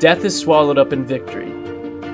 Death 0.00 0.24
is 0.24 0.40
swallowed 0.40 0.78
up 0.78 0.94
in 0.94 1.04
victory. 1.04 1.52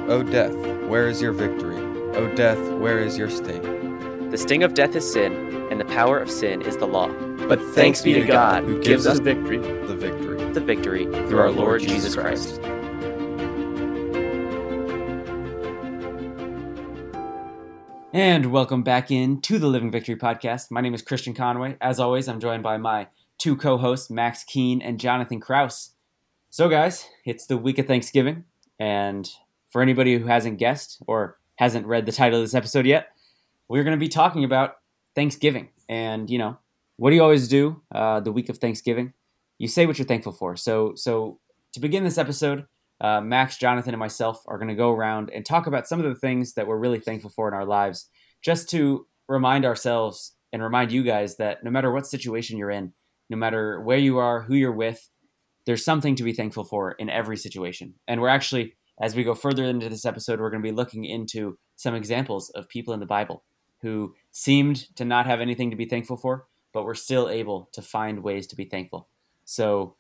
O 0.09 0.21
death, 0.21 0.53
where 0.89 1.07
is 1.09 1.23
your 1.23 1.31
victory? 1.31 1.77
O 2.17 2.35
death, 2.35 2.59
where 2.81 2.99
is 2.99 3.17
your 3.17 3.31
sting? 3.31 4.29
The 4.29 4.37
sting 4.37 4.65
of 4.65 4.75
death 4.75 4.97
is 4.97 5.09
sin, 5.09 5.33
and 5.71 5.79
the 5.79 5.85
power 5.85 6.19
of 6.19 6.29
sin 6.29 6.63
is 6.63 6.77
the 6.79 6.87
law. 6.87 7.07
But 7.47 7.63
thanks 7.77 8.03
be 8.03 8.15
to 8.15 8.27
God 8.27 8.65
who 8.65 8.83
gives 8.83 9.07
us 9.07 9.21
victory. 9.21 9.59
The 9.59 9.95
victory. 9.95 10.53
The 10.53 10.61
victory 10.61 11.05
through 11.29 11.39
our 11.39 11.53
Lord 11.53 11.81
Jesus 11.81 12.17
Christ. 12.17 12.61
And 18.13 18.51
welcome 18.51 18.83
back 18.83 19.13
in 19.13 19.41
to 19.43 19.61
the 19.61 19.69
Living 19.69 19.93
Victory 19.93 20.17
podcast. 20.17 20.73
My 20.73 20.81
name 20.81 20.95
is 20.95 21.03
Christian 21.03 21.35
Conway. 21.35 21.77
As 21.81 22.01
always, 22.01 22.27
I'm 22.27 22.41
joined 22.41 22.65
by 22.65 22.79
my 22.79 23.07
two 23.39 23.55
co-hosts, 23.55 24.11
Max 24.11 24.43
Keene 24.43 24.83
and 24.83 24.99
Jonathan 24.99 25.39
Kraus. 25.39 25.93
So, 26.57 26.71
guys, 26.71 27.07
it's 27.27 27.45
the 27.45 27.59
week 27.59 27.79
of 27.79 27.87
Thanksgiving, 27.87 28.45
and 28.81 29.29
for 29.69 29.83
anybody 29.83 30.19
who 30.19 30.25
hasn't 30.25 30.59
guessed 30.59 31.03
or 31.07 31.37
hasn't 31.57 31.87
read 31.87 32.07
the 32.07 32.13
title 32.13 32.39
of 32.41 32.45
this 32.47 32.55
episode 32.55 32.87
yet, 32.87 33.09
we're 33.69 33.85
going 33.85 33.95
to 33.95 34.03
be 34.03 34.09
talking 34.09 34.43
about 34.43 34.77
Thanksgiving. 35.15 35.69
And 35.91 36.31
you 36.31 36.39
know, 36.39 36.57
what 36.97 37.11
do 37.11 37.17
you 37.17 37.23
always 37.23 37.49
do 37.49 37.83
uh, 37.95 38.21
the 38.21 38.33
week 38.33 38.49
of 38.49 38.57
Thanksgiving? 38.57 39.13
You 39.59 39.69
say 39.69 39.85
what 39.85 39.99
you're 39.99 40.09
thankful 40.09 40.33
for. 40.33 40.57
So, 40.57 40.95
so 40.97 41.41
to 41.75 41.81
begin 41.81 42.05
this 42.05 42.17
episode, 42.17 42.65
uh, 43.03 43.21
Max, 43.21 43.59
Jonathan, 43.59 43.93
and 43.93 44.01
myself 44.01 44.43
are 44.47 44.57
going 44.57 44.69
to 44.69 44.75
go 44.75 44.93
around 44.93 45.31
and 45.35 45.45
talk 45.45 45.67
about 45.67 45.87
some 45.87 46.01
of 46.01 46.07
the 46.07 46.19
things 46.19 46.55
that 46.55 46.67
we're 46.67 46.79
really 46.79 47.01
thankful 47.01 47.29
for 47.29 47.49
in 47.49 47.53
our 47.53 47.67
lives, 47.67 48.09
just 48.43 48.71
to 48.71 49.07
remind 49.29 49.67
ourselves 49.67 50.35
and 50.55 50.63
remind 50.63 50.91
you 50.91 51.03
guys 51.03 51.37
that 51.37 51.63
no 51.63 51.71
matter 51.71 51.93
what 51.93 52.07
situation 52.07 52.57
you're 52.57 52.71
in, 52.71 52.95
no 53.29 53.37
matter 53.37 53.79
where 53.83 53.99
you 53.99 54.17
are, 54.17 54.41
who 54.41 54.55
you're 54.55 54.73
with, 54.73 55.11
there's 55.67 55.85
something 55.85 56.15
to 56.15 56.23
be 56.23 56.33
thankful 56.33 56.65
for 56.65 56.93
in 56.93 57.11
every 57.11 57.37
situation. 57.37 57.95
And 58.09 58.21
we're 58.21 58.29
actually, 58.29 58.75
as 59.01 59.15
we 59.15 59.25
go 59.25 59.35
further 59.35 59.65
into 59.65 59.89
this 59.89 60.07
episode, 60.07 60.41
we're 60.41 60.51
going 60.51 60.63
to 60.63 60.69
be 60.69 60.75
looking 60.75 61.05
into 61.05 61.59
some 61.77 61.95
examples 61.95 62.51
of 62.51 62.69
people 62.69 62.95
in 62.95 63.01
the 63.01 63.07
Bible 63.07 63.45
who 63.83 64.15
seemed 64.31 64.95
to 64.97 65.05
not 65.05 65.27
have 65.27 65.41
anything 65.41 65.71
to 65.71 65.77
be 65.77 65.85
thankful 65.85 66.17
for, 66.17 66.47
but 66.73 66.85
were 66.85 66.95
still 66.95 67.29
able 67.29 67.69
to 67.73 67.83
find 67.83 68.23
ways 68.23 68.47
to 68.47 68.57
be 68.57 68.65
thankful. 68.65 69.09
So 69.45 69.97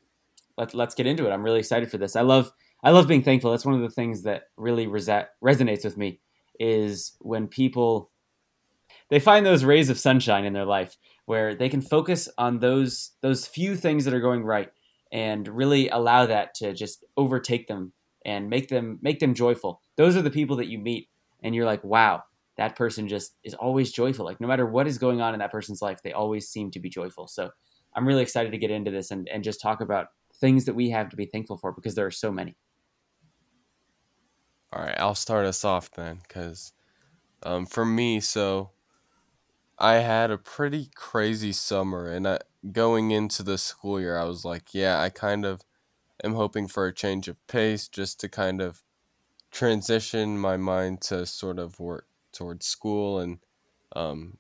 let, 0.57 0.73
let's 0.73 0.95
get 0.95 1.07
into 1.07 1.27
it. 1.27 1.33
I'm 1.33 1.43
really 1.43 1.59
excited 1.59 1.91
for 1.91 1.99
this. 1.99 2.17
I 2.17 2.23
love 2.23 2.53
I 2.83 2.91
love 2.91 3.09
being 3.09 3.23
thankful. 3.23 3.51
That's 3.51 3.65
one 3.65 3.75
of 3.75 3.81
the 3.81 3.91
things 3.91 4.23
that 4.23 4.45
really 4.57 4.87
resa- 4.87 5.29
resonates 5.43 5.83
with 5.83 5.97
me 5.97 6.21
is 6.61 7.17
when 7.21 7.49
people 7.49 8.11
they 9.09 9.19
find 9.19 9.45
those 9.45 9.65
rays 9.65 9.91
of 9.91 9.99
sunshine 9.99 10.45
in 10.45 10.53
their 10.53 10.65
life 10.65 10.97
where 11.25 11.55
they 11.55 11.69
can 11.69 11.81
focus 11.81 12.29
on 12.39 12.61
those 12.61 13.13
those 13.23 13.47
few 13.47 13.77
things 13.77 14.05
that 14.05 14.15
are 14.15 14.21
going 14.21 14.45
right 14.45 14.71
and 15.13 15.47
really 15.49 15.89
allow 15.89 16.27
that 16.27 16.55
to 16.57 16.73
just 16.75 17.05
overtake 17.17 17.69
them 17.69 17.93
and 18.25 18.51
make 18.51 18.69
them 18.69 18.99
make 19.03 19.21
them 19.21 19.35
joyful. 19.35 19.83
Those 19.97 20.17
are 20.17 20.23
the 20.23 20.31
people 20.31 20.57
that 20.57 20.69
you 20.69 20.79
meet 20.79 21.09
and 21.43 21.55
you're 21.55 21.67
like, 21.67 21.85
"Wow, 21.85 22.25
that 22.57 22.77
person 22.77 23.09
just 23.09 23.37
is 23.45 23.55
always 23.55 23.93
joyful. 23.93 24.25
Like 24.25 24.41
no 24.41 24.49
matter 24.49 24.67
what 24.67 24.87
is 24.87 24.99
going 24.99 25.21
on 25.21 25.35
in 25.35 25.41
that 25.41 25.53
person's 25.53 25.83
life, 25.83 26.03
they 26.03 26.13
always 26.13 26.49
seem 26.49 26.71
to 26.73 26.81
be 26.81 26.89
joyful." 26.91 27.29
So, 27.29 27.51
I'm 27.95 28.07
really 28.07 28.23
excited 28.23 28.53
to 28.53 28.59
get 28.59 28.71
into 28.71 28.91
this 28.91 29.11
and 29.11 29.29
and 29.29 29.45
just 29.45 29.61
talk 29.61 29.81
about 29.81 30.09
things 30.35 30.65
that 30.67 30.75
we 30.75 30.91
have 30.91 31.09
to 31.11 31.17
be 31.17 31.27
thankful 31.27 31.57
for 31.57 31.73
because 31.73 31.95
there 31.95 32.07
are 32.07 32.11
so 32.11 32.31
many. 32.33 32.57
All 34.73 34.83
right, 34.83 34.99
I'll 34.99 35.15
start 35.15 35.47
us 35.47 35.65
off 35.65 35.91
then, 35.91 36.21
because 36.23 36.73
um, 37.43 37.67
for 37.67 37.85
me, 37.85 38.21
so 38.21 38.73
I 39.79 39.95
had 39.97 40.31
a 40.31 40.39
pretty 40.39 40.91
crazy 40.95 41.53
summer, 41.53 42.07
and 42.09 42.27
I, 42.27 42.39
going 42.73 43.11
into 43.11 43.43
the 43.43 43.59
school 43.59 44.01
year, 44.01 44.19
I 44.19 44.25
was 44.25 44.45
like, 44.45 44.75
yeah, 44.75 45.01
I 45.01 45.09
kind 45.11 45.45
of 45.45 45.63
am 46.25 46.35
hoping 46.35 46.69
for 46.69 46.87
a 46.87 46.95
change 46.95 47.29
of 47.29 47.45
pace 47.47 47.89
just 47.89 48.21
to 48.21 48.29
kind 48.29 48.61
of 48.61 48.83
transition 49.51 50.39
my 50.39 50.57
mind 50.57 51.01
to 51.01 51.27
sort 51.27 51.59
of 51.59 51.81
work 51.81 52.07
towards 52.33 52.67
school 52.67 53.19
and 53.19 53.39
um, 53.95 54.39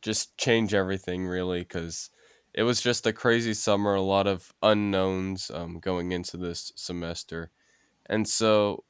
just 0.00 0.36
change 0.38 0.72
everything 0.72 1.26
really 1.26 1.60
because 1.60 2.10
it 2.54 2.62
was 2.62 2.80
just 2.80 3.06
a 3.06 3.12
crazy 3.12 3.54
summer, 3.54 3.94
a 3.94 4.00
lot 4.00 4.26
of 4.26 4.52
unknowns 4.62 5.50
um, 5.52 5.78
going 5.78 6.12
into 6.12 6.36
this 6.36 6.72
semester. 6.76 7.50
And 8.06 8.26
so 8.26 8.84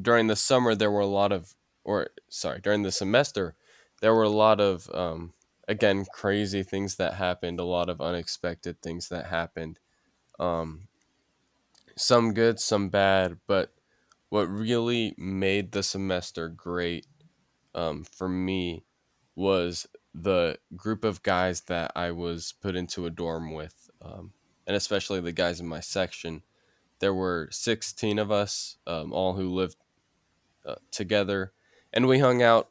during 0.00 0.26
the 0.26 0.36
summer, 0.36 0.74
there 0.74 0.90
were 0.90 1.00
a 1.00 1.06
lot 1.06 1.32
of, 1.32 1.54
or 1.84 2.08
sorry, 2.28 2.60
during 2.60 2.82
the 2.82 2.92
semester, 2.92 3.54
there 4.00 4.14
were 4.14 4.22
a 4.22 4.28
lot 4.28 4.60
of 4.60 4.90
um, 4.92 5.32
again 5.68 6.06
crazy 6.12 6.62
things 6.62 6.96
that 6.96 7.14
happened 7.14 7.60
a 7.60 7.64
lot 7.64 7.88
of 7.88 8.00
unexpected 8.00 8.80
things 8.82 9.08
that 9.08 9.26
happened. 9.26 9.78
Um, 10.38 10.88
some 11.96 12.32
good 12.32 12.58
some 12.58 12.88
bad 12.88 13.36
but 13.46 13.74
what 14.30 14.48
really 14.48 15.14
made 15.18 15.72
the 15.72 15.82
semester 15.82 16.48
great 16.48 17.06
um, 17.74 18.02
for 18.10 18.30
me 18.30 18.82
was 19.36 19.86
the 20.14 20.58
group 20.74 21.04
of 21.04 21.22
guys 21.22 21.60
that 21.62 21.92
i 21.94 22.10
was 22.10 22.54
put 22.62 22.74
into 22.74 23.04
a 23.04 23.10
dorm 23.10 23.52
with 23.52 23.90
um, 24.00 24.32
and 24.66 24.76
especially 24.76 25.20
the 25.20 25.32
guys 25.32 25.60
in 25.60 25.66
my 25.66 25.80
section. 25.80 26.42
There 27.00 27.14
were 27.14 27.48
16 27.50 28.18
of 28.18 28.30
us 28.30 28.76
um, 28.86 29.12
all 29.12 29.34
who 29.34 29.48
lived 29.48 29.76
uh, 30.64 30.76
together 30.90 31.52
and 31.92 32.06
we 32.06 32.20
hung 32.20 32.42
out 32.42 32.70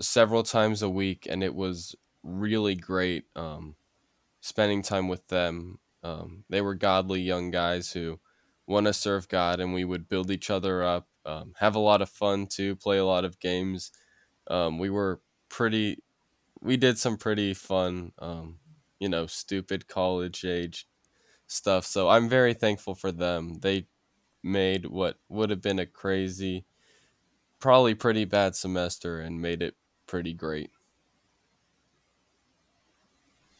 several 0.00 0.42
times 0.42 0.80
a 0.80 0.88
week, 0.88 1.26
and 1.28 1.42
it 1.42 1.54
was 1.54 1.94
really 2.24 2.76
great 2.76 3.26
um, 3.36 3.76
spending 4.40 4.82
time 4.82 5.08
with 5.08 5.28
them. 5.28 5.78
Um, 6.02 6.44
they 6.50 6.60
were 6.62 6.74
godly 6.74 7.22
young 7.22 7.50
guys 7.50 7.92
who 7.92 8.20
want 8.66 8.86
to 8.86 8.94
serve 8.94 9.28
God, 9.28 9.60
and 9.60 9.74
we 9.74 9.84
would 9.84 10.08
build 10.08 10.30
each 10.30 10.50
other 10.50 10.84
up, 10.84 11.08
um, 11.26 11.54
have 11.58 11.74
a 11.74 11.80
lot 11.80 12.02
of 12.02 12.10
fun 12.10 12.46
too, 12.46 12.76
play 12.76 12.98
a 12.98 13.04
lot 13.06 13.24
of 13.24 13.40
games. 13.40 13.92
Um, 14.48 14.78
we 14.78 14.90
were 14.90 15.20
pretty, 15.48 16.02
we 16.60 16.76
did 16.76 16.98
some 16.98 17.16
pretty 17.16 17.54
fun, 17.54 18.12
um, 18.18 18.58
you 19.00 19.08
know, 19.08 19.26
stupid 19.26 19.88
college 19.88 20.44
age 20.44 20.86
stuff. 21.46 21.84
So 21.86 22.08
I'm 22.08 22.28
very 22.28 22.54
thankful 22.54 22.94
for 22.94 23.12
them. 23.12 23.60
They 23.60 23.88
made 24.42 24.86
what 24.86 25.18
would 25.28 25.50
have 25.50 25.62
been 25.62 25.78
a 25.80 25.86
crazy, 25.86 26.66
probably 27.60 27.94
pretty 27.94 28.24
bad 28.24 28.56
semester 28.56 29.20
and 29.20 29.40
made 29.42 29.62
it 29.62 29.76
pretty 30.06 30.34
great. 30.34 30.70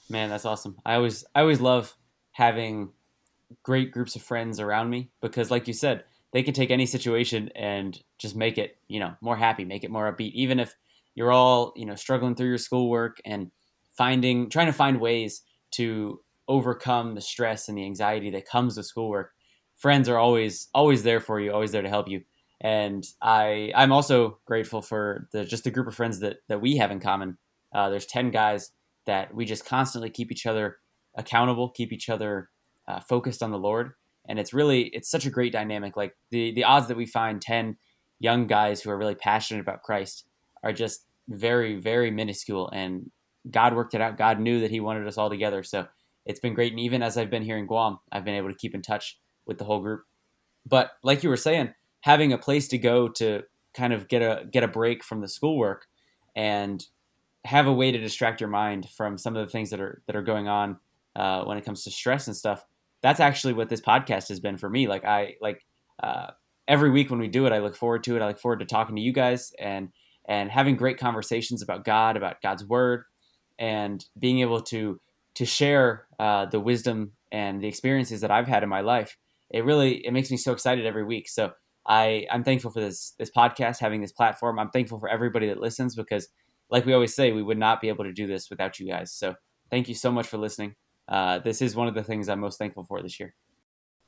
Man, 0.08 0.28
that's 0.28 0.44
awesome. 0.44 0.76
I 0.84 0.94
always 0.94 1.24
I 1.34 1.40
always 1.40 1.60
love 1.60 1.96
having 2.32 2.90
great 3.62 3.92
groups 3.92 4.16
of 4.16 4.22
friends 4.22 4.60
around 4.60 4.90
me 4.90 5.10
because 5.20 5.50
like 5.50 5.66
you 5.66 5.74
said, 5.74 6.04
they 6.32 6.42
can 6.42 6.54
take 6.54 6.70
any 6.70 6.86
situation 6.86 7.50
and 7.54 7.98
just 8.18 8.36
make 8.36 8.58
it, 8.58 8.76
you 8.88 9.00
know, 9.00 9.14
more 9.20 9.36
happy, 9.36 9.64
make 9.64 9.84
it 9.84 9.90
more 9.90 10.12
upbeat. 10.12 10.32
Even 10.32 10.58
if 10.58 10.74
you're 11.14 11.32
all, 11.32 11.72
you 11.76 11.86
know, 11.86 11.94
struggling 11.94 12.34
through 12.34 12.48
your 12.48 12.58
schoolwork 12.58 13.20
and 13.24 13.50
finding 13.96 14.50
trying 14.50 14.66
to 14.66 14.72
find 14.72 15.00
ways 15.00 15.42
to 15.72 16.20
overcome 16.48 17.14
the 17.14 17.20
stress 17.20 17.68
and 17.68 17.78
the 17.78 17.84
anxiety 17.84 18.30
that 18.30 18.46
comes 18.46 18.76
with 18.76 18.86
schoolwork. 18.86 19.32
Friends 19.76 20.08
are 20.08 20.18
always 20.18 20.68
always 20.74 21.02
there 21.02 21.20
for 21.20 21.40
you, 21.40 21.52
always 21.52 21.72
there 21.72 21.82
to 21.82 21.88
help 21.88 22.08
you 22.08 22.22
and 22.60 23.06
I 23.20 23.72
I'm 23.74 23.92
also 23.92 24.38
grateful 24.46 24.82
for 24.82 25.28
the 25.32 25.44
just 25.44 25.64
the 25.64 25.70
group 25.70 25.86
of 25.86 25.94
friends 25.94 26.20
that 26.20 26.38
that 26.48 26.60
we 26.60 26.76
have 26.78 26.90
in 26.90 26.98
common. 26.98 27.36
Uh, 27.72 27.90
there's 27.90 28.06
ten 28.06 28.30
guys 28.30 28.70
that 29.06 29.34
we 29.34 29.44
just 29.44 29.66
constantly 29.66 30.10
keep 30.10 30.32
each 30.32 30.46
other 30.46 30.78
accountable, 31.16 31.70
keep 31.70 31.92
each 31.92 32.08
other 32.08 32.50
uh, 32.88 33.00
focused 33.00 33.42
on 33.42 33.50
the 33.50 33.58
Lord, 33.58 33.92
and 34.28 34.38
it's 34.38 34.52
really 34.52 34.84
it's 34.88 35.10
such 35.10 35.26
a 35.26 35.30
great 35.30 35.52
dynamic. 35.52 35.96
Like 35.96 36.14
the 36.30 36.52
the 36.52 36.64
odds 36.64 36.88
that 36.88 36.96
we 36.96 37.06
find 37.06 37.40
ten 37.40 37.76
young 38.18 38.46
guys 38.46 38.82
who 38.82 38.90
are 38.90 38.98
really 38.98 39.14
passionate 39.14 39.60
about 39.60 39.82
Christ 39.82 40.24
are 40.62 40.72
just 40.72 41.06
very 41.28 41.76
very 41.76 42.10
minuscule, 42.10 42.70
and 42.70 43.10
God 43.50 43.74
worked 43.74 43.94
it 43.94 44.00
out. 44.00 44.18
God 44.18 44.40
knew 44.40 44.60
that 44.60 44.70
He 44.70 44.80
wanted 44.80 45.06
us 45.06 45.18
all 45.18 45.30
together, 45.30 45.62
so 45.62 45.86
it's 46.26 46.40
been 46.40 46.54
great. 46.54 46.72
And 46.72 46.80
even 46.80 47.02
as 47.02 47.16
I've 47.16 47.30
been 47.30 47.42
here 47.42 47.58
in 47.58 47.66
Guam, 47.66 47.98
I've 48.10 48.24
been 48.24 48.34
able 48.34 48.48
to 48.50 48.56
keep 48.56 48.74
in 48.74 48.82
touch 48.82 49.18
with 49.46 49.58
the 49.58 49.64
whole 49.64 49.80
group. 49.80 50.04
But 50.66 50.92
like 51.02 51.22
you 51.22 51.28
were 51.28 51.36
saying 51.36 51.74
having 52.00 52.32
a 52.32 52.38
place 52.38 52.68
to 52.68 52.78
go 52.78 53.08
to 53.08 53.42
kind 53.74 53.92
of 53.92 54.08
get 54.08 54.22
a 54.22 54.44
get 54.50 54.62
a 54.62 54.68
break 54.68 55.04
from 55.04 55.20
the 55.20 55.28
schoolwork 55.28 55.86
and 56.34 56.84
have 57.44 57.66
a 57.66 57.72
way 57.72 57.92
to 57.92 57.98
distract 57.98 58.40
your 58.40 58.50
mind 58.50 58.88
from 58.90 59.18
some 59.18 59.36
of 59.36 59.46
the 59.46 59.50
things 59.50 59.70
that 59.70 59.80
are 59.80 60.02
that 60.06 60.16
are 60.16 60.22
going 60.22 60.48
on 60.48 60.78
uh, 61.16 61.44
when 61.44 61.58
it 61.58 61.64
comes 61.64 61.84
to 61.84 61.90
stress 61.90 62.26
and 62.26 62.36
stuff. 62.36 62.64
That's 63.02 63.20
actually 63.20 63.52
what 63.52 63.68
this 63.68 63.80
podcast 63.80 64.28
has 64.28 64.40
been 64.40 64.56
for 64.56 64.70
me. 64.70 64.88
Like 64.88 65.04
I 65.04 65.36
like 65.40 65.64
uh, 66.02 66.28
every 66.66 66.90
week 66.90 67.10
when 67.10 67.20
we 67.20 67.28
do 67.28 67.46
it, 67.46 67.52
I 67.52 67.58
look 67.58 67.76
forward 67.76 68.04
to 68.04 68.16
it. 68.16 68.22
I 68.22 68.28
look 68.28 68.40
forward 68.40 68.60
to 68.60 68.66
talking 68.66 68.96
to 68.96 69.02
you 69.02 69.12
guys 69.12 69.52
and 69.58 69.90
and 70.26 70.50
having 70.50 70.76
great 70.76 70.98
conversations 70.98 71.62
about 71.62 71.84
God, 71.84 72.16
about 72.16 72.40
God's 72.40 72.64
word, 72.64 73.04
and 73.58 74.04
being 74.18 74.40
able 74.40 74.62
to 74.62 75.00
to 75.34 75.44
share 75.44 76.06
uh, 76.18 76.46
the 76.46 76.60
wisdom 76.60 77.12
and 77.32 77.60
the 77.60 77.68
experiences 77.68 78.20
that 78.20 78.30
I've 78.30 78.46
had 78.46 78.62
in 78.62 78.68
my 78.68 78.80
life. 78.80 79.16
It 79.50 79.64
really 79.64 80.04
it 80.06 80.12
makes 80.12 80.30
me 80.30 80.36
so 80.36 80.52
excited 80.52 80.86
every 80.86 81.04
week. 81.04 81.28
So 81.28 81.52
I 81.86 82.26
I'm 82.30 82.44
thankful 82.44 82.70
for 82.70 82.80
this 82.80 83.14
this 83.18 83.30
podcast, 83.30 83.80
having 83.80 84.00
this 84.00 84.12
platform. 84.12 84.58
I'm 84.58 84.70
thankful 84.70 84.98
for 84.98 85.08
everybody 85.08 85.48
that 85.48 85.60
listens 85.60 85.94
because, 85.94 86.28
like 86.70 86.86
we 86.86 86.92
always 86.92 87.14
say, 87.14 87.32
we 87.32 87.42
would 87.42 87.58
not 87.58 87.80
be 87.80 87.88
able 87.88 88.04
to 88.04 88.12
do 88.12 88.26
this 88.26 88.50
without 88.50 88.78
you 88.78 88.88
guys. 88.88 89.12
So 89.12 89.34
thank 89.70 89.88
you 89.88 89.94
so 89.94 90.10
much 90.10 90.26
for 90.26 90.38
listening. 90.38 90.74
Uh, 91.08 91.38
this 91.38 91.60
is 91.60 91.76
one 91.76 91.88
of 91.88 91.94
the 91.94 92.02
things 92.02 92.28
I'm 92.28 92.40
most 92.40 92.58
thankful 92.58 92.84
for 92.84 93.02
this 93.02 93.20
year. 93.20 93.34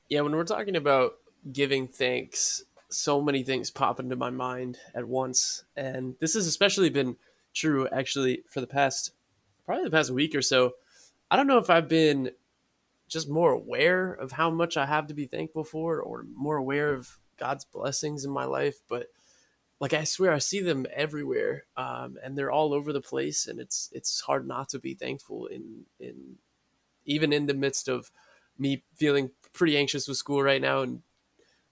Yeah, 0.09 0.23
when 0.23 0.35
we're 0.35 0.45
talking 0.45 0.77
about 0.77 1.15
giving 1.53 1.89
thanks, 1.89 2.65
so 2.89 3.21
many 3.21 3.43
things 3.43 3.71
pop 3.71 4.01
into 4.01 4.17
my 4.17 4.31
mind 4.31 4.79
at 4.95 5.07
once. 5.07 5.65
And 5.77 6.15
this 6.21 6.35
has 6.35 6.47
especially 6.47 6.91
been 6.91 7.17
true 7.55 7.89
actually 7.89 8.43
for 8.49 8.61
the 8.61 8.67
past 8.67 9.13
probably 9.65 9.85
the 9.85 9.91
past 9.91 10.11
week 10.11 10.35
or 10.35 10.43
so. 10.43 10.73
I 11.31 11.37
don't 11.37 11.49
know 11.49 11.59
if 11.59 11.71
I've 11.71 11.89
been 11.89 12.31
just 13.09 13.29
more 13.29 13.53
aware 13.53 14.13
of 14.13 14.33
how 14.33 14.51
much 14.51 14.77
I 14.77 14.87
have 14.87 15.09
to 15.09 15.15
be 15.15 15.27
thankful 15.27 15.65
for 15.65 16.01
or 16.01 16.25
more 16.35 16.57
aware 16.57 16.95
of 16.95 17.19
God's 17.37 17.65
blessings 17.65 18.25
in 18.25 18.31
my 18.31 18.45
life, 18.45 18.77
but 18.89 19.09
like 19.81 19.93
I 19.93 20.05
swear 20.05 20.33
I 20.33 20.39
see 20.39 20.61
them 20.61 20.87
everywhere. 20.95 21.65
Um, 21.77 22.17
and 22.23 22.37
they're 22.37 22.51
all 22.51 22.73
over 22.73 22.93
the 22.93 23.01
place 23.01 23.47
and 23.47 23.61
it's 23.61 23.91
it's 23.93 24.21
hard 24.21 24.47
not 24.47 24.69
to 24.71 24.79
be 24.79 24.95
thankful 24.95 25.47
in 25.47 25.85
in 26.01 26.37
even 27.05 27.33
in 27.33 27.47
the 27.47 27.55
midst 27.55 27.89
of 27.89 28.11
me 28.59 28.83
feeling 28.95 29.31
pretty 29.53 29.77
anxious 29.77 30.09
with 30.09 30.17
school 30.17 30.43
right 30.43 30.61
now 30.61 30.81
and 30.81 31.03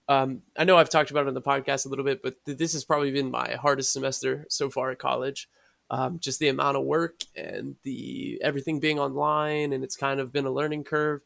um, 0.07 0.43
I 0.57 0.65
know 0.65 0.77
I've 0.77 0.89
talked 0.89 1.11
about 1.11 1.25
it 1.25 1.29
on 1.29 1.33
the 1.33 1.41
podcast 1.41 1.85
a 1.85 1.89
little 1.89 2.05
bit, 2.05 2.21
but 2.21 2.35
th- 2.45 2.57
this 2.57 2.73
has 2.73 2.85
probably 2.85 3.11
been 3.11 3.31
my 3.31 3.53
hardest 3.53 3.91
semester 3.91 4.45
so 4.49 4.69
far 4.69 4.91
at 4.91 4.99
college. 4.99 5.49
Um, 5.89 6.19
just 6.19 6.39
the 6.39 6.47
amount 6.47 6.77
of 6.77 6.83
work 6.83 7.21
and 7.35 7.75
the 7.83 8.39
everything 8.41 8.79
being 8.79 8.99
online, 8.99 9.73
and 9.73 9.83
it's 9.83 9.95
kind 9.95 10.19
of 10.19 10.31
been 10.31 10.45
a 10.45 10.51
learning 10.51 10.83
curve. 10.83 11.21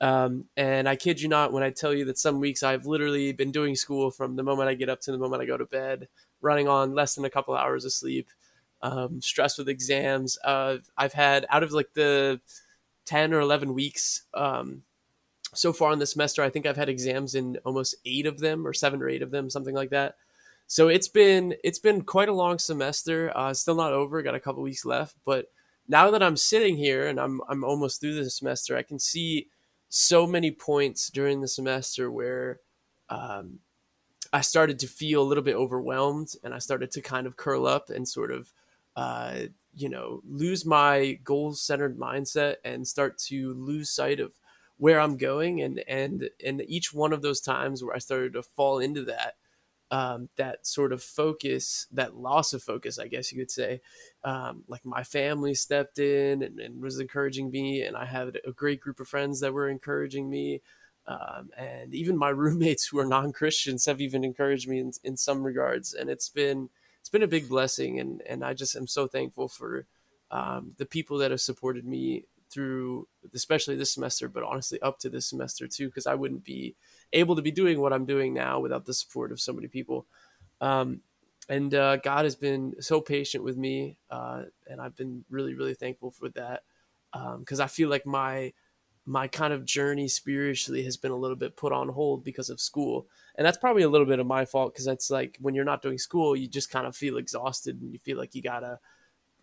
Um, 0.00 0.46
and 0.56 0.88
I 0.88 0.96
kid 0.96 1.20
you 1.20 1.28
not 1.28 1.52
when 1.52 1.62
I 1.62 1.70
tell 1.70 1.94
you 1.94 2.04
that 2.06 2.18
some 2.18 2.40
weeks 2.40 2.62
I've 2.62 2.86
literally 2.86 3.32
been 3.32 3.52
doing 3.52 3.76
school 3.76 4.10
from 4.10 4.36
the 4.36 4.42
moment 4.42 4.68
I 4.68 4.74
get 4.74 4.88
up 4.88 5.00
to 5.02 5.12
the 5.12 5.18
moment 5.18 5.42
I 5.42 5.46
go 5.46 5.56
to 5.56 5.64
bed, 5.64 6.08
running 6.40 6.68
on 6.68 6.94
less 6.94 7.14
than 7.14 7.24
a 7.24 7.30
couple 7.30 7.54
hours 7.54 7.84
of 7.84 7.92
sleep, 7.92 8.28
um, 8.82 9.20
stressed 9.20 9.58
with 9.58 9.68
exams. 9.68 10.36
Uh, 10.44 10.78
I've 10.96 11.12
had 11.12 11.46
out 11.48 11.62
of 11.62 11.72
like 11.72 11.94
the 11.94 12.40
10 13.06 13.32
or 13.32 13.40
11 13.40 13.72
weeks 13.72 14.22
um, 14.34 14.82
so 15.54 15.72
far 15.72 15.92
in 15.92 15.98
the 15.98 16.06
semester, 16.06 16.42
I 16.42 16.50
think 16.50 16.66
I've 16.66 16.76
had 16.76 16.88
exams 16.88 17.34
in 17.34 17.58
almost 17.64 17.94
eight 18.04 18.26
of 18.26 18.40
them, 18.40 18.66
or 18.66 18.72
seven 18.72 19.00
or 19.00 19.08
eight 19.08 19.22
of 19.22 19.30
them, 19.30 19.48
something 19.48 19.74
like 19.74 19.90
that. 19.90 20.16
So 20.66 20.88
it's 20.88 21.08
been 21.08 21.54
it's 21.62 21.78
been 21.78 22.02
quite 22.02 22.28
a 22.28 22.34
long 22.34 22.58
semester. 22.58 23.32
Uh, 23.36 23.54
still 23.54 23.74
not 23.74 23.92
over. 23.92 24.22
Got 24.22 24.34
a 24.34 24.40
couple 24.40 24.62
weeks 24.62 24.84
left, 24.84 25.16
but 25.24 25.46
now 25.88 26.10
that 26.10 26.22
I'm 26.22 26.36
sitting 26.36 26.76
here 26.76 27.06
and 27.06 27.20
I'm 27.20 27.40
I'm 27.48 27.64
almost 27.64 28.00
through 28.00 28.14
the 28.14 28.30
semester, 28.30 28.76
I 28.76 28.82
can 28.82 28.98
see 28.98 29.48
so 29.88 30.26
many 30.26 30.50
points 30.50 31.08
during 31.08 31.40
the 31.40 31.48
semester 31.48 32.10
where 32.10 32.60
um, 33.08 33.60
I 34.32 34.40
started 34.40 34.78
to 34.80 34.86
feel 34.86 35.22
a 35.22 35.24
little 35.24 35.44
bit 35.44 35.54
overwhelmed, 35.56 36.34
and 36.42 36.52
I 36.52 36.58
started 36.58 36.90
to 36.92 37.00
kind 37.00 37.26
of 37.26 37.36
curl 37.36 37.66
up 37.66 37.90
and 37.90 38.08
sort 38.08 38.32
of 38.32 38.52
uh, 38.96 39.40
you 39.74 39.88
know 39.88 40.22
lose 40.28 40.64
my 40.64 41.18
goal 41.24 41.54
centered 41.54 41.98
mindset 41.98 42.56
and 42.64 42.86
start 42.86 43.18
to 43.18 43.54
lose 43.54 43.90
sight 43.90 44.20
of 44.20 44.32
where 44.76 45.00
I'm 45.00 45.16
going. 45.16 45.62
And 45.62 45.80
and 45.86 46.30
and 46.44 46.62
each 46.66 46.92
one 46.92 47.12
of 47.12 47.22
those 47.22 47.40
times 47.40 47.82
where 47.82 47.94
I 47.94 48.00
started 48.00 48.32
to 48.32 48.42
fall 48.42 48.78
into 48.78 49.04
that 49.04 49.36
um, 49.90 50.28
that 50.36 50.66
sort 50.66 50.92
of 50.92 51.02
focus, 51.02 51.86
that 51.92 52.16
loss 52.16 52.52
of 52.52 52.62
focus, 52.62 52.98
I 52.98 53.08
guess 53.08 53.30
you 53.30 53.38
could 53.38 53.50
say, 53.50 53.80
um, 54.24 54.64
like 54.66 54.84
my 54.84 55.02
family 55.02 55.54
stepped 55.54 55.98
in 55.98 56.42
and, 56.42 56.58
and, 56.58 56.82
was 56.82 56.98
encouraging 56.98 57.50
me, 57.50 57.82
and 57.82 57.96
I 57.96 58.06
had 58.06 58.40
a 58.46 58.52
great 58.52 58.80
group 58.80 58.98
of 58.98 59.08
friends 59.08 59.40
that 59.40 59.52
were 59.52 59.68
encouraging 59.68 60.28
me, 60.28 60.62
um, 61.06 61.50
and 61.56 61.94
even 61.94 62.16
my 62.16 62.28
roommates 62.30 62.86
who 62.86 62.98
are 62.98 63.06
non 63.06 63.32
Christians 63.32 63.86
have 63.86 64.00
even 64.00 64.24
encouraged 64.24 64.68
me 64.68 64.80
in, 64.80 64.92
in 65.04 65.16
some 65.16 65.42
regards, 65.42 65.94
and 65.94 66.08
it's 66.08 66.28
been 66.28 66.70
it's 67.00 67.10
been 67.10 67.22
a 67.22 67.28
big 67.28 67.48
blessing, 67.48 68.00
and 68.00 68.22
and 68.28 68.44
I 68.44 68.54
just 68.54 68.76
am 68.76 68.86
so 68.86 69.06
thankful 69.06 69.48
for 69.48 69.86
um, 70.30 70.72
the 70.78 70.86
people 70.86 71.18
that 71.18 71.30
have 71.30 71.40
supported 71.40 71.84
me 71.84 72.24
through 72.50 73.08
especially 73.34 73.74
this 73.74 73.92
semester 73.92 74.28
but 74.28 74.44
honestly 74.44 74.80
up 74.80 74.98
to 74.98 75.08
this 75.08 75.26
semester 75.26 75.66
too 75.66 75.88
because 75.88 76.06
i 76.06 76.14
wouldn't 76.14 76.44
be 76.44 76.74
able 77.12 77.36
to 77.36 77.42
be 77.42 77.50
doing 77.50 77.80
what 77.80 77.92
i'm 77.92 78.04
doing 78.04 78.34
now 78.34 78.60
without 78.60 78.84
the 78.84 78.94
support 78.94 79.32
of 79.32 79.40
so 79.40 79.52
many 79.52 79.68
people. 79.68 80.06
Um, 80.60 81.00
and 81.48 81.74
uh, 81.74 81.96
god 81.96 82.24
has 82.24 82.36
been 82.36 82.74
so 82.80 83.00
patient 83.00 83.44
with 83.44 83.56
me 83.56 83.96
uh, 84.10 84.42
and 84.66 84.80
i've 84.80 84.96
been 84.96 85.24
really 85.28 85.54
really 85.54 85.74
thankful 85.74 86.10
for 86.10 86.28
that 86.30 86.62
because 87.38 87.60
um, 87.60 87.64
i 87.64 87.66
feel 87.66 87.88
like 87.88 88.06
my 88.06 88.52
my 89.06 89.28
kind 89.28 89.52
of 89.52 89.64
journey 89.64 90.08
spiritually 90.08 90.82
has 90.84 90.96
been 90.96 91.10
a 91.10 91.16
little 91.16 91.36
bit 91.36 91.56
put 91.56 91.72
on 91.72 91.88
hold 91.90 92.24
because 92.24 92.48
of 92.48 92.60
school. 92.60 93.06
And 93.36 93.46
that's 93.46 93.58
probably 93.58 93.82
a 93.82 93.88
little 93.88 94.06
bit 94.06 94.18
of 94.18 94.26
my 94.26 94.44
fault 94.44 94.72
because 94.72 94.86
that's 94.86 95.10
like 95.10 95.36
when 95.40 95.54
you're 95.54 95.64
not 95.64 95.82
doing 95.82 95.98
school 95.98 96.34
you 96.34 96.48
just 96.48 96.70
kind 96.70 96.86
of 96.86 96.96
feel 96.96 97.18
exhausted 97.18 97.80
and 97.80 97.92
you 97.92 97.98
feel 97.98 98.16
like 98.16 98.34
you 98.34 98.42
gotta 98.42 98.78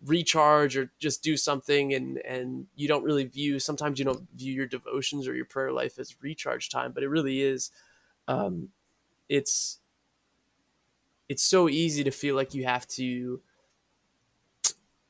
recharge 0.04 0.76
or 0.76 0.90
just 0.98 1.22
do 1.22 1.36
something 1.36 1.94
and 1.94 2.18
and 2.18 2.66
you 2.74 2.88
don't 2.88 3.04
really 3.04 3.24
view 3.24 3.58
sometimes 3.58 3.98
you 3.98 4.04
don't 4.04 4.28
view 4.34 4.52
your 4.52 4.66
devotions 4.66 5.28
or 5.28 5.34
your 5.34 5.44
prayer 5.44 5.72
life 5.72 5.98
as 5.98 6.16
recharge 6.22 6.68
time 6.70 6.92
but 6.92 7.02
it 7.04 7.08
really 7.08 7.40
is 7.40 7.70
um 8.28 8.68
it's 9.28 9.78
it's 11.28 11.42
so 11.42 11.68
easy 11.68 12.04
to 12.04 12.10
feel 12.10 12.36
like 12.36 12.54
you 12.54 12.64
have 12.64 12.86
to 12.86 13.40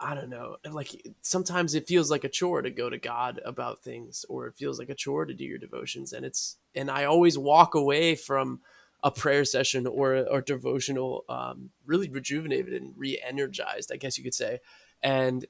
I 0.02 0.14
don't 0.14 0.30
know. 0.30 0.56
Like 0.68 0.90
sometimes 1.22 1.74
it 1.74 1.86
feels 1.86 2.10
like 2.10 2.24
a 2.24 2.28
chore 2.28 2.60
to 2.60 2.70
go 2.70 2.90
to 2.90 2.98
God 2.98 3.40
about 3.44 3.82
things, 3.82 4.24
or 4.28 4.48
it 4.48 4.56
feels 4.56 4.78
like 4.78 4.90
a 4.90 4.94
chore 4.94 5.24
to 5.24 5.32
do 5.32 5.44
your 5.44 5.58
devotions. 5.58 6.12
And 6.12 6.26
it's, 6.26 6.56
and 6.74 6.90
I 6.90 7.04
always 7.04 7.38
walk 7.38 7.74
away 7.76 8.16
from 8.16 8.60
a 9.04 9.12
prayer 9.12 9.44
session 9.44 9.86
or, 9.86 10.26
or 10.28 10.40
devotional 10.40 11.24
um, 11.28 11.70
really 11.86 12.08
rejuvenated 12.08 12.74
and 12.74 12.94
re 12.96 13.20
energized, 13.24 13.92
I 13.92 13.96
guess 13.96 14.18
you 14.18 14.24
could 14.24 14.34
say. 14.34 14.58
And 15.02 15.44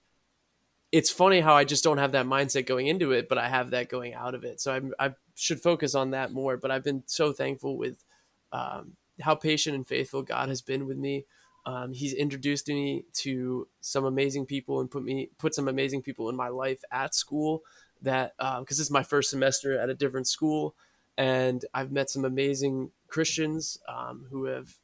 it's 0.92 1.10
funny 1.10 1.40
how 1.40 1.54
I 1.54 1.64
just 1.64 1.82
don't 1.82 1.98
have 1.98 2.12
that 2.12 2.26
mindset 2.26 2.66
going 2.66 2.86
into 2.86 3.12
it, 3.12 3.28
but 3.28 3.38
I 3.38 3.48
have 3.48 3.70
that 3.70 3.88
going 3.88 4.14
out 4.14 4.34
of 4.34 4.44
it. 4.44 4.60
So 4.60 4.72
I'm, 4.72 4.92
i 4.98 5.14
should 5.34 5.62
focus 5.62 5.94
on 5.94 6.10
that 6.10 6.32
more. 6.32 6.58
But 6.58 6.70
I've 6.70 6.84
been 6.84 7.02
so 7.06 7.32
thankful 7.32 7.78
with 7.78 8.04
um, 8.52 8.92
how 9.20 9.34
patient 9.34 9.74
and 9.74 9.86
faithful 9.86 10.22
God 10.22 10.50
has 10.50 10.60
been 10.60 10.86
with 10.86 10.98
me. 10.98 11.24
Um, 11.64 11.92
he's 11.92 12.12
introduced 12.12 12.68
me 12.68 13.04
to 13.14 13.68
some 13.80 14.04
amazing 14.04 14.46
people 14.46 14.80
and 14.80 14.90
put 14.90 15.04
me 15.04 15.30
put 15.38 15.54
some 15.54 15.68
amazing 15.68 16.02
people 16.02 16.28
in 16.28 16.36
my 16.36 16.48
life 16.48 16.82
at 16.90 17.14
school. 17.14 17.62
That 18.02 18.34
because 18.36 18.78
um, 18.78 18.82
is 18.82 18.90
my 18.90 19.04
first 19.04 19.30
semester 19.30 19.78
at 19.78 19.88
a 19.88 19.94
different 19.94 20.26
school, 20.26 20.74
and 21.16 21.64
I've 21.72 21.92
met 21.92 22.10
some 22.10 22.24
amazing 22.24 22.90
Christians 23.06 23.78
um, 23.88 24.26
who 24.30 24.46
have 24.46 24.74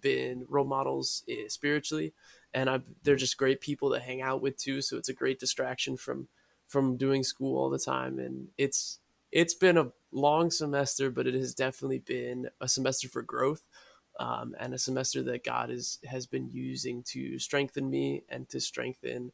been 0.00 0.44
role 0.48 0.66
models 0.66 1.22
eh, 1.28 1.44
spiritually 1.48 2.12
and 2.54 2.70
I, 2.70 2.80
they're 3.02 3.16
just 3.16 3.36
great 3.36 3.60
people 3.60 3.92
to 3.92 4.00
hang 4.00 4.22
out 4.22 4.42
with 4.42 4.56
too. 4.56 4.80
So 4.80 4.96
it's 4.96 5.08
a 5.08 5.14
great 5.14 5.38
distraction 5.38 5.96
from 5.96 6.28
from 6.68 6.96
doing 6.96 7.22
school 7.22 7.58
all 7.58 7.70
the 7.70 7.78
time, 7.78 8.18
and 8.18 8.48
it's 8.58 8.98
it's 9.32 9.54
been 9.54 9.76
a 9.76 9.92
long 10.12 10.50
semester, 10.50 11.10
but 11.10 11.26
it 11.26 11.34
has 11.34 11.54
definitely 11.54 11.98
been 11.98 12.48
a 12.60 12.68
semester 12.68 13.08
for 13.08 13.22
growth. 13.22 13.62
Um, 14.18 14.54
and 14.58 14.72
a 14.72 14.78
semester 14.78 15.22
that 15.24 15.44
God 15.44 15.70
is 15.70 15.98
has 16.06 16.26
been 16.26 16.48
using 16.50 17.02
to 17.08 17.38
strengthen 17.38 17.90
me 17.90 18.24
and 18.30 18.48
to 18.48 18.60
strengthen 18.60 19.32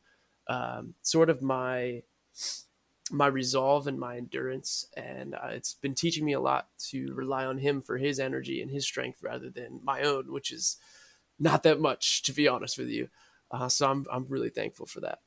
um, 0.49 0.95
sort 1.03 1.31
of 1.31 1.41
my 1.41 2.03
my 3.11 3.27
resolve 3.27 3.87
and 3.87 3.99
my 3.99 4.17
endurance. 4.17 4.87
And 4.97 5.35
uh, 5.35 5.49
it's 5.51 5.75
been 5.75 5.95
teaching 5.95 6.25
me 6.25 6.33
a 6.33 6.41
lot 6.41 6.69
to 6.91 7.13
rely 7.15 7.45
on 7.45 7.59
Him 7.59 7.81
for 7.81 7.99
His 7.99 8.19
energy 8.19 8.61
and 8.63 8.71
His 8.71 8.85
strength 8.85 9.23
rather 9.23 9.51
than 9.51 9.81
my 9.83 10.03
own, 10.03 10.33
which 10.33 10.51
is 10.51 10.79
not 11.39 11.63
that 11.65 11.81
much, 11.81 12.23
to 12.25 12.33
be 12.33 12.49
honest 12.49 12.79
with 12.79 12.89
you. 12.89 13.09
Uh, 13.51 13.69
so 13.69 13.91
I'm 13.91 14.07
I'm 14.11 14.27
really 14.29 14.51
thankful 14.51 14.87
for 14.87 15.01
that. 15.01 15.21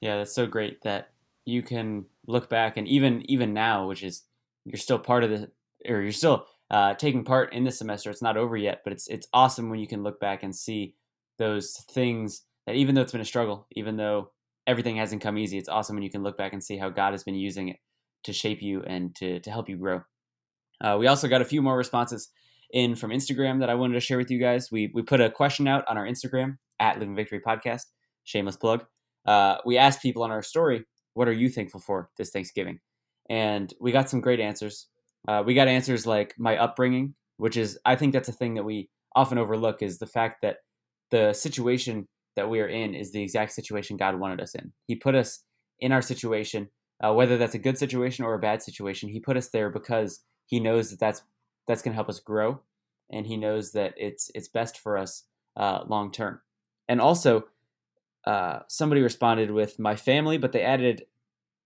Yeah, 0.00 0.16
that's 0.18 0.34
so 0.34 0.46
great 0.46 0.82
that 0.82 1.10
you 1.44 1.62
can 1.62 2.06
look 2.26 2.48
back 2.48 2.76
and 2.76 2.86
even 2.88 3.28
even 3.30 3.52
now, 3.52 3.86
which 3.86 4.02
is 4.02 4.22
you're 4.64 4.78
still 4.78 4.98
part 4.98 5.24
of 5.24 5.30
the 5.30 5.50
or 5.88 6.02
you're 6.02 6.12
still 6.12 6.46
uh, 6.70 6.94
taking 6.94 7.24
part 7.24 7.52
in 7.52 7.64
the 7.64 7.72
semester. 7.72 8.10
It's 8.10 8.22
not 8.22 8.36
over 8.36 8.56
yet, 8.56 8.82
but 8.84 8.92
it's 8.92 9.08
it's 9.08 9.28
awesome 9.32 9.70
when 9.70 9.80
you 9.80 9.86
can 9.86 10.02
look 10.02 10.20
back 10.20 10.42
and 10.42 10.54
see 10.54 10.94
those 11.38 11.72
things 11.90 12.42
that 12.66 12.76
even 12.76 12.94
though 12.94 13.00
it's 13.00 13.12
been 13.12 13.20
a 13.20 13.24
struggle, 13.24 13.66
even 13.72 13.96
though 13.96 14.30
everything 14.66 14.96
hasn't 14.96 15.22
come 15.22 15.38
easy, 15.38 15.58
it's 15.58 15.68
awesome 15.68 15.96
when 15.96 16.02
you 16.02 16.10
can 16.10 16.22
look 16.22 16.36
back 16.36 16.52
and 16.52 16.62
see 16.62 16.76
how 16.76 16.90
God 16.90 17.12
has 17.12 17.24
been 17.24 17.34
using 17.34 17.68
it 17.68 17.78
to 18.24 18.32
shape 18.32 18.62
you 18.62 18.82
and 18.82 19.14
to 19.16 19.40
to 19.40 19.50
help 19.50 19.68
you 19.68 19.76
grow. 19.76 20.02
Uh, 20.80 20.96
we 20.98 21.06
also 21.06 21.28
got 21.28 21.42
a 21.42 21.46
few 21.46 21.60
more 21.60 21.76
responses 21.76 22.30
in 22.72 22.94
from 22.94 23.10
Instagram 23.10 23.60
that 23.60 23.70
I 23.70 23.74
wanted 23.74 23.94
to 23.94 24.00
share 24.00 24.18
with 24.18 24.30
you 24.30 24.38
guys. 24.38 24.70
We 24.70 24.90
we 24.94 25.02
put 25.02 25.20
a 25.20 25.30
question 25.30 25.66
out 25.68 25.84
on 25.88 25.98
our 25.98 26.06
Instagram 26.06 26.58
at 26.78 26.98
Living 26.98 27.16
Victory 27.16 27.40
Podcast. 27.40 27.82
Shameless 28.24 28.56
plug. 28.56 28.84
Uh, 29.26 29.58
we 29.64 29.76
asked 29.76 30.02
people 30.02 30.22
on 30.22 30.30
our 30.30 30.42
story, 30.42 30.84
"What 31.14 31.28
are 31.28 31.32
you 31.32 31.48
thankful 31.48 31.80
for 31.80 32.10
this 32.16 32.30
Thanksgiving?" 32.30 32.80
And 33.28 33.72
we 33.80 33.92
got 33.92 34.10
some 34.10 34.20
great 34.20 34.40
answers. 34.40 34.88
Uh, 35.28 35.42
we 35.44 35.54
got 35.54 35.68
answers 35.68 36.06
like 36.06 36.34
my 36.38 36.56
upbringing, 36.56 37.14
which 37.36 37.56
is 37.56 37.78
I 37.84 37.96
think 37.96 38.12
that's 38.12 38.28
a 38.28 38.32
thing 38.32 38.54
that 38.54 38.64
we 38.64 38.90
often 39.14 39.38
overlook 39.38 39.82
is 39.82 39.98
the 39.98 40.06
fact 40.06 40.42
that 40.42 40.58
the 41.10 41.32
situation 41.32 42.08
that 42.36 42.48
we 42.48 42.60
are 42.60 42.68
in 42.68 42.94
is 42.94 43.12
the 43.12 43.22
exact 43.22 43.52
situation 43.52 43.96
God 43.96 44.18
wanted 44.18 44.40
us 44.40 44.54
in. 44.54 44.72
He 44.86 44.94
put 44.94 45.14
us 45.14 45.44
in 45.80 45.92
our 45.92 46.02
situation, 46.02 46.68
uh, 47.04 47.12
whether 47.12 47.36
that's 47.36 47.54
a 47.54 47.58
good 47.58 47.78
situation 47.78 48.24
or 48.24 48.34
a 48.34 48.38
bad 48.38 48.62
situation. 48.62 49.08
He 49.08 49.20
put 49.20 49.36
us 49.36 49.48
there 49.48 49.70
because 49.70 50.20
He 50.46 50.60
knows 50.60 50.90
that 50.90 51.00
that's 51.00 51.22
that's 51.66 51.82
going 51.82 51.92
to 51.92 51.96
help 51.96 52.08
us 52.08 52.20
grow, 52.20 52.60
and 53.10 53.26
he 53.26 53.36
knows 53.36 53.72
that 53.72 53.94
it's 53.96 54.30
it's 54.34 54.48
best 54.48 54.78
for 54.78 54.96
us 54.96 55.24
uh, 55.56 55.84
long 55.86 56.12
term. 56.12 56.40
And 56.88 57.00
also, 57.00 57.44
uh, 58.26 58.60
somebody 58.68 59.02
responded 59.02 59.50
with 59.50 59.78
my 59.78 59.96
family, 59.96 60.38
but 60.38 60.52
they 60.52 60.62
added 60.62 61.04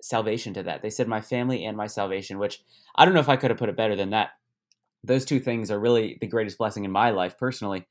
salvation 0.02 0.52
to 0.54 0.62
that. 0.64 0.82
They 0.82 0.90
said 0.90 1.08
my 1.08 1.20
family 1.20 1.64
and 1.64 1.76
my 1.76 1.86
salvation, 1.86 2.38
which 2.38 2.62
I 2.94 3.04
don't 3.04 3.14
know 3.14 3.20
if 3.20 3.28
I 3.28 3.36
could 3.36 3.50
have 3.50 3.58
put 3.58 3.70
it 3.70 3.76
better 3.76 3.96
than 3.96 4.10
that. 4.10 4.30
Those 5.02 5.24
two 5.24 5.40
things 5.40 5.70
are 5.70 5.78
really 5.78 6.18
the 6.20 6.26
greatest 6.26 6.58
blessing 6.58 6.84
in 6.84 6.90
my 6.90 7.10
life 7.10 7.38
personally. 7.38 7.86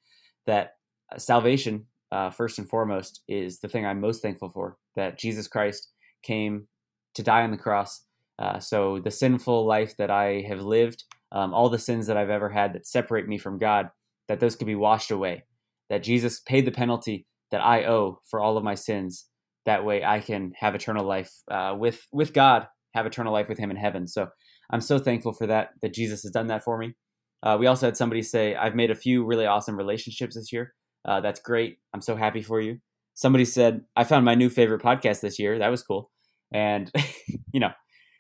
That 0.45 0.75
uh, 1.11 1.17
salvation, 1.17 1.87
uh, 2.11 2.29
first 2.29 2.59
and 2.59 2.69
foremost, 2.69 3.21
is 3.27 3.59
the 3.59 3.67
thing 3.67 3.85
I'm 3.85 3.99
most 3.99 4.21
thankful 4.21 4.49
for. 4.49 4.77
That 4.95 5.17
Jesus 5.17 5.47
Christ 5.47 5.89
came 6.21 6.67
to 7.15 7.23
die 7.23 7.43
on 7.43 7.51
the 7.51 7.57
cross. 7.57 8.03
Uh, 8.39 8.59
so 8.59 8.99
the 8.99 9.11
sinful 9.11 9.65
life 9.65 9.95
that 9.97 10.09
I 10.09 10.43
have 10.47 10.61
lived, 10.61 11.03
um, 11.33 11.53
all 11.53 11.69
the 11.69 11.79
sins 11.79 12.07
that 12.07 12.17
I've 12.17 12.29
ever 12.29 12.49
had 12.49 12.73
that 12.73 12.87
separate 12.87 13.27
me 13.27 13.37
from 13.37 13.57
God, 13.57 13.89
that 14.27 14.39
those 14.39 14.55
could 14.55 14.67
be 14.67 14.75
washed 14.75 15.11
away. 15.11 15.43
That 15.89 16.03
Jesus 16.03 16.39
paid 16.39 16.65
the 16.65 16.71
penalty 16.71 17.27
that 17.51 17.61
I 17.61 17.85
owe 17.85 18.21
for 18.29 18.39
all 18.39 18.57
of 18.57 18.63
my 18.63 18.75
sins. 18.75 19.25
That 19.65 19.85
way, 19.85 20.03
I 20.03 20.19
can 20.19 20.53
have 20.57 20.75
eternal 20.75 21.05
life 21.05 21.31
uh, 21.49 21.75
with 21.77 22.05
with 22.11 22.33
God, 22.33 22.67
have 22.93 23.05
eternal 23.05 23.33
life 23.33 23.49
with 23.49 23.57
Him 23.57 23.71
in 23.71 23.77
heaven. 23.77 24.07
So 24.07 24.27
I'm 24.71 24.81
so 24.81 24.99
thankful 24.99 25.33
for 25.33 25.47
that. 25.47 25.69
That 25.81 25.93
Jesus 25.93 26.23
has 26.23 26.31
done 26.31 26.47
that 26.47 26.63
for 26.63 26.77
me. 26.77 26.95
Uh, 27.41 27.57
we 27.59 27.67
also 27.67 27.87
had 27.87 27.97
somebody 27.97 28.21
say, 28.21 28.55
"I've 28.55 28.75
made 28.75 28.91
a 28.91 28.95
few 28.95 29.25
really 29.25 29.45
awesome 29.45 29.77
relationships 29.77 30.35
this 30.35 30.51
year. 30.51 30.73
Uh, 31.05 31.21
that's 31.21 31.39
great. 31.39 31.77
I'm 31.93 32.01
so 32.01 32.15
happy 32.15 32.41
for 32.41 32.59
you." 32.59 32.77
Somebody 33.13 33.45
said, 33.45 33.81
"I 33.95 34.03
found 34.03 34.25
my 34.25 34.35
new 34.35 34.49
favorite 34.49 34.81
podcast 34.81 35.21
this 35.21 35.39
year. 35.39 35.59
That 35.59 35.69
was 35.69 35.83
cool." 35.83 36.11
And 36.53 36.91
you 37.53 37.59
know, 37.59 37.71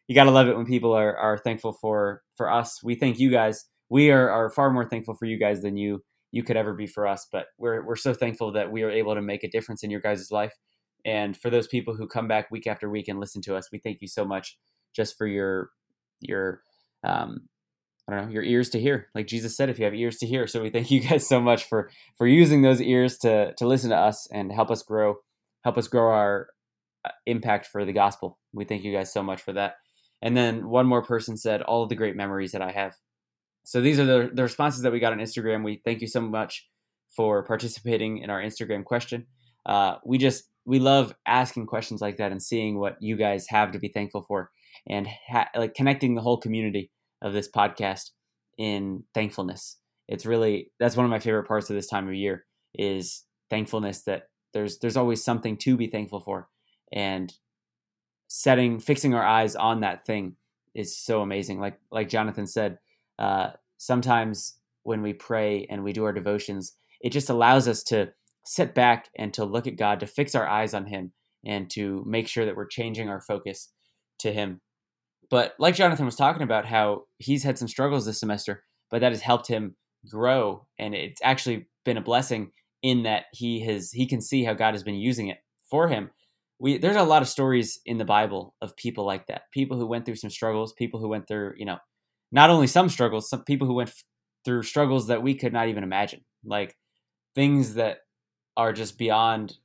you 0.07 0.15
got 0.15 0.25
to 0.25 0.31
love 0.31 0.47
it 0.47 0.55
when 0.57 0.65
people 0.65 0.93
are 0.93 1.15
are 1.17 1.37
thankful 1.37 1.73
for 1.73 2.21
for 2.35 2.51
us. 2.51 2.81
We 2.83 2.95
thank 2.95 3.19
you 3.19 3.31
guys. 3.31 3.65
We 3.89 4.11
are 4.11 4.29
are 4.29 4.49
far 4.49 4.71
more 4.71 4.87
thankful 4.87 5.15
for 5.15 5.25
you 5.25 5.39
guys 5.39 5.61
than 5.61 5.77
you 5.77 6.03
you 6.31 6.43
could 6.43 6.57
ever 6.57 6.73
be 6.73 6.87
for 6.87 7.07
us. 7.07 7.27
But 7.31 7.47
we're 7.57 7.85
we're 7.85 7.95
so 7.95 8.13
thankful 8.13 8.51
that 8.53 8.71
we 8.71 8.83
are 8.83 8.91
able 8.91 9.15
to 9.15 9.21
make 9.21 9.43
a 9.43 9.49
difference 9.49 9.83
in 9.83 9.91
your 9.91 10.01
guys' 10.01 10.31
life. 10.31 10.53
And 11.05 11.35
for 11.37 11.49
those 11.49 11.67
people 11.67 11.95
who 11.95 12.07
come 12.07 12.27
back 12.27 12.49
week 12.51 12.67
after 12.67 12.89
week 12.89 13.07
and 13.07 13.19
listen 13.19 13.41
to 13.43 13.55
us, 13.55 13.69
we 13.71 13.79
thank 13.79 14.01
you 14.01 14.07
so 14.07 14.25
much 14.25 14.57
just 14.95 15.17
for 15.17 15.27
your 15.27 15.69
your 16.21 16.61
um, 17.03 17.47
I 18.09 18.13
don't 18.15 18.25
know 18.27 18.33
your 18.33 18.43
ears 18.43 18.69
to 18.71 18.79
hear. 18.79 19.07
Like 19.15 19.27
Jesus 19.27 19.55
said, 19.55 19.69
if 19.69 19.79
you 19.79 19.85
have 19.85 19.93
ears 19.95 20.17
to 20.17 20.27
hear. 20.27 20.47
So 20.47 20.61
we 20.61 20.69
thank 20.69 20.91
you 20.91 21.01
guys 21.01 21.27
so 21.27 21.39
much 21.41 21.65
for 21.65 21.89
for 22.17 22.27
using 22.27 22.61
those 22.61 22.81
ears 22.81 23.17
to 23.19 23.53
to 23.55 23.67
listen 23.67 23.91
to 23.91 23.97
us 23.97 24.27
and 24.31 24.51
help 24.51 24.71
us 24.71 24.83
grow 24.83 25.15
help 25.63 25.77
us 25.77 25.87
grow 25.87 26.11
our 26.11 26.47
uh, 27.05 27.11
impact 27.25 27.67
for 27.67 27.85
the 27.85 27.93
gospel. 27.93 28.39
We 28.53 28.65
thank 28.65 28.83
you 28.83 28.93
guys 28.93 29.13
so 29.13 29.23
much 29.23 29.41
for 29.41 29.53
that. 29.53 29.75
And 30.23 30.35
then 30.35 30.67
one 30.69 30.87
more 30.87 31.03
person 31.03 31.37
said 31.37 31.61
all 31.61 31.83
of 31.83 31.89
the 31.89 31.95
great 31.95 32.15
memories 32.15 32.53
that 32.53 32.61
I 32.63 32.71
have 32.71 32.95
so 33.63 33.81
these 33.81 33.99
are 33.99 34.05
the, 34.05 34.29
the 34.33 34.43
responses 34.43 34.81
that 34.81 34.91
we 34.91 34.99
got 34.99 35.13
on 35.13 35.19
Instagram. 35.19 35.63
We 35.63 35.81
thank 35.83 36.01
you 36.01 36.07
so 36.07 36.21
much 36.21 36.67
for 37.09 37.43
participating 37.43 38.19
in 38.19 38.29
our 38.29 38.41
Instagram 38.41 38.83
question. 38.83 39.25
Uh, 39.65 39.95
we 40.05 40.17
just 40.17 40.43
we 40.65 40.79
love 40.79 41.13
asking 41.25 41.65
questions 41.65 42.01
like 42.01 42.17
that 42.17 42.31
and 42.31 42.41
seeing 42.41 42.79
what 42.79 42.97
you 43.01 43.15
guys 43.15 43.47
have 43.49 43.71
to 43.71 43.79
be 43.79 43.87
thankful 43.87 44.23
for, 44.23 44.51
and 44.87 45.07
ha- 45.29 45.49
like 45.55 45.73
connecting 45.73 46.15
the 46.15 46.21
whole 46.21 46.37
community 46.37 46.91
of 47.21 47.33
this 47.33 47.49
podcast 47.49 48.11
in 48.57 49.03
thankfulness. 49.13 49.77
It's 50.09 50.25
really 50.25 50.71
that's 50.79 50.97
one 50.97 51.05
of 51.05 51.09
my 51.09 51.19
favorite 51.19 51.47
parts 51.47 51.69
of 51.69 51.75
this 51.77 51.87
time 51.87 52.07
of 52.07 52.13
year 52.13 52.45
is 52.75 53.23
thankfulness 53.49 54.03
that 54.03 54.23
there's 54.53 54.79
there's 54.79 54.97
always 54.97 55.23
something 55.23 55.55
to 55.57 55.77
be 55.77 55.87
thankful 55.87 56.19
for, 56.19 56.49
and 56.91 57.33
setting 58.35 58.79
fixing 58.79 59.13
our 59.13 59.23
eyes 59.23 59.55
on 59.55 59.81
that 59.81 60.07
thing 60.07 60.35
is 60.73 60.97
so 60.97 61.21
amazing. 61.21 61.59
Like 61.59 61.79
like 61.91 62.09
Jonathan 62.09 62.47
said, 62.47 62.79
uh, 63.19 63.51
sometimes 63.77 64.57
when 64.81 65.03
we 65.03 65.13
pray 65.13 65.67
and 65.69 65.83
we 65.83 65.93
do 65.93 66.03
our 66.03 66.11
devotions, 66.11 66.73
it 66.99 67.11
just 67.11 67.29
allows 67.29 67.67
us 67.67 67.83
to 67.83 68.11
sit 68.43 68.73
back 68.73 69.07
and 69.19 69.31
to 69.35 69.45
look 69.45 69.67
at 69.67 69.77
God, 69.77 69.99
to 69.99 70.07
fix 70.07 70.33
our 70.33 70.47
eyes 70.47 70.73
on 70.73 70.87
Him, 70.87 71.13
and 71.45 71.69
to 71.69 72.03
make 72.07 72.27
sure 72.27 72.43
that 72.43 72.55
we're 72.55 72.65
changing 72.65 73.07
our 73.07 73.21
focus 73.21 73.69
to 74.17 74.33
Him. 74.33 74.61
But 75.29 75.53
like 75.59 75.75
Jonathan 75.75 76.07
was 76.07 76.15
talking 76.15 76.41
about, 76.41 76.65
how 76.65 77.03
he's 77.19 77.43
had 77.43 77.59
some 77.59 77.67
struggles 77.67 78.07
this 78.07 78.19
semester, 78.19 78.63
but 78.89 79.01
that 79.01 79.11
has 79.11 79.21
helped 79.21 79.47
him 79.47 79.75
grow, 80.09 80.65
and 80.79 80.95
it's 80.95 81.21
actually 81.23 81.67
been 81.85 81.97
a 81.97 82.01
blessing 82.01 82.51
in 82.81 83.03
that 83.03 83.25
he 83.31 83.59
has 83.65 83.91
he 83.91 84.07
can 84.07 84.21
see 84.21 84.43
how 84.43 84.55
God 84.55 84.73
has 84.73 84.83
been 84.83 84.95
using 84.95 85.27
it 85.27 85.37
for 85.69 85.87
him. 85.87 86.09
We 86.63 86.77
there's 86.77 86.95
a 86.95 87.03
lot 87.03 87.21
of 87.21 87.27
stories 87.27 87.81
in 87.85 87.97
the 87.97 88.05
Bible 88.05 88.55
of 88.61 88.77
people 88.77 89.05
like 89.05 89.27
that, 89.27 89.43
people 89.51 89.77
who 89.77 89.85
went 89.85 90.05
through 90.05 90.15
some 90.15 90.29
struggles, 90.29 90.71
people 90.71 91.01
who 91.01 91.09
went 91.09 91.27
through 91.27 91.55
you 91.57 91.65
know 91.65 91.77
not 92.31 92.49
only 92.49 92.67
some 92.67 92.87
struggles, 92.87 93.29
some 93.29 93.43
people 93.43 93.67
who 93.67 93.73
went 93.75 93.89
f- 93.89 94.03
through 94.45 94.63
struggles 94.63 95.07
that 95.07 95.21
we 95.21 95.35
could 95.35 95.51
not 95.51 95.67
even 95.67 95.83
imagine, 95.83 96.21
like 96.45 96.77
things 97.35 97.73
that 97.73 97.97
are 98.55 98.71
just 98.71 98.97
beyond 98.97 99.57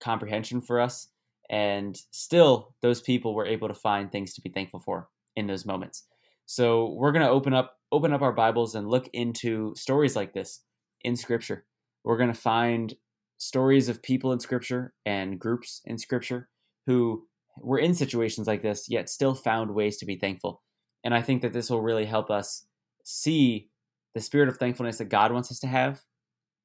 comprehension 0.00 0.62
for 0.62 0.80
us. 0.80 1.08
And 1.50 2.00
still, 2.12 2.74
those 2.80 3.02
people 3.02 3.34
were 3.34 3.46
able 3.46 3.68
to 3.68 3.74
find 3.74 4.10
things 4.10 4.32
to 4.34 4.40
be 4.40 4.48
thankful 4.48 4.80
for 4.80 5.10
in 5.36 5.46
those 5.46 5.66
moments. 5.66 6.04
So 6.46 6.94
we're 6.94 7.12
gonna 7.12 7.28
open 7.28 7.52
up 7.52 7.76
open 7.92 8.14
up 8.14 8.22
our 8.22 8.32
Bibles 8.32 8.74
and 8.74 8.88
look 8.88 9.06
into 9.12 9.74
stories 9.76 10.16
like 10.16 10.32
this 10.32 10.60
in 11.02 11.14
Scripture. 11.14 11.66
We're 12.04 12.16
gonna 12.16 12.32
find 12.32 12.94
stories 13.42 13.88
of 13.88 14.02
people 14.02 14.32
in 14.32 14.40
Scripture 14.40 14.94
and 15.04 15.38
groups 15.38 15.80
in 15.84 15.98
Scripture 15.98 16.48
who 16.86 17.26
were 17.58 17.78
in 17.78 17.94
situations 17.94 18.46
like 18.46 18.62
this, 18.62 18.86
yet 18.88 19.10
still 19.10 19.34
found 19.34 19.74
ways 19.74 19.98
to 19.98 20.06
be 20.06 20.16
thankful 20.16 20.62
and 21.04 21.14
I 21.14 21.22
think 21.22 21.42
that 21.42 21.52
this 21.52 21.70
will 21.70 21.82
really 21.82 22.04
help 22.04 22.30
us 22.30 22.64
see 23.04 23.68
the 24.14 24.20
spirit 24.20 24.48
of 24.48 24.56
thankfulness 24.56 24.98
that 24.98 25.08
God 25.08 25.32
wants 25.32 25.50
us 25.50 25.58
to 25.60 25.66
have. 25.66 26.02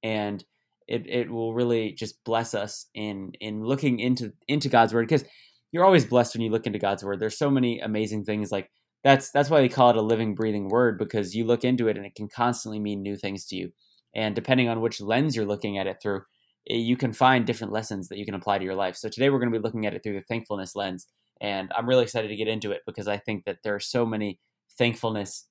And 0.04 0.44
it, 0.88 1.08
it 1.08 1.32
will 1.32 1.54
really 1.54 1.92
just 1.92 2.24
bless 2.24 2.54
us 2.54 2.86
in 2.94 3.34
in 3.42 3.64
looking 3.64 4.00
into 4.00 4.32
into 4.48 4.70
God's 4.70 4.94
word 4.94 5.08
because 5.08 5.26
you're 5.72 5.84
always 5.84 6.06
blessed 6.06 6.36
when 6.36 6.42
you 6.42 6.52
look 6.52 6.66
into 6.66 6.80
God's 6.80 7.04
word. 7.04 7.20
There's 7.20 7.38
so 7.38 7.50
many 7.50 7.80
amazing 7.80 8.24
things 8.24 8.52
like 8.52 8.70
that's 9.04 9.32
that's 9.32 9.50
why 9.50 9.60
they 9.60 9.70
call 9.70 9.90
it 9.90 9.98
a 9.98 10.02
living 10.02 10.34
breathing 10.34 10.70
word 10.70 10.98
because 10.98 11.36
you 11.36 11.46
look 11.46 11.64
into 11.64 11.88
it 11.88 11.98
and 11.98 12.06
it 12.06 12.16
can 12.16 12.30
constantly 12.30 12.80
mean 12.80 13.02
new 13.02 13.18
things 13.18 13.46
to 13.48 13.56
you. 13.56 13.72
And 14.16 14.34
depending 14.34 14.70
on 14.70 14.80
which 14.80 15.02
lens 15.02 15.36
you're 15.36 15.46
looking 15.46 15.78
at 15.78 15.88
it 15.88 15.98
through, 16.02 16.22
Eh, 16.70 16.76
you 16.76 16.98
can 16.98 17.14
find 17.14 17.46
different 17.46 17.74
lessons 17.74 18.10
that 18.10 18.18
you 18.18 18.26
can 18.26 18.36
apply 18.36 18.58
to 18.58 18.66
your 18.66 18.76
life. 18.76 18.96
So 18.96 19.10
today 19.10 19.30
we're 19.30 19.40
going 19.40 19.52
to 19.52 19.60
be 19.60 19.64
looking 19.64 19.86
at 19.86 19.94
it 19.94 20.04
through 20.04 20.14
the 20.14 20.26
thankfulness 20.28 20.76
lens 20.76 21.08
and 21.42 21.72
I'm 21.76 21.88
really 21.88 22.04
excited 22.04 22.30
to 22.30 22.36
get 22.36 22.48
into 22.48 22.72
it 22.72 22.82
because 22.86 23.08
I 23.08 23.18
think 23.18 23.46
that 23.46 23.60
there 23.64 23.76
are 23.76 23.80
so 23.80 24.06
many 24.06 24.40
thankfulness 24.78 25.48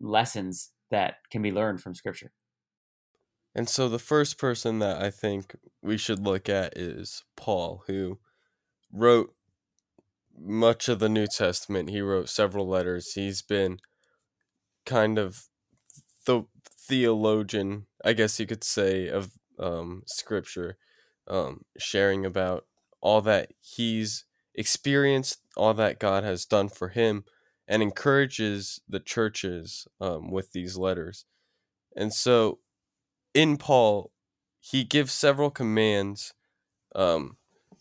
lessons 0.00 0.70
that 0.90 1.16
can 1.30 1.42
be 1.42 1.52
learned 1.52 1.80
from 1.80 1.94
Scripture. 1.94 2.32
And 3.54 3.68
so 3.68 3.88
the 3.88 3.98
first 3.98 4.38
person 4.38 4.80
that 4.80 5.00
I 5.02 5.10
think 5.10 5.56
we 5.82 5.96
should 5.96 6.20
look 6.20 6.48
at 6.48 6.76
is 6.76 7.24
Paul, 7.36 7.84
who 7.86 8.18
wrote 8.92 9.34
much 10.38 10.88
of 10.88 10.98
the 10.98 11.08
New 11.08 11.26
Testament. 11.26 11.88
He 11.88 12.00
wrote 12.00 12.28
several 12.28 12.68
letters. 12.68 13.14
He's 13.14 13.40
been 13.40 13.78
kind 14.84 15.18
of 15.18 15.44
the 16.26 16.42
theologian, 16.62 17.86
I 18.04 18.12
guess 18.12 18.38
you 18.38 18.46
could 18.46 18.64
say, 18.64 19.08
of 19.08 19.30
um, 19.58 20.02
Scripture, 20.06 20.78
um, 21.28 21.64
sharing 21.78 22.24
about 22.24 22.66
all 23.00 23.20
that 23.22 23.52
he's 23.60 24.24
experienced 24.54 25.40
all 25.56 25.74
that 25.74 25.98
God 25.98 26.24
has 26.24 26.44
done 26.44 26.68
for 26.68 26.88
him 26.88 27.24
and 27.68 27.82
encourages 27.82 28.80
the 28.88 29.00
churches 29.00 29.88
um, 30.00 30.30
with 30.30 30.52
these 30.52 30.76
letters. 30.76 31.24
And 31.96 32.12
so 32.12 32.58
in 33.34 33.56
Paul, 33.56 34.12
he 34.60 34.84
gives 34.84 35.12
several 35.12 35.50
commands 35.50 36.34
um, 36.94 37.36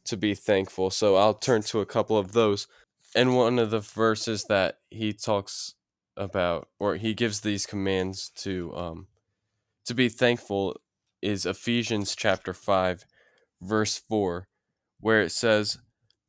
to 0.05 0.17
be 0.17 0.34
thankful. 0.34 0.89
So 0.89 1.15
I'll 1.15 1.34
turn 1.34 1.62
to 1.63 1.82
a 1.82 1.86
couple 1.86 2.17
of 2.17 2.34
those. 2.34 2.67
And 3.15 3.36
one 3.36 3.60
of 3.60 3.72
the 3.72 3.79
verses 3.79 4.46
that 4.50 4.79
he 4.89 5.13
talks 5.13 5.75
about, 6.17 6.70
or 6.79 6.96
he 6.96 7.13
gives 7.13 7.41
these 7.41 7.65
commands 7.65 8.29
to 8.38 8.75
um, 8.75 9.08
to 9.86 9.94
be 9.94 10.10
thankful, 10.10 10.82
is 11.25 11.46
Ephesians 11.46 12.15
chapter 12.15 12.53
five, 12.53 13.05
verse 13.62 13.98
four, 13.98 14.48
where 15.00 15.22
it 15.22 15.32
says, 15.32 15.79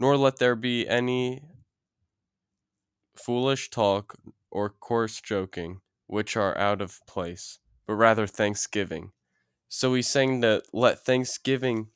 nor 0.00 0.16
let 0.16 0.38
there 0.38 0.56
be 0.56 0.88
any 0.88 1.42
foolish 3.14 3.68
talk 3.70 4.14
or 4.50 4.70
coarse 4.70 5.20
joking, 5.20 5.80
which 6.06 6.36
are 6.36 6.56
out 6.56 6.80
of 6.80 7.00
place, 7.06 7.58
but 7.86 7.94
rather 7.94 8.26
thanksgiving. 8.26 9.12
So 9.68 9.94
he's 9.94 10.08
saying 10.08 10.40
that 10.40 10.62
let 10.72 11.04
thanksgiving 11.04 11.88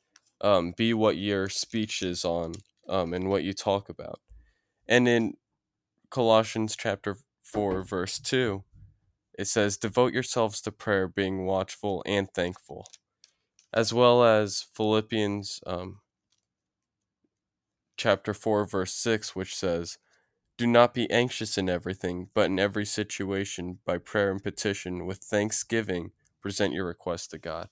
um, 0.42 0.75
be 0.76 0.92
what 0.92 1.16
your 1.16 1.49
speech 1.49 2.02
is 2.02 2.25
on 2.25 2.52
um, 2.88 3.14
and 3.14 3.28
what 3.28 3.45
you 3.45 3.54
talk 3.54 3.88
about. 3.88 4.21
And 4.87 5.09
in 5.09 5.35
Colossians 6.11 6.76
chapter 6.76 7.16
4, 7.45 7.83
verse 7.83 8.19
2, 8.19 8.64
it 9.41 9.49
says, 9.49 9.77
Devote 9.77 10.13
yourselves 10.13 10.61
to 10.63 10.73
prayer, 10.73 11.09
being 11.09 11.47
watchful 11.47 12.03
and 12.07 12.31
thankful. 12.31 12.87
As 13.73 13.95
well 13.95 14.23
as 14.23 14.67
Philippians 14.75 15.61
um, 15.67 16.01
chapter 18.01 18.33
4 18.33 18.65
verse 18.65 18.95
6 18.95 19.37
which 19.37 19.55
says 19.55 19.99
do 20.57 20.67
not 20.67 20.95
be 20.95 21.11
anxious 21.11 21.59
in 21.59 21.69
everything 21.69 22.29
but 22.33 22.47
in 22.47 22.59
every 22.59 22.87
situation 22.87 23.79
by 23.85 23.99
prayer 23.99 24.31
and 24.31 24.43
petition 24.43 25.05
with 25.05 25.19
thanksgiving 25.19 26.11
present 26.41 26.73
your 26.73 26.87
request 26.87 27.31
to 27.31 27.37
God 27.37 27.69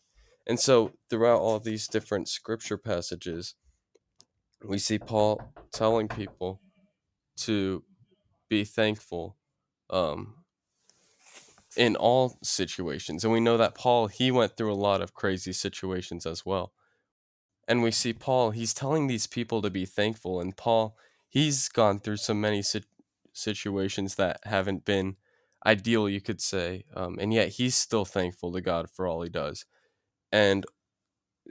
and 0.47 0.61
so 0.61 0.93
throughout 1.09 1.41
all 1.41 1.59
these 1.59 1.89
different 1.89 2.29
scripture 2.29 2.77
passages 2.77 3.55
we 4.63 4.77
see 4.77 4.99
Paul 4.99 5.41
telling 5.73 6.09
people 6.09 6.61
to 7.39 7.83
be 8.51 8.65
thankful 8.65 9.39
um, 9.89 10.38
in 11.79 11.95
all 11.95 12.37
situations. 12.43 13.23
And 13.23 13.33
we 13.33 13.39
know 13.39 13.57
that 13.57 13.77
Paul, 13.77 14.09
he 14.09 14.33
went 14.33 14.57
through 14.57 14.73
a 14.73 14.75
lot 14.75 15.01
of 15.01 15.15
crazy 15.15 15.53
situations 15.53 16.27
as 16.27 16.45
well. 16.45 16.73
And 17.69 17.83
we 17.83 17.93
see 17.93 18.13
Paul, 18.13 18.51
he's 18.51 18.75
telling 18.75 19.07
these 19.07 19.29
people 19.29 19.63
to 19.63 19.71
be 19.71 19.87
thankful. 19.87 20.41
And 20.41 20.57
Paul, 20.57 20.97
he's 21.29 21.69
gone 21.69 22.01
through 22.01 22.17
so 22.17 22.35
many 22.35 22.63
si- 22.63 22.83
situations 23.33 24.17
that 24.17 24.41
haven't 24.43 24.85
been 24.85 25.17
ideal, 25.65 26.09
you 26.09 26.21
could 26.21 26.41
say. 26.41 26.85
Um, 26.97 27.17
and 27.21 27.33
yet 27.33 27.51
he's 27.51 27.77
still 27.77 28.05
thankful 28.05 28.53
to 28.53 28.61
God 28.61 28.91
for 28.91 29.07
all 29.07 29.23
he 29.23 29.31
does. 29.31 29.65
And 30.33 30.67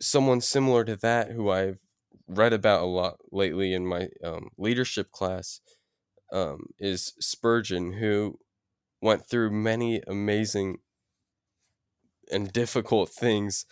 someone 0.01 0.41
similar 0.41 0.83
to 0.83 0.97
that, 0.97 1.31
who 1.31 1.49
I've 1.49 1.79
read 2.27 2.51
about 2.51 2.81
a 2.81 2.85
lot 2.85 3.19
lately 3.31 3.73
in 3.73 3.87
my 3.87 4.09
um, 4.21 4.49
leadership 4.57 5.11
class, 5.11 5.61
um, 6.33 6.65
is 6.79 7.13
Spurgeon, 7.21 7.93
who 7.93 8.37
went 9.01 9.27
through 9.27 9.51
many 9.51 10.01
amazing 10.07 10.79
and 12.31 12.51
difficult 12.51 13.09
things. 13.09 13.65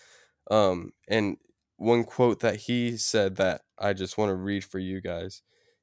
Um, 0.50 0.91
and 1.08 1.38
one 1.77 2.03
quote 2.03 2.39
that 2.39 2.55
he 2.62 2.98
said 2.98 3.36
that 3.36 3.62
I 3.77 3.94
just 3.94 4.17
want 4.17 4.29
to 4.29 4.36
read 4.36 4.63
for 4.63 4.79
you 4.79 5.01
guys. 5.01 5.41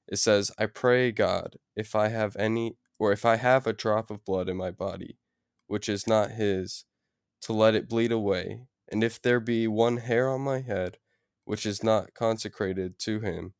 It 0.08 0.16
says, 0.16 0.50
I 0.58 0.66
pray 0.66 1.12
God, 1.12 1.56
if 1.76 1.94
I 1.94 2.08
have 2.08 2.36
any, 2.36 2.76
or 2.98 3.12
if 3.12 3.24
I 3.24 3.36
have 3.36 3.66
a 3.66 3.72
drop 3.72 4.10
of 4.10 4.24
blood 4.24 4.48
in 4.48 4.56
my 4.56 4.70
body, 4.70 5.18
which 5.66 5.88
is 5.88 6.06
not 6.06 6.32
his, 6.32 6.84
to 7.42 7.52
let 7.52 7.74
it 7.74 7.88
bleed 7.88 8.12
away. 8.12 8.66
And 8.90 9.02
if 9.02 9.20
there 9.20 9.40
be 9.40 9.66
one 9.66 9.98
hair 9.98 10.28
on 10.28 10.42
my 10.42 10.60
head, 10.60 10.98
which 11.44 11.66
is 11.66 11.82
not 11.82 12.14
consecrated 12.14 12.98
to 13.00 13.20
him, 13.20 13.54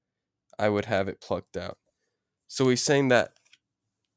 I 0.59 0.69
would 0.69 0.85
have 0.87 1.09
it 1.09 1.21
plucked 1.21 1.57
out. 1.57 1.79
So 2.47 2.69
he's 2.69 2.83
saying 2.83 3.09
that 3.09 3.33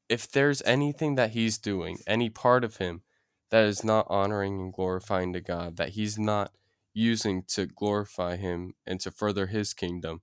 if 0.08 0.30
there's 0.30 0.62
anything 0.62 1.16
that 1.16 1.30
he's 1.30 1.58
doing, 1.58 1.98
any 2.06 2.30
part 2.30 2.64
of 2.64 2.76
him 2.76 3.02
that 3.50 3.64
is 3.64 3.84
not 3.84 4.06
honoring 4.08 4.60
and 4.60 4.72
glorifying 4.72 5.32
to 5.32 5.40
God, 5.40 5.76
that 5.76 5.90
he's 5.90 6.18
not 6.18 6.52
using 6.92 7.42
to 7.48 7.66
glorify 7.66 8.36
him 8.36 8.74
and 8.86 9.00
to 9.00 9.10
further 9.10 9.46
his 9.46 9.74
kingdom, 9.74 10.22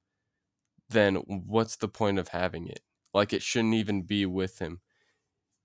then 0.89 1.15
what's 1.15 1.75
the 1.75 1.87
point 1.87 2.19
of 2.19 2.29
having 2.29 2.67
it? 2.67 2.81
Like 3.13 3.33
it 3.33 3.41
shouldn't 3.43 3.75
even 3.75 4.01
be 4.03 4.25
with 4.25 4.59
him. 4.59 4.81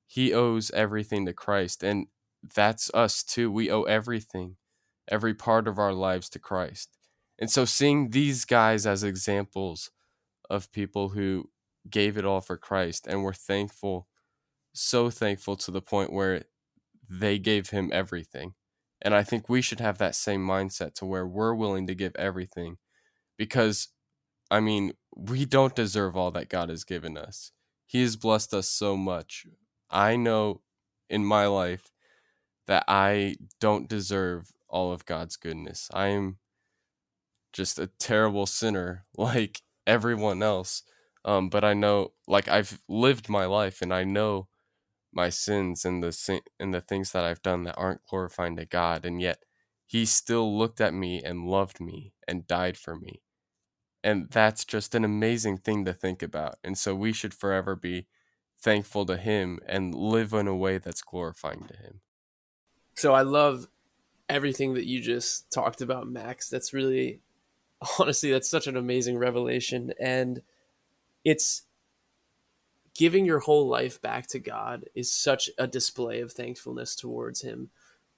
He 0.07 0.33
owes 0.33 0.71
everything 0.73 1.27
to 1.27 1.33
Christ, 1.33 1.83
and 1.83 2.07
that's 2.55 2.91
us 2.95 3.23
too. 3.23 3.51
We 3.51 3.71
owe 3.71 3.83
everything, 3.83 4.57
every 5.09 5.35
part 5.35 5.69
of 5.69 5.79
our 5.79 5.93
lives 5.93 6.29
to 6.31 6.39
Christ. 6.39 6.97
And 7.39 7.51
so 7.51 7.65
seeing 7.65 8.11
these 8.11 8.45
guys 8.45 8.87
as 8.87 9.05
examples 9.05 9.91
of 10.51 10.73
people 10.73 11.11
who 11.11 11.51
gave 11.91 12.17
it 12.17 12.25
all 12.25 12.41
for 12.41 12.57
Christ 12.57 13.07
and 13.07 13.23
were 13.23 13.33
thankful, 13.33 14.09
so 14.73 15.11
thankful 15.11 15.57
to 15.57 15.71
the 15.71 15.83
point 15.83 16.13
where 16.13 16.45
they 17.09 17.39
gave 17.39 17.71
him 17.71 17.91
everything. 17.93 18.55
And 19.01 19.15
I 19.15 19.23
think 19.23 19.49
we 19.49 19.63
should 19.63 19.81
have 19.81 19.99
that 19.99 20.15
same 20.15 20.47
mindset 20.47 20.95
to 20.95 21.07
where 21.07 21.27
we're 21.27 21.55
willing 21.55 21.87
to 21.87 21.95
give 21.95 22.15
everything 22.17 22.79
because, 23.37 23.89
I 24.51 24.61
mean, 24.61 24.93
we 25.17 25.45
don't 25.45 25.77
deserve 25.77 26.17
all 26.17 26.31
that 26.33 26.49
God 26.49 26.69
has 26.69 26.85
given 26.85 27.17
us. 27.17 27.53
He 27.87 28.03
has 28.03 28.17
blessed 28.17 28.55
us 28.55 28.69
so 28.69 28.97
much. 28.97 29.47
I 29.91 30.17
know 30.17 30.63
in 31.09 31.25
my 31.25 31.47
life 31.47 31.91
that 32.67 32.85
I 32.87 33.37
don't 33.61 33.89
deserve 33.89 34.53
all 34.69 34.93
of 34.93 35.07
God's 35.07 35.37
goodness. 35.37 35.89
I 35.93 36.09
am 36.09 36.39
just 37.53 37.79
a 37.79 37.91
terrible 37.99 38.47
sinner 38.47 39.07
like 39.17 39.63
everyone 39.87 40.43
else. 40.43 40.83
Um, 41.29 41.51
but 41.51 41.63
I 41.63 41.75
know, 41.75 42.15
like 42.27 42.49
I've 42.49 42.81
lived 42.89 43.29
my 43.29 43.45
life, 43.45 43.83
and 43.83 43.93
I 43.93 44.03
know 44.03 44.49
my 45.13 45.29
sins 45.29 45.85
and 45.85 46.03
the 46.03 46.11
sin- 46.11 46.41
and 46.59 46.73
the 46.73 46.81
things 46.81 47.13
that 47.13 47.23
I've 47.23 47.43
done 47.43 47.65
that 47.65 47.77
aren't 47.77 48.07
glorifying 48.07 48.57
to 48.57 48.65
God, 48.65 49.05
and 49.05 49.21
yet 49.21 49.45
He 49.85 50.07
still 50.07 50.57
looked 50.57 50.81
at 50.81 50.95
me 50.95 51.23
and 51.23 51.45
loved 51.45 51.83
me 51.83 52.15
and 52.27 52.47
died 52.47 52.79
for 52.79 52.97
me, 52.97 53.21
and 54.03 54.31
that's 54.31 54.65
just 54.65 54.95
an 54.95 55.05
amazing 55.05 55.59
thing 55.59 55.85
to 55.85 55.93
think 55.93 56.23
about. 56.23 56.57
And 56.65 56.79
so 56.79 56.95
we 56.95 57.13
should 57.13 57.35
forever 57.35 57.77
be 57.77 58.07
thankful 58.59 59.05
to 59.05 59.19
Him 59.19 59.61
and 59.67 59.95
live 59.95 60.33
in 60.33 60.49
a 60.49 60.57
way 60.57 60.79
that's 60.79 61.03
glorifying 61.03 61.67
to 61.69 61.77
Him. 61.77 62.01
So 62.95 63.13
I 63.13 63.21
love 63.21 63.69
everything 64.31 64.73
that 64.75 64.87
you 64.87 65.03
just 65.03 65.53
talked 65.53 65.83
about, 65.83 66.09
Max. 66.09 66.49
That's 66.49 66.73
really, 66.73 67.21
honestly, 67.99 68.31
that's 68.31 68.49
such 68.49 68.67
an 68.67 68.79
amazing 68.79 69.19
revelation, 69.19 69.93
and 70.01 70.41
it's 71.25 71.63
giving 72.95 73.25
your 73.25 73.39
whole 73.39 73.69
life 73.69 74.03
back 74.03 74.27
to 74.27 74.39
God 74.39 74.85
is 74.95 75.13
such 75.13 75.49
a 75.57 75.67
display 75.67 76.21
of 76.21 76.33
thankfulness 76.33 76.97
towards 76.97 77.43
Him. 77.43 77.71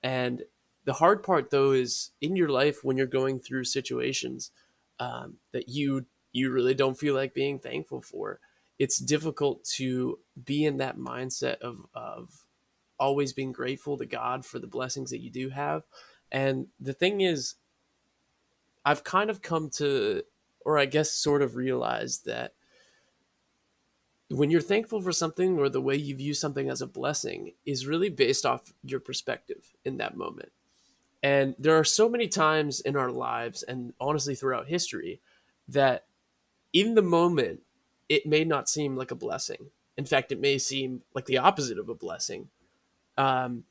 And 0.02 0.42
the 0.84 0.94
hard 0.94 1.22
part, 1.22 1.50
though, 1.50 1.72
is 1.72 2.12
in 2.20 2.34
your 2.36 2.48
life 2.48 2.82
when 2.82 2.96
you're 2.96 3.06
going 3.06 3.40
through 3.40 3.64
situations 3.64 4.50
um, 4.98 5.36
that 5.52 5.68
you 5.68 6.06
you 6.32 6.50
really 6.50 6.74
don't 6.74 6.98
feel 6.98 7.14
like 7.14 7.34
being 7.34 7.58
thankful 7.58 8.00
for. 8.00 8.40
It's 8.78 8.98
difficult 8.98 9.64
to 9.76 10.18
be 10.42 10.64
in 10.64 10.78
that 10.78 10.96
mindset 10.96 11.58
of 11.58 11.84
of 11.94 12.46
always 12.98 13.32
being 13.32 13.52
grateful 13.52 13.98
to 13.98 14.06
God 14.06 14.44
for 14.44 14.58
the 14.58 14.66
blessings 14.66 15.10
that 15.10 15.22
you 15.22 15.30
do 15.30 15.48
have. 15.50 15.82
And 16.30 16.68
the 16.78 16.92
thing 16.92 17.22
is, 17.22 17.54
I've 18.84 19.04
kind 19.04 19.30
of 19.30 19.42
come 19.42 19.70
to, 19.76 20.22
or 20.64 20.78
I 20.78 20.86
guess 20.86 21.10
sort 21.10 21.42
of 21.42 21.56
realized 21.56 22.26
that 22.26 22.54
when 24.30 24.50
you're 24.50 24.60
thankful 24.60 25.02
for 25.02 25.12
something 25.12 25.58
or 25.58 25.68
the 25.68 25.80
way 25.80 25.96
you 25.96 26.14
view 26.14 26.34
something 26.34 26.70
as 26.70 26.80
a 26.80 26.86
blessing 26.86 27.52
is 27.66 27.86
really 27.86 28.08
based 28.08 28.46
off 28.46 28.72
your 28.84 29.00
perspective 29.00 29.72
in 29.84 29.96
that 29.96 30.16
moment. 30.16 30.52
And 31.22 31.56
there 31.58 31.76
are 31.76 31.84
so 31.84 32.08
many 32.08 32.28
times 32.28 32.80
in 32.80 32.96
our 32.96 33.10
lives 33.10 33.62
and 33.64 33.92
honestly 34.00 34.36
throughout 34.36 34.68
history 34.68 35.20
that 35.68 36.06
in 36.72 36.94
the 36.94 37.02
moment 37.02 37.60
it 38.08 38.24
may 38.24 38.44
not 38.44 38.68
seem 38.68 38.96
like 38.96 39.10
a 39.10 39.16
blessing. 39.16 39.70
In 39.98 40.04
fact, 40.04 40.32
it 40.32 40.40
may 40.40 40.58
seem 40.58 41.02
like 41.12 41.26
the 41.26 41.38
opposite 41.38 41.78
of 41.78 41.88
a 41.88 41.94
blessing. 41.94 42.48
Um, 43.18 43.64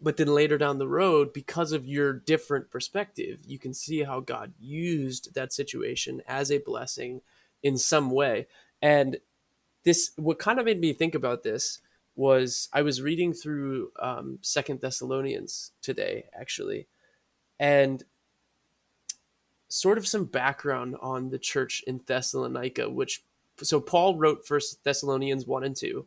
but 0.00 0.16
then 0.16 0.28
later 0.28 0.58
down 0.58 0.78
the 0.78 0.88
road, 0.88 1.32
because 1.32 1.72
of 1.72 1.86
your 1.86 2.12
different 2.12 2.70
perspective, 2.70 3.40
you 3.44 3.58
can 3.58 3.74
see 3.74 4.04
how 4.04 4.20
God 4.20 4.54
used 4.58 5.34
that 5.34 5.52
situation 5.52 6.22
as 6.26 6.50
a 6.50 6.58
blessing 6.58 7.22
in 7.62 7.76
some 7.76 8.10
way. 8.10 8.46
And 8.80 9.18
this 9.86 10.10
what 10.16 10.40
kind 10.40 10.58
of 10.58 10.66
made 10.66 10.80
me 10.80 10.92
think 10.92 11.14
about 11.14 11.44
this 11.44 11.78
was 12.16 12.68
I 12.72 12.82
was 12.82 13.00
reading 13.00 13.32
through 13.32 13.92
um, 14.00 14.38
Second 14.42 14.80
Thessalonians 14.80 15.72
today, 15.80 16.26
actually, 16.38 16.88
and 17.60 18.02
sort 19.68 19.96
of 19.96 20.06
some 20.06 20.24
background 20.24 20.96
on 21.00 21.30
the 21.30 21.38
church 21.38 21.84
in 21.86 22.00
Thessalonica. 22.04 22.90
Which 22.90 23.22
so 23.62 23.80
Paul 23.80 24.16
wrote 24.16 24.46
First 24.46 24.82
Thessalonians 24.82 25.46
one 25.46 25.62
and 25.62 25.76
two, 25.76 26.06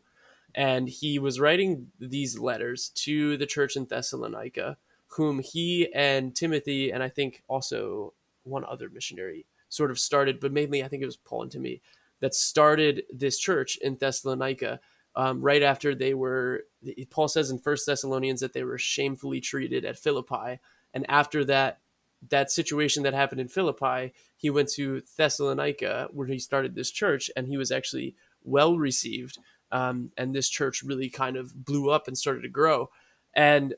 and 0.54 0.86
he 0.86 1.18
was 1.18 1.40
writing 1.40 1.90
these 1.98 2.38
letters 2.38 2.90
to 2.96 3.38
the 3.38 3.46
church 3.46 3.76
in 3.76 3.86
Thessalonica, 3.86 4.76
whom 5.08 5.38
he 5.38 5.90
and 5.94 6.36
Timothy 6.36 6.92
and 6.92 7.02
I 7.02 7.08
think 7.08 7.42
also 7.48 8.12
one 8.42 8.64
other 8.66 8.90
missionary 8.90 9.46
sort 9.70 9.90
of 9.90 9.98
started, 9.98 10.38
but 10.38 10.52
mainly 10.52 10.84
I 10.84 10.88
think 10.88 11.02
it 11.02 11.06
was 11.06 11.16
Paul 11.16 11.42
and 11.42 11.50
Timothy 11.50 11.80
that 12.20 12.34
started 12.34 13.04
this 13.12 13.38
church 13.38 13.76
in 13.78 13.96
Thessalonica. 13.96 14.80
Um, 15.16 15.40
right 15.40 15.62
after 15.62 15.94
they 15.94 16.14
were, 16.14 16.64
Paul 17.10 17.28
says 17.28 17.50
in 17.50 17.58
First 17.58 17.86
Thessalonians 17.86 18.40
that 18.40 18.52
they 18.52 18.62
were 18.62 18.78
shamefully 18.78 19.40
treated 19.40 19.84
at 19.84 19.98
Philippi, 19.98 20.60
and 20.94 21.04
after 21.08 21.44
that, 21.46 21.80
that 22.28 22.50
situation 22.50 23.02
that 23.02 23.14
happened 23.14 23.40
in 23.40 23.48
Philippi, 23.48 24.12
he 24.36 24.50
went 24.50 24.68
to 24.70 25.02
Thessalonica 25.16 26.08
where 26.12 26.26
he 26.26 26.38
started 26.38 26.74
this 26.74 26.90
church, 26.90 27.30
and 27.36 27.48
he 27.48 27.56
was 27.56 27.72
actually 27.72 28.14
well 28.44 28.78
received. 28.78 29.38
Um, 29.72 30.10
and 30.16 30.34
this 30.34 30.48
church 30.48 30.82
really 30.82 31.08
kind 31.08 31.36
of 31.36 31.64
blew 31.64 31.90
up 31.90 32.08
and 32.08 32.18
started 32.18 32.42
to 32.42 32.48
grow. 32.48 32.90
And 33.34 33.74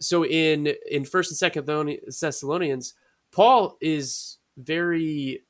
so 0.00 0.24
in 0.24 0.74
in 0.90 1.04
First 1.04 1.30
and 1.30 1.38
Second 1.38 1.66
Thessalonians, 1.66 2.94
Paul 3.30 3.76
is 3.80 4.38
very 4.56 5.42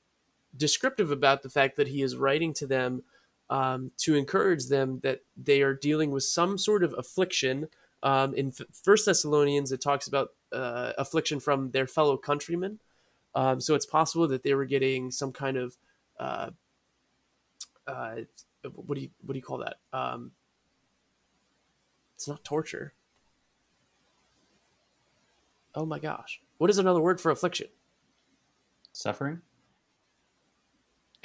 descriptive 0.57 1.11
about 1.11 1.43
the 1.43 1.49
fact 1.49 1.77
that 1.77 1.89
he 1.89 2.03
is 2.03 2.17
writing 2.17 2.53
to 2.55 2.67
them 2.67 3.03
um, 3.51 3.93
to 3.99 4.15
encourage 4.15 4.67
them 4.67 5.01
that 5.03 5.21
they 5.37 5.63
are 5.63 5.75
dealing 5.75 6.11
with 6.11 6.25
some 6.25 6.59
sort 6.59 6.83
of 6.83 6.95
affliction. 6.99 7.69
Um, 8.03 8.35
in 8.35 8.53
First 8.53 9.07
Thessalonians, 9.07 9.73
it 9.73 9.81
talks 9.81 10.09
about 10.09 10.31
uh, 10.53 10.93
affliction 10.99 11.41
from 11.41 11.71
their 11.71 11.87
fellow 11.87 12.17
countrymen. 12.17 12.81
Um, 13.35 13.61
so 13.61 13.75
it's 13.75 13.87
possible 13.87 14.27
that 14.29 14.43
they 14.43 14.55
were 14.55 14.65
getting 14.65 15.11
some 15.11 15.33
kind 15.33 15.57
of 15.57 15.77
uh, 16.19 16.51
uh, 17.87 18.17
what 18.75 18.97
do 18.97 19.03
you 19.03 19.11
what 19.23 19.35
do 19.35 19.39
you 19.39 19.43
call 19.43 19.59
that? 19.59 19.77
Um, 19.93 20.33
it's 22.15 22.27
not 22.27 22.43
torture. 22.43 22.95
Oh 25.75 25.85
my 25.85 25.99
gosh, 25.99 26.41
what 26.59 26.71
is 26.71 26.79
another 26.79 27.01
word 27.01 27.21
for 27.21 27.31
affliction? 27.31 27.69
Suffering 28.93 29.43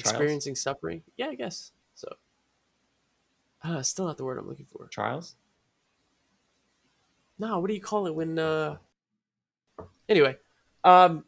experiencing 0.01 0.55
suffering. 0.55 1.03
Yeah, 1.17 1.27
I 1.27 1.35
guess 1.35 1.71
so. 1.95 2.07
Uh, 3.63 3.81
still 3.81 4.05
not 4.05 4.17
the 4.17 4.25
word 4.25 4.37
I'm 4.37 4.47
looking 4.47 4.65
for. 4.65 4.87
Trials. 4.87 5.35
No, 7.39 7.59
what 7.59 7.67
do 7.67 7.73
you 7.73 7.81
call 7.81 8.07
it 8.07 8.15
when? 8.15 8.37
uh 8.37 8.77
Anyway, 10.09 10.35
um, 10.83 11.23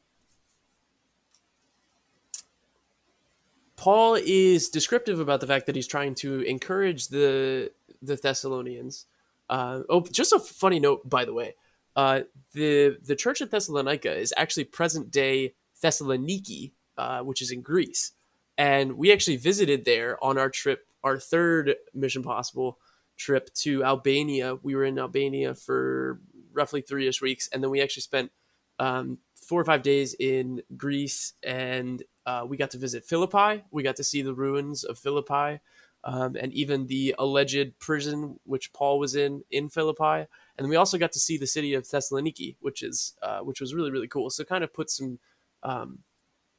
Paul 3.78 4.16
is 4.16 4.70
descriptive 4.70 5.20
about 5.20 5.42
the 5.42 5.48
fact 5.48 5.66
that 5.66 5.76
he's 5.76 5.88
trying 5.88 6.16
to 6.16 6.42
encourage 6.42 7.08
the 7.08 7.72
the 8.02 8.16
Thessalonians. 8.16 9.06
Uh, 9.50 9.82
oh, 9.90 10.02
just 10.02 10.34
a 10.34 10.40
funny 10.40 10.80
note, 10.80 11.10
by 11.10 11.26
the 11.26 11.34
way, 11.34 11.56
uh, 11.96 12.22
the 12.54 12.98
the 13.04 13.16
church 13.16 13.42
at 13.42 13.52
Thessalonica 13.52 14.16
is 14.16 14.34
actually 14.38 14.66
present 14.66 15.12
day 15.12 15.54
Thessaloniki, 15.82 16.72
uh, 16.98 17.22
which 17.22 17.42
is 17.42 17.52
in 17.52 17.62
Greece, 17.62 18.12
and 18.58 18.94
we 18.94 19.12
actually 19.12 19.38
visited 19.38 19.86
there 19.86 20.24
on 20.24 20.38
our 20.38 20.50
trip, 20.50 20.88
our 21.04 21.18
third 21.18 21.76
Mission 21.94 22.24
Possible 22.24 22.80
trip 23.18 23.54
to 23.56 23.84
Albania. 23.84 24.56
We 24.62 24.76
were 24.76 24.86
in 24.86 25.00
Albania 25.00 25.56
for 25.56 26.20
roughly 26.52 26.82
three 26.82 27.08
ish 27.08 27.22
weeks, 27.22 27.50
and 27.52 27.64
then 27.64 27.72
we 27.72 27.82
actually 27.82 28.02
spent 28.02 28.32
um, 28.80 29.20
four 29.36 29.62
or 29.62 29.66
five 29.66 29.82
days 29.82 30.16
in 30.20 30.62
Greece, 30.78 31.34
and 31.44 32.04
uh, 32.26 32.46
we 32.48 32.58
got 32.58 32.72
to 32.72 32.78
visit 32.78 33.06
Philippi. 33.06 33.64
We 33.72 33.84
got 33.84 33.96
to 33.98 34.04
see 34.04 34.22
the 34.22 34.34
ruins 34.34 34.84
of 34.84 35.00
Philippi, 35.00 35.60
um, 36.04 36.36
and 36.40 36.54
even 36.54 36.88
the 36.88 37.16
alleged 37.18 37.80
prison 37.80 38.40
which 38.46 38.74
Paul 38.74 39.00
was 39.00 39.16
in 39.16 39.44
in 39.52 39.70
Philippi. 39.70 40.28
And 40.58 40.70
we 40.70 40.76
also 40.76 40.98
got 40.98 41.12
to 41.14 41.20
see 41.20 41.38
the 41.38 41.48
city 41.48 41.74
of 41.74 41.84
Thessaloniki, 41.84 42.58
which 42.60 42.84
is 42.84 43.16
uh, 43.22 43.40
which 43.40 43.60
was 43.60 43.74
really 43.74 43.92
really 43.92 44.08
cool. 44.08 44.30
So 44.30 44.44
kind 44.44 44.64
of 44.64 44.74
put 44.74 44.90
some 44.90 45.20
um, 45.64 46.00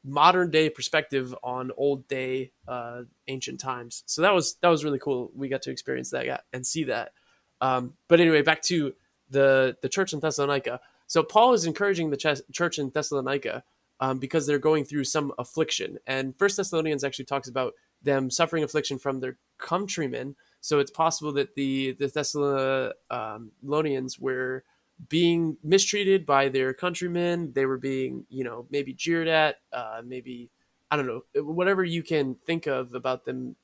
modern 0.05 0.51
day 0.51 0.69
perspective 0.69 1.35
on 1.43 1.71
old 1.77 2.07
day 2.07 2.53
uh, 2.69 3.03
ancient 3.27 3.59
times. 3.59 4.05
So 4.07 4.23
that 4.23 4.35
was 4.35 4.57
that 4.61 4.69
was 4.69 4.85
really 4.85 4.99
cool. 4.99 5.33
We 5.35 5.49
got 5.49 5.63
to 5.63 5.71
experience 5.71 6.11
that 6.11 6.45
and 6.53 6.67
see 6.67 6.85
that. 6.85 7.13
Um, 7.61 7.95
but 8.09 8.21
anyway, 8.21 8.43
back 8.43 8.63
to 8.63 8.95
the 9.31 9.77
the 9.81 9.89
church 9.89 10.13
in 10.13 10.21
Thessalonica. 10.21 10.81
So 11.07 11.23
Paul 11.23 11.55
is 11.55 11.65
encouraging 11.65 12.11
the 12.11 12.17
ch- 12.17 12.43
church 12.53 12.79
in 12.79 12.91
Thessalonica 12.91 13.65
um, 14.01 14.19
because 14.19 14.47
they're 14.47 14.59
going 14.59 14.85
through 14.85 15.05
some 15.05 15.33
affliction. 15.39 15.99
And 16.07 16.37
First 16.39 16.57
Thessalonians 16.57 17.05
actually 17.05 17.27
talks 17.27 17.49
about 17.49 17.75
them 18.03 18.31
suffering 18.31 18.65
affliction 18.65 18.99
from 18.99 19.21
their 19.21 19.39
countrymen. 19.59 20.37
So 20.61 20.79
it's 20.79 20.91
possible 20.91 21.33
that 21.33 21.55
the 21.55 21.93
the 21.93 22.09
Thessalonians 22.09 24.19
were 24.19 24.65
being 25.09 25.57
mistreated 25.63 26.25
by 26.25 26.49
their 26.49 26.73
countrymen. 26.73 27.53
They 27.55 27.67
were 27.67 27.79
being, 27.79 28.27
you 28.29 28.45
know, 28.45 28.67
maybe 28.71 28.93
jeered 28.93 29.29
at, 29.29 29.57
uh, 29.73 30.03
maybe 30.05 30.51
I 30.91 30.97
don't 30.97 31.07
know, 31.07 31.23
whatever 31.43 31.83
you 31.83 32.03
can 32.03 32.37
think 32.47 32.67
of 32.67 32.95
about 32.95 33.25
them. 33.25 33.57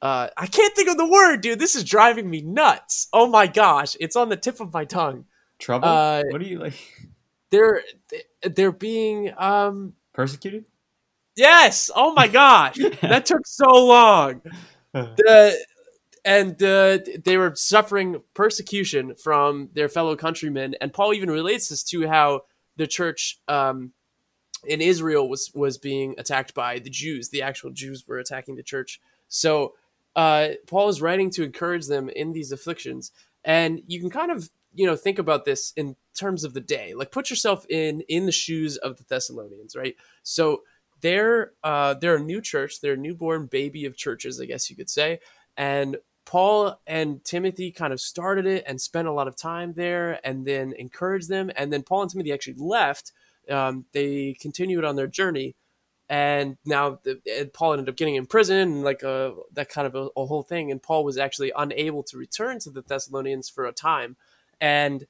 Uh, 0.00 0.28
I 0.36 0.46
can't 0.46 0.74
think 0.74 0.88
of 0.88 0.96
the 0.96 1.06
word, 1.06 1.40
dude. 1.40 1.58
This 1.58 1.74
is 1.74 1.84
driving 1.84 2.30
me 2.30 2.40
nuts. 2.40 3.08
Oh 3.12 3.26
my 3.26 3.46
gosh, 3.46 3.96
it's 4.00 4.16
on 4.16 4.28
the 4.28 4.36
tip 4.36 4.60
of 4.60 4.72
my 4.72 4.84
tongue. 4.84 5.26
Trouble. 5.58 5.88
Uh, 5.88 6.22
what 6.30 6.40
are 6.40 6.44
you 6.44 6.58
like? 6.58 6.74
They're 7.50 7.82
they're 8.42 8.72
being 8.72 9.32
um 9.38 9.94
Persecuted. 10.12 10.66
Yes. 11.36 11.90
Oh 11.94 12.12
my 12.12 12.28
gosh, 12.28 12.76
that 13.02 13.26
took 13.26 13.46
so 13.46 13.66
long. 13.66 14.40
The 14.92 15.58
and 16.26 16.60
uh, 16.60 16.98
they 17.24 17.36
were 17.36 17.54
suffering 17.54 18.20
persecution 18.34 19.14
from 19.14 19.70
their 19.74 19.88
fellow 19.88 20.16
countrymen. 20.16 20.74
And 20.80 20.92
Paul 20.92 21.14
even 21.14 21.30
relates 21.30 21.68
this 21.68 21.84
to 21.84 22.08
how 22.08 22.42
the 22.76 22.88
church 22.88 23.38
um, 23.46 23.92
in 24.66 24.80
Israel 24.80 25.28
was 25.28 25.52
was 25.54 25.78
being 25.78 26.16
attacked 26.18 26.52
by 26.52 26.80
the 26.80 26.90
Jews. 26.90 27.28
The 27.28 27.42
actual 27.42 27.70
Jews 27.70 28.08
were 28.08 28.18
attacking 28.18 28.56
the 28.56 28.64
church. 28.64 29.00
So 29.28 29.74
uh, 30.16 30.48
Paul 30.66 30.88
is 30.88 31.00
writing 31.00 31.30
to 31.30 31.44
encourage 31.44 31.86
them 31.86 32.08
in 32.08 32.32
these 32.32 32.50
afflictions. 32.50 33.12
And 33.44 33.82
you 33.86 34.00
can 34.00 34.10
kind 34.10 34.32
of 34.32 34.50
you 34.74 34.84
know 34.84 34.96
think 34.96 35.20
about 35.20 35.44
this 35.44 35.72
in 35.76 35.94
terms 36.18 36.42
of 36.42 36.54
the 36.54 36.60
day. 36.60 36.92
Like 36.94 37.12
put 37.12 37.30
yourself 37.30 37.64
in 37.68 38.00
in 38.08 38.26
the 38.26 38.32
shoes 38.32 38.76
of 38.78 38.96
the 38.96 39.04
Thessalonians, 39.04 39.76
right? 39.76 39.94
So 40.24 40.62
they're 41.02 41.52
uh, 41.62 41.94
they're 41.94 42.16
a 42.16 42.20
new 42.20 42.40
church. 42.40 42.80
They're 42.80 42.94
a 42.94 42.96
newborn 42.96 43.46
baby 43.46 43.84
of 43.84 43.96
churches, 43.96 44.40
I 44.40 44.46
guess 44.46 44.68
you 44.68 44.74
could 44.74 44.90
say. 44.90 45.20
And 45.56 45.96
Paul 46.26 46.80
and 46.86 47.24
Timothy 47.24 47.70
kind 47.70 47.92
of 47.92 48.00
started 48.00 48.46
it 48.46 48.64
and 48.66 48.80
spent 48.80 49.08
a 49.08 49.12
lot 49.12 49.28
of 49.28 49.36
time 49.36 49.72
there 49.74 50.20
and 50.24 50.44
then 50.44 50.74
encouraged 50.76 51.28
them. 51.28 51.50
And 51.56 51.72
then 51.72 51.84
Paul 51.84 52.02
and 52.02 52.10
Timothy 52.10 52.32
actually 52.32 52.56
left. 52.58 53.12
Um, 53.48 53.86
they 53.92 54.36
continued 54.40 54.84
on 54.84 54.96
their 54.96 55.06
journey. 55.06 55.54
And 56.08 56.56
now 56.64 56.98
the, 57.04 57.50
Paul 57.54 57.72
ended 57.72 57.88
up 57.88 57.96
getting 57.96 58.16
in 58.16 58.26
prison 58.26 58.56
and 58.56 58.84
like 58.84 59.02
a, 59.02 59.34
that 59.54 59.68
kind 59.68 59.86
of 59.86 59.94
a, 59.94 60.08
a, 60.16 60.26
whole 60.26 60.42
thing. 60.42 60.70
And 60.70 60.82
Paul 60.82 61.04
was 61.04 61.16
actually 61.16 61.52
unable 61.56 62.02
to 62.04 62.18
return 62.18 62.58
to 62.60 62.70
the 62.70 62.82
Thessalonians 62.82 63.48
for 63.48 63.64
a 63.64 63.72
time. 63.72 64.16
And 64.60 65.06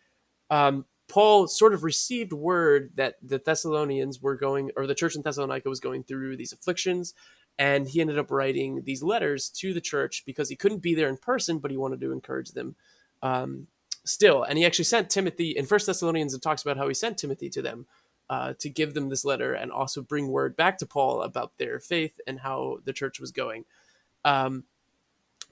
um, 0.51 0.85
Paul 1.09 1.49
sort 1.49 1.75
of 1.75 1.85
received 1.85 2.33
word 2.33 2.93
that 2.97 3.17
the 3.23 3.39
Thessalonians 3.39 4.21
were 4.21 4.37
going, 4.37 4.71
or 4.77 4.87
the 4.87 4.95
church 4.95 5.17
in 5.17 5.23
Thessalonica 5.23 5.69
was 5.69 5.81
going 5.81 6.05
through 6.05 6.37
these 6.37 6.53
afflictions, 6.53 7.15
and 7.59 7.89
he 7.89 8.01
ended 8.01 8.19
up 8.19 8.31
writing 8.31 8.83
these 8.85 9.03
letters 9.03 9.49
to 9.49 9.73
the 9.73 9.81
church 9.81 10.25
because 10.27 10.49
he 10.49 10.57
couldn't 10.57 10.83
be 10.83 10.95
there 10.95 11.09
in 11.09 11.17
person, 11.17 11.59
but 11.59 11.71
he 11.71 11.77
wanted 11.77 12.01
to 12.01 12.13
encourage 12.13 12.53
them 12.53 12.77
um, 13.23 13.67
still. 14.05 14.43
And 14.43 14.59
he 14.59 14.67
actually 14.67 14.85
sent 14.85 15.11
Timothy 15.11 15.51
in 15.51 15.67
First 15.67 15.87
Thessalonians. 15.87 16.35
It 16.35 16.43
talks 16.43 16.63
about 16.63 16.77
how 16.77 16.89
he 16.89 16.95
sent 16.95 17.19
Timothy 17.19 17.49
to 17.51 17.63
them 17.63 17.87
uh, 18.29 18.55
to 18.59 18.69
give 18.69 18.95
them 18.95 19.09
this 19.09 19.25
letter 19.25 19.55
and 19.55 19.73
also 19.73 20.03
bring 20.03 20.29
word 20.29 20.57
back 20.57 20.79
to 20.79 20.87
Paul 20.87 21.23
about 21.23 21.57
their 21.59 21.81
faith 21.81 22.21
and 22.27 22.41
how 22.41 22.79
the 22.85 22.93
church 22.93 23.21
was 23.21 23.33
going. 23.33 23.65
Um, 24.25 24.65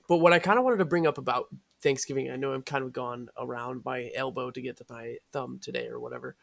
but 0.09 0.19
what 0.19 0.33
I 0.33 0.39
kind 0.39 0.59
of 0.59 0.65
wanted 0.65 0.79
to 0.79 0.85
bring 0.85 1.07
up 1.07 1.17
about 1.17 1.49
Thanksgiving. 1.85 2.31
I 2.31 2.37
know 2.37 2.53
I'm 2.53 2.63
kind 2.63 2.83
of 2.83 2.93
gone 2.93 3.29
around 3.39 3.85
my 3.85 4.11
elbow 4.15 4.51
to 4.51 4.61
get 4.61 4.79
to 4.79 4.87
my 4.89 5.19
thumb 5.33 5.61
today 5.63 5.87
or 5.87 6.01
whatever. 6.01 6.35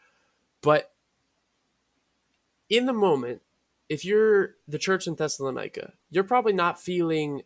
But 0.62 0.92
in 2.70 2.86
the 2.86 2.92
moment, 2.92 3.42
if 3.88 4.04
you're 4.04 4.56
the 4.66 4.78
church 4.78 5.06
in 5.06 5.14
Thessalonica, 5.14 5.92
you're 6.10 6.24
probably 6.24 6.52
not 6.52 6.80
feeling 6.80 7.42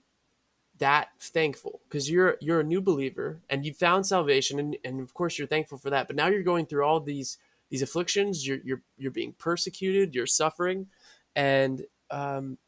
that 0.79 1.09
thankful 1.19 1.81
because 1.89 2.11
you're 2.11 2.37
you're 2.41 2.61
a 2.61 2.65
new 2.65 2.81
believer 2.81 3.41
and 3.49 3.65
you 3.65 3.73
found 3.73 4.07
salvation 4.07 4.59
and, 4.59 4.77
and 4.85 5.01
of 5.01 5.15
course 5.15 5.39
you're 5.39 5.47
thankful 5.47 5.79
for 5.79 5.91
that. 5.91 6.07
But 6.07 6.17
now 6.17 6.27
you're 6.29 6.43
going 6.43 6.67
through 6.67 6.85
all 6.85 7.01
these 7.01 7.39
these 7.71 7.83
afflictions, 7.83 8.47
you're 8.47 8.59
you're 8.65 8.83
you're 8.97 9.11
being 9.11 9.35
persecuted, 9.39 10.15
you're 10.15 10.27
suffering, 10.27 10.87
and 11.35 11.85
um, 12.11 12.59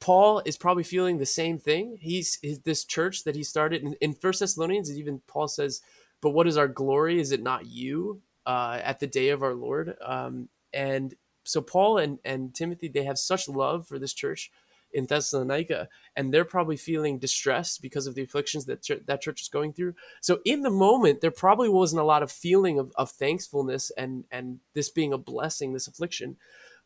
Paul 0.00 0.42
is 0.44 0.56
probably 0.56 0.82
feeling 0.82 1.18
the 1.18 1.26
same 1.26 1.58
thing. 1.58 1.98
He's, 2.00 2.38
this 2.64 2.84
church 2.84 3.24
that 3.24 3.36
he 3.36 3.42
started 3.42 3.82
in, 3.82 3.94
in 4.00 4.14
First 4.14 4.40
Thessalonians. 4.40 4.90
Even 4.90 5.20
Paul 5.26 5.48
says, 5.48 5.82
"But 6.20 6.30
what 6.30 6.46
is 6.46 6.56
our 6.56 6.68
glory? 6.68 7.20
Is 7.20 7.32
it 7.32 7.42
not 7.42 7.66
you 7.66 8.22
uh, 8.46 8.80
at 8.82 9.00
the 9.00 9.06
day 9.06 9.28
of 9.28 9.42
our 9.42 9.54
Lord?" 9.54 9.96
Um, 10.00 10.48
and 10.72 11.14
so 11.44 11.60
Paul 11.60 11.98
and 11.98 12.18
and 12.24 12.54
Timothy 12.54 12.88
they 12.88 13.04
have 13.04 13.18
such 13.18 13.48
love 13.48 13.86
for 13.86 13.98
this 13.98 14.12
church 14.12 14.50
in 14.92 15.06
Thessalonica, 15.06 15.88
and 16.14 16.32
they're 16.32 16.44
probably 16.44 16.76
feeling 16.76 17.18
distressed 17.18 17.80
because 17.80 18.06
of 18.06 18.14
the 18.14 18.22
afflictions 18.22 18.66
that 18.66 18.82
ch- 18.82 19.06
that 19.06 19.22
church 19.22 19.40
is 19.40 19.48
going 19.48 19.72
through. 19.72 19.94
So 20.20 20.40
in 20.44 20.62
the 20.62 20.70
moment, 20.70 21.20
there 21.20 21.30
probably 21.30 21.68
wasn't 21.68 22.02
a 22.02 22.04
lot 22.04 22.22
of 22.22 22.30
feeling 22.30 22.78
of, 22.78 22.92
of 22.96 23.10
thankfulness 23.10 23.90
and 23.96 24.24
and 24.30 24.60
this 24.74 24.90
being 24.90 25.12
a 25.12 25.18
blessing, 25.18 25.72
this 25.72 25.88
affliction. 25.88 26.36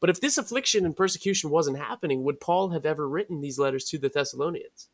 But 0.01 0.11
if 0.11 0.21
this 0.21 0.39
affliction 0.39 0.85
and 0.85 0.97
persecution 0.97 1.51
wasn't 1.51 1.79
happening, 1.79 2.23
would 2.23 2.41
Paul 2.41 2.71
have 2.71 2.85
ever 2.85 3.09
written 3.09 3.41
these 3.41 3.59
letters 3.59 3.85
to 3.87 3.99
the 3.99 4.11
Thessalonians? 4.11 4.89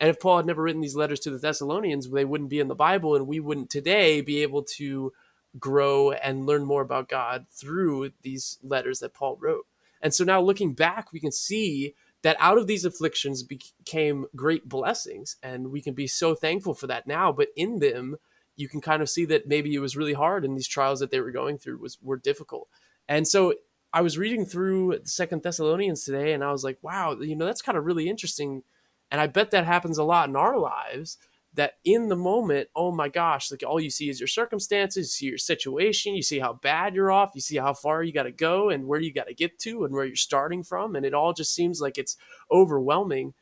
And 0.00 0.10
if 0.10 0.20
Paul 0.20 0.38
had 0.38 0.46
never 0.46 0.62
written 0.62 0.80
these 0.80 0.96
letters 0.96 1.20
to 1.20 1.30
the 1.30 1.38
Thessalonians, 1.38 2.10
they 2.10 2.24
wouldn't 2.24 2.50
be 2.50 2.60
in 2.60 2.68
the 2.68 2.74
Bible, 2.74 3.16
and 3.16 3.26
we 3.26 3.40
wouldn't 3.40 3.70
today 3.70 4.20
be 4.20 4.42
able 4.42 4.62
to 4.76 5.12
grow 5.58 6.12
and 6.12 6.46
learn 6.46 6.64
more 6.64 6.82
about 6.82 7.08
God 7.08 7.46
through 7.50 8.10
these 8.22 8.58
letters 8.62 9.00
that 9.00 9.14
Paul 9.14 9.36
wrote. 9.40 9.66
And 10.00 10.14
so 10.14 10.24
now 10.24 10.40
looking 10.40 10.74
back, 10.74 11.12
we 11.12 11.20
can 11.20 11.32
see 11.32 11.94
that 12.22 12.36
out 12.40 12.58
of 12.58 12.66
these 12.66 12.84
afflictions 12.84 13.42
became 13.42 14.26
great 14.34 14.68
blessings, 14.68 15.36
and 15.42 15.70
we 15.70 15.80
can 15.80 15.94
be 15.94 16.06
so 16.06 16.34
thankful 16.34 16.74
for 16.74 16.86
that 16.88 17.06
now. 17.06 17.30
But 17.32 17.48
in 17.56 17.78
them, 17.78 18.16
you 18.56 18.68
can 18.68 18.80
kind 18.80 19.02
of 19.02 19.08
see 19.08 19.24
that 19.26 19.46
maybe 19.46 19.72
it 19.74 19.78
was 19.78 19.96
really 19.96 20.14
hard, 20.14 20.44
and 20.44 20.56
these 20.56 20.68
trials 20.68 21.00
that 21.00 21.10
they 21.10 21.20
were 21.20 21.30
going 21.30 21.58
through 21.58 21.78
was 21.78 21.98
were 22.02 22.16
difficult. 22.16 22.68
And 23.08 23.26
so 23.26 23.54
I 23.92 24.00
was 24.00 24.18
reading 24.18 24.44
through 24.44 25.00
Second 25.04 25.42
Thessalonians 25.42 26.04
today, 26.04 26.32
and 26.32 26.42
I 26.44 26.52
was 26.52 26.64
like, 26.64 26.78
wow, 26.82 27.16
you 27.20 27.36
know, 27.36 27.46
that's 27.46 27.62
kind 27.62 27.78
of 27.78 27.86
really 27.86 28.08
interesting. 28.08 28.64
And 29.10 29.20
I 29.20 29.26
bet 29.28 29.52
that 29.52 29.64
happens 29.64 29.96
a 29.96 30.04
lot 30.04 30.28
in 30.28 30.36
our 30.36 30.58
lives. 30.58 31.18
That 31.58 31.72
in 31.84 32.08
the 32.08 32.16
moment, 32.16 32.68
oh 32.76 32.92
my 32.92 33.08
gosh, 33.08 33.50
like 33.50 33.64
all 33.66 33.80
you 33.80 33.90
see 33.90 34.08
is 34.08 34.20
your 34.20 34.28
circumstances, 34.28 35.06
you 35.06 35.10
see 35.10 35.26
your 35.26 35.38
situation, 35.38 36.14
you 36.14 36.22
see 36.22 36.38
how 36.38 36.52
bad 36.52 36.94
you're 36.94 37.10
off, 37.10 37.32
you 37.34 37.40
see 37.40 37.56
how 37.56 37.74
far 37.74 38.04
you 38.04 38.12
got 38.12 38.22
to 38.22 38.30
go 38.30 38.70
and 38.70 38.86
where 38.86 39.00
you 39.00 39.12
got 39.12 39.26
to 39.26 39.34
get 39.34 39.58
to 39.58 39.84
and 39.84 39.92
where 39.92 40.04
you're 40.04 40.14
starting 40.14 40.62
from. 40.62 40.94
And 40.94 41.04
it 41.04 41.14
all 41.14 41.32
just 41.32 41.52
seems 41.52 41.80
like 41.80 41.98
it's 41.98 42.16
overwhelming. 42.48 43.34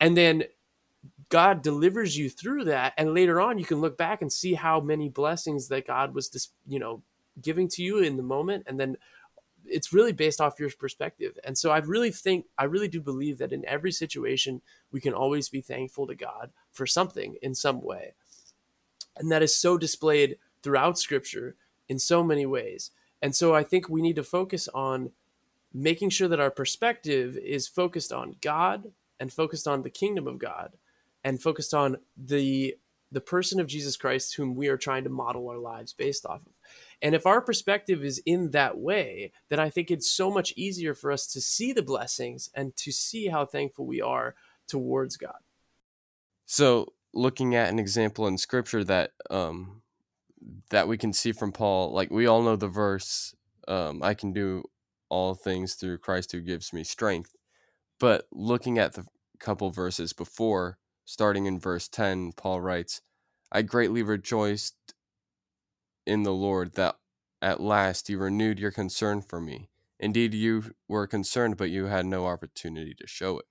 And 0.00 0.16
then 0.16 0.44
God 1.28 1.60
delivers 1.60 2.16
you 2.16 2.30
through 2.30 2.64
that. 2.64 2.94
And 2.96 3.12
later 3.12 3.38
on, 3.38 3.58
you 3.58 3.66
can 3.66 3.82
look 3.82 3.98
back 3.98 4.22
and 4.22 4.32
see 4.32 4.54
how 4.54 4.80
many 4.80 5.10
blessings 5.10 5.68
that 5.68 5.86
God 5.86 6.14
was, 6.14 6.30
just, 6.30 6.54
you 6.66 6.78
know, 6.78 7.02
giving 7.42 7.68
to 7.68 7.82
you 7.82 7.98
in 7.98 8.16
the 8.16 8.22
moment. 8.22 8.64
And 8.66 8.80
then 8.80 8.96
it's 9.66 9.92
really 9.92 10.12
based 10.12 10.40
off 10.40 10.58
your 10.58 10.70
perspective. 10.70 11.38
And 11.44 11.58
so 11.58 11.70
I 11.70 11.78
really 11.78 12.12
think 12.12 12.46
I 12.56 12.64
really 12.64 12.88
do 12.88 13.02
believe 13.02 13.36
that 13.38 13.52
in 13.52 13.62
every 13.66 13.92
situation 13.92 14.62
we 14.90 15.02
can 15.02 15.12
always 15.12 15.50
be 15.50 15.60
thankful 15.60 16.06
to 16.06 16.14
God 16.14 16.50
for 16.76 16.86
something 16.86 17.36
in 17.42 17.54
some 17.54 17.82
way. 17.82 18.14
And 19.16 19.30
that 19.32 19.42
is 19.42 19.54
so 19.54 19.78
displayed 19.78 20.38
throughout 20.62 20.98
scripture 20.98 21.56
in 21.88 21.98
so 21.98 22.22
many 22.22 22.46
ways. 22.46 22.90
And 23.22 23.34
so 23.34 23.54
I 23.54 23.62
think 23.62 23.88
we 23.88 24.02
need 24.02 24.16
to 24.16 24.22
focus 24.22 24.68
on 24.74 25.10
making 25.72 26.10
sure 26.10 26.28
that 26.28 26.40
our 26.40 26.50
perspective 26.50 27.36
is 27.36 27.68
focused 27.68 28.12
on 28.12 28.36
God 28.40 28.92
and 29.18 29.32
focused 29.32 29.66
on 29.66 29.82
the 29.82 29.90
kingdom 29.90 30.26
of 30.26 30.38
God 30.38 30.72
and 31.24 31.40
focused 31.40 31.74
on 31.74 31.98
the 32.16 32.76
the 33.12 33.20
person 33.20 33.60
of 33.60 33.68
Jesus 33.68 33.96
Christ 33.96 34.34
whom 34.34 34.56
we 34.56 34.66
are 34.66 34.76
trying 34.76 35.04
to 35.04 35.10
model 35.10 35.48
our 35.48 35.58
lives 35.58 35.92
based 35.92 36.26
off 36.26 36.40
of. 36.44 36.52
And 37.00 37.14
if 37.14 37.24
our 37.24 37.40
perspective 37.40 38.04
is 38.04 38.20
in 38.26 38.50
that 38.50 38.78
way, 38.78 39.30
then 39.48 39.60
I 39.60 39.70
think 39.70 39.90
it's 39.90 40.10
so 40.10 40.28
much 40.28 40.52
easier 40.56 40.92
for 40.92 41.12
us 41.12 41.26
to 41.28 41.40
see 41.40 41.72
the 41.72 41.82
blessings 41.82 42.50
and 42.52 42.76
to 42.76 42.90
see 42.90 43.28
how 43.28 43.46
thankful 43.46 43.86
we 43.86 44.00
are 44.00 44.34
towards 44.66 45.16
God. 45.16 45.38
So, 46.46 46.92
looking 47.12 47.54
at 47.54 47.68
an 47.68 47.78
example 47.78 48.26
in 48.26 48.38
scripture 48.38 48.84
that 48.84 49.12
um 49.30 49.82
that 50.70 50.88
we 50.88 50.96
can 50.96 51.12
see 51.12 51.32
from 51.32 51.52
Paul, 51.52 51.92
like 51.92 52.10
we 52.10 52.26
all 52.26 52.42
know 52.42 52.56
the 52.56 52.68
verse, 52.68 53.34
um, 53.68 54.02
I 54.02 54.14
can 54.14 54.32
do 54.32 54.64
all 55.08 55.34
things 55.34 55.74
through 55.74 55.98
Christ 55.98 56.32
who 56.32 56.40
gives 56.40 56.72
me 56.72 56.84
strength. 56.84 57.34
But 57.98 58.26
looking 58.32 58.78
at 58.78 58.94
the 58.94 59.06
couple 59.38 59.70
verses 59.70 60.12
before, 60.12 60.78
starting 61.04 61.46
in 61.46 61.58
verse 61.58 61.88
10, 61.88 62.32
Paul 62.32 62.60
writes, 62.60 63.00
I 63.50 63.62
greatly 63.62 64.02
rejoiced 64.02 64.76
in 66.06 66.22
the 66.22 66.32
Lord 66.32 66.74
that 66.74 66.96
at 67.42 67.60
last 67.60 68.08
you 68.08 68.18
renewed 68.18 68.58
your 68.58 68.70
concern 68.70 69.22
for 69.22 69.40
me. 69.40 69.68
Indeed, 69.98 70.34
you 70.34 70.74
were 70.88 71.06
concerned, 71.06 71.56
but 71.56 71.70
you 71.70 71.86
had 71.86 72.06
no 72.06 72.26
opportunity 72.26 72.94
to 72.94 73.06
show 73.06 73.38
it. 73.38 73.46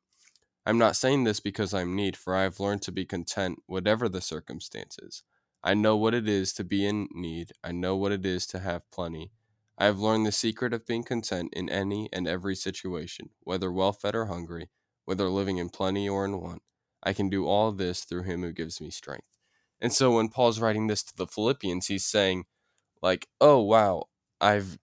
I'm 0.65 0.77
not 0.77 0.95
saying 0.95 1.23
this 1.23 1.39
because 1.39 1.73
I'm 1.73 1.95
neat, 1.95 2.17
for 2.17 2.35
I 2.35 2.43
have 2.43 2.59
learned 2.59 2.81
to 2.83 2.91
be 2.91 3.05
content, 3.05 3.59
whatever 3.67 4.09
the 4.09 4.21
circumstances. 4.21 5.23
I 5.63 5.73
know 5.73 5.95
what 5.95 6.13
it 6.13 6.27
is 6.27 6.53
to 6.53 6.63
be 6.63 6.85
in 6.85 7.07
need, 7.11 7.51
I 7.63 7.71
know 7.71 7.95
what 7.95 8.11
it 8.11 8.25
is 8.25 8.45
to 8.47 8.59
have 8.59 8.89
plenty. 8.91 9.31
I 9.77 9.85
have 9.85 9.99
learned 9.99 10.25
the 10.25 10.31
secret 10.31 10.73
of 10.73 10.85
being 10.85 11.03
content 11.03 11.53
in 11.53 11.69
any 11.69 12.09
and 12.13 12.27
every 12.27 12.55
situation, 12.55 13.29
whether 13.41 13.71
well 13.71 13.91
fed 13.91 14.15
or 14.15 14.25
hungry, 14.25 14.69
whether 15.05 15.29
living 15.29 15.57
in 15.57 15.69
plenty 15.69 16.07
or 16.07 16.25
in 16.25 16.39
want. 16.39 16.61
I 17.03 17.13
can 17.13 17.29
do 17.29 17.45
all 17.45 17.71
this 17.71 18.03
through 18.03 18.23
him 18.23 18.41
who 18.41 18.51
gives 18.51 18.81
me 18.81 18.89
strength. 18.89 19.27
And 19.79 19.93
so 19.93 20.15
when 20.15 20.29
Paul's 20.29 20.59
writing 20.59 20.87
this 20.87 21.03
to 21.03 21.15
the 21.15 21.27
Philippians, 21.27 21.87
he's 21.87 22.05
saying, 22.05 22.45
like, 23.01 23.27
oh, 23.39 23.61
wow, 23.61 24.05
I've 24.41 24.79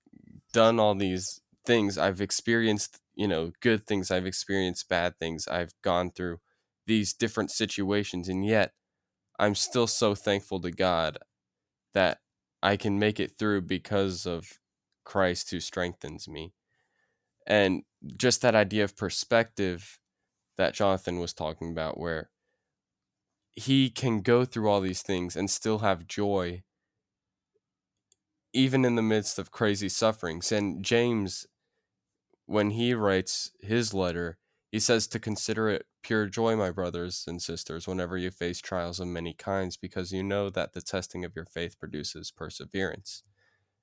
done 0.52 0.78
all 0.78 0.94
these 0.94 1.40
things. 1.64 1.98
I've 1.98 2.20
experienced, 2.20 3.00
you 3.14 3.28
know, 3.28 3.52
good 3.60 3.86
things. 3.86 4.10
I've 4.10 4.26
experienced 4.26 4.88
bad 4.88 5.18
things. 5.18 5.46
I've 5.48 5.72
gone 5.82 6.10
through 6.10 6.40
these 6.86 7.12
different 7.12 7.50
situations. 7.50 8.28
And 8.28 8.44
yet, 8.44 8.72
I'm 9.38 9.54
still 9.54 9.86
so 9.86 10.14
thankful 10.14 10.60
to 10.60 10.70
God 10.70 11.18
that 11.94 12.18
I 12.62 12.76
can 12.76 12.98
make 12.98 13.18
it 13.20 13.38
through 13.38 13.62
because 13.62 14.26
of 14.26 14.58
Christ 15.04 15.50
who 15.50 15.60
strengthens 15.60 16.28
me. 16.28 16.54
And 17.46 17.82
just 18.16 18.42
that 18.42 18.54
idea 18.54 18.84
of 18.84 18.96
perspective 18.96 19.98
that 20.56 20.74
Jonathan 20.74 21.18
was 21.18 21.32
talking 21.32 21.70
about, 21.70 21.98
where 21.98 22.30
he 23.54 23.90
can 23.90 24.20
go 24.22 24.44
through 24.44 24.68
all 24.68 24.80
these 24.80 25.02
things 25.02 25.36
and 25.36 25.50
still 25.50 25.80
have 25.80 26.06
joy 26.06 26.62
even 28.54 28.84
in 28.84 28.96
the 28.96 29.02
midst 29.02 29.38
of 29.38 29.50
crazy 29.50 29.88
sufferings 29.88 30.50
and 30.50 30.84
james 30.84 31.46
when 32.52 32.70
he 32.70 32.94
writes 32.94 33.50
his 33.60 33.94
letter 33.94 34.38
he 34.72 34.80
says 34.80 35.06
to 35.06 35.18
consider 35.18 35.68
it 35.68 35.86
pure 36.02 36.26
joy 36.26 36.56
my 36.56 36.70
brothers 36.70 37.24
and 37.28 37.40
sisters 37.40 37.86
whenever 37.86 38.16
you 38.16 38.30
face 38.30 38.58
trials 38.58 38.98
of 38.98 39.06
many 39.06 39.34
kinds 39.34 39.76
because 39.76 40.12
you 40.12 40.22
know 40.22 40.48
that 40.48 40.72
the 40.72 40.80
testing 40.80 41.24
of 41.24 41.36
your 41.36 41.44
faith 41.44 41.78
produces 41.78 42.30
perseverance. 42.30 43.22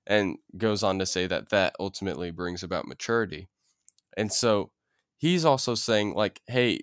And 0.08 0.38
goes 0.58 0.82
on 0.82 0.98
to 0.98 1.06
say 1.06 1.28
that 1.28 1.50
that 1.50 1.76
ultimately 1.80 2.32
brings 2.32 2.64
about 2.64 2.88
maturity. 2.88 3.48
And 4.18 4.34
so 4.34 4.72
he's 5.18 5.46
also 5.46 5.76
saying 5.76 6.16
like 6.16 6.42
hey 6.48 6.80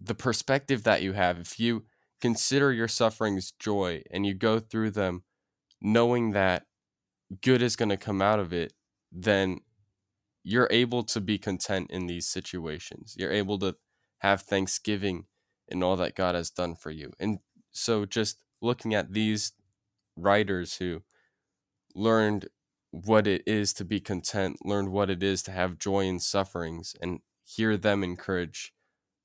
the 0.00 0.14
perspective 0.14 0.82
that 0.82 1.02
you 1.02 1.12
have 1.12 1.38
if 1.38 1.60
you 1.60 1.84
consider 2.20 2.72
your 2.72 2.88
sufferings 2.88 3.52
joy 3.52 4.02
and 4.10 4.26
you 4.26 4.34
go 4.34 4.58
through 4.58 4.90
them 4.90 5.22
knowing 5.80 6.32
that 6.32 6.66
good 7.40 7.62
is 7.62 7.76
going 7.76 7.88
to 7.88 7.96
come 7.96 8.20
out 8.20 8.40
of 8.40 8.52
it, 8.52 8.72
then 9.12 9.60
you're 10.48 10.68
able 10.70 11.02
to 11.02 11.20
be 11.20 11.38
content 11.38 11.90
in 11.90 12.06
these 12.06 12.24
situations. 12.24 13.16
You're 13.18 13.32
able 13.32 13.58
to 13.58 13.74
have 14.18 14.42
thanksgiving 14.42 15.24
in 15.66 15.82
all 15.82 15.96
that 15.96 16.14
God 16.14 16.36
has 16.36 16.50
done 16.50 16.76
for 16.76 16.92
you. 16.92 17.10
And 17.18 17.40
so 17.72 18.06
just 18.06 18.38
looking 18.62 18.94
at 18.94 19.12
these 19.12 19.54
writers 20.16 20.76
who 20.76 21.02
learned 21.96 22.46
what 22.92 23.26
it 23.26 23.42
is 23.44 23.72
to 23.72 23.84
be 23.84 23.98
content, 23.98 24.64
learned 24.64 24.92
what 24.92 25.10
it 25.10 25.20
is 25.20 25.42
to 25.42 25.50
have 25.50 25.80
joy 25.80 26.04
in 26.04 26.20
sufferings, 26.20 26.94
and 27.02 27.18
hear 27.44 27.76
them 27.76 28.04
encourage 28.04 28.72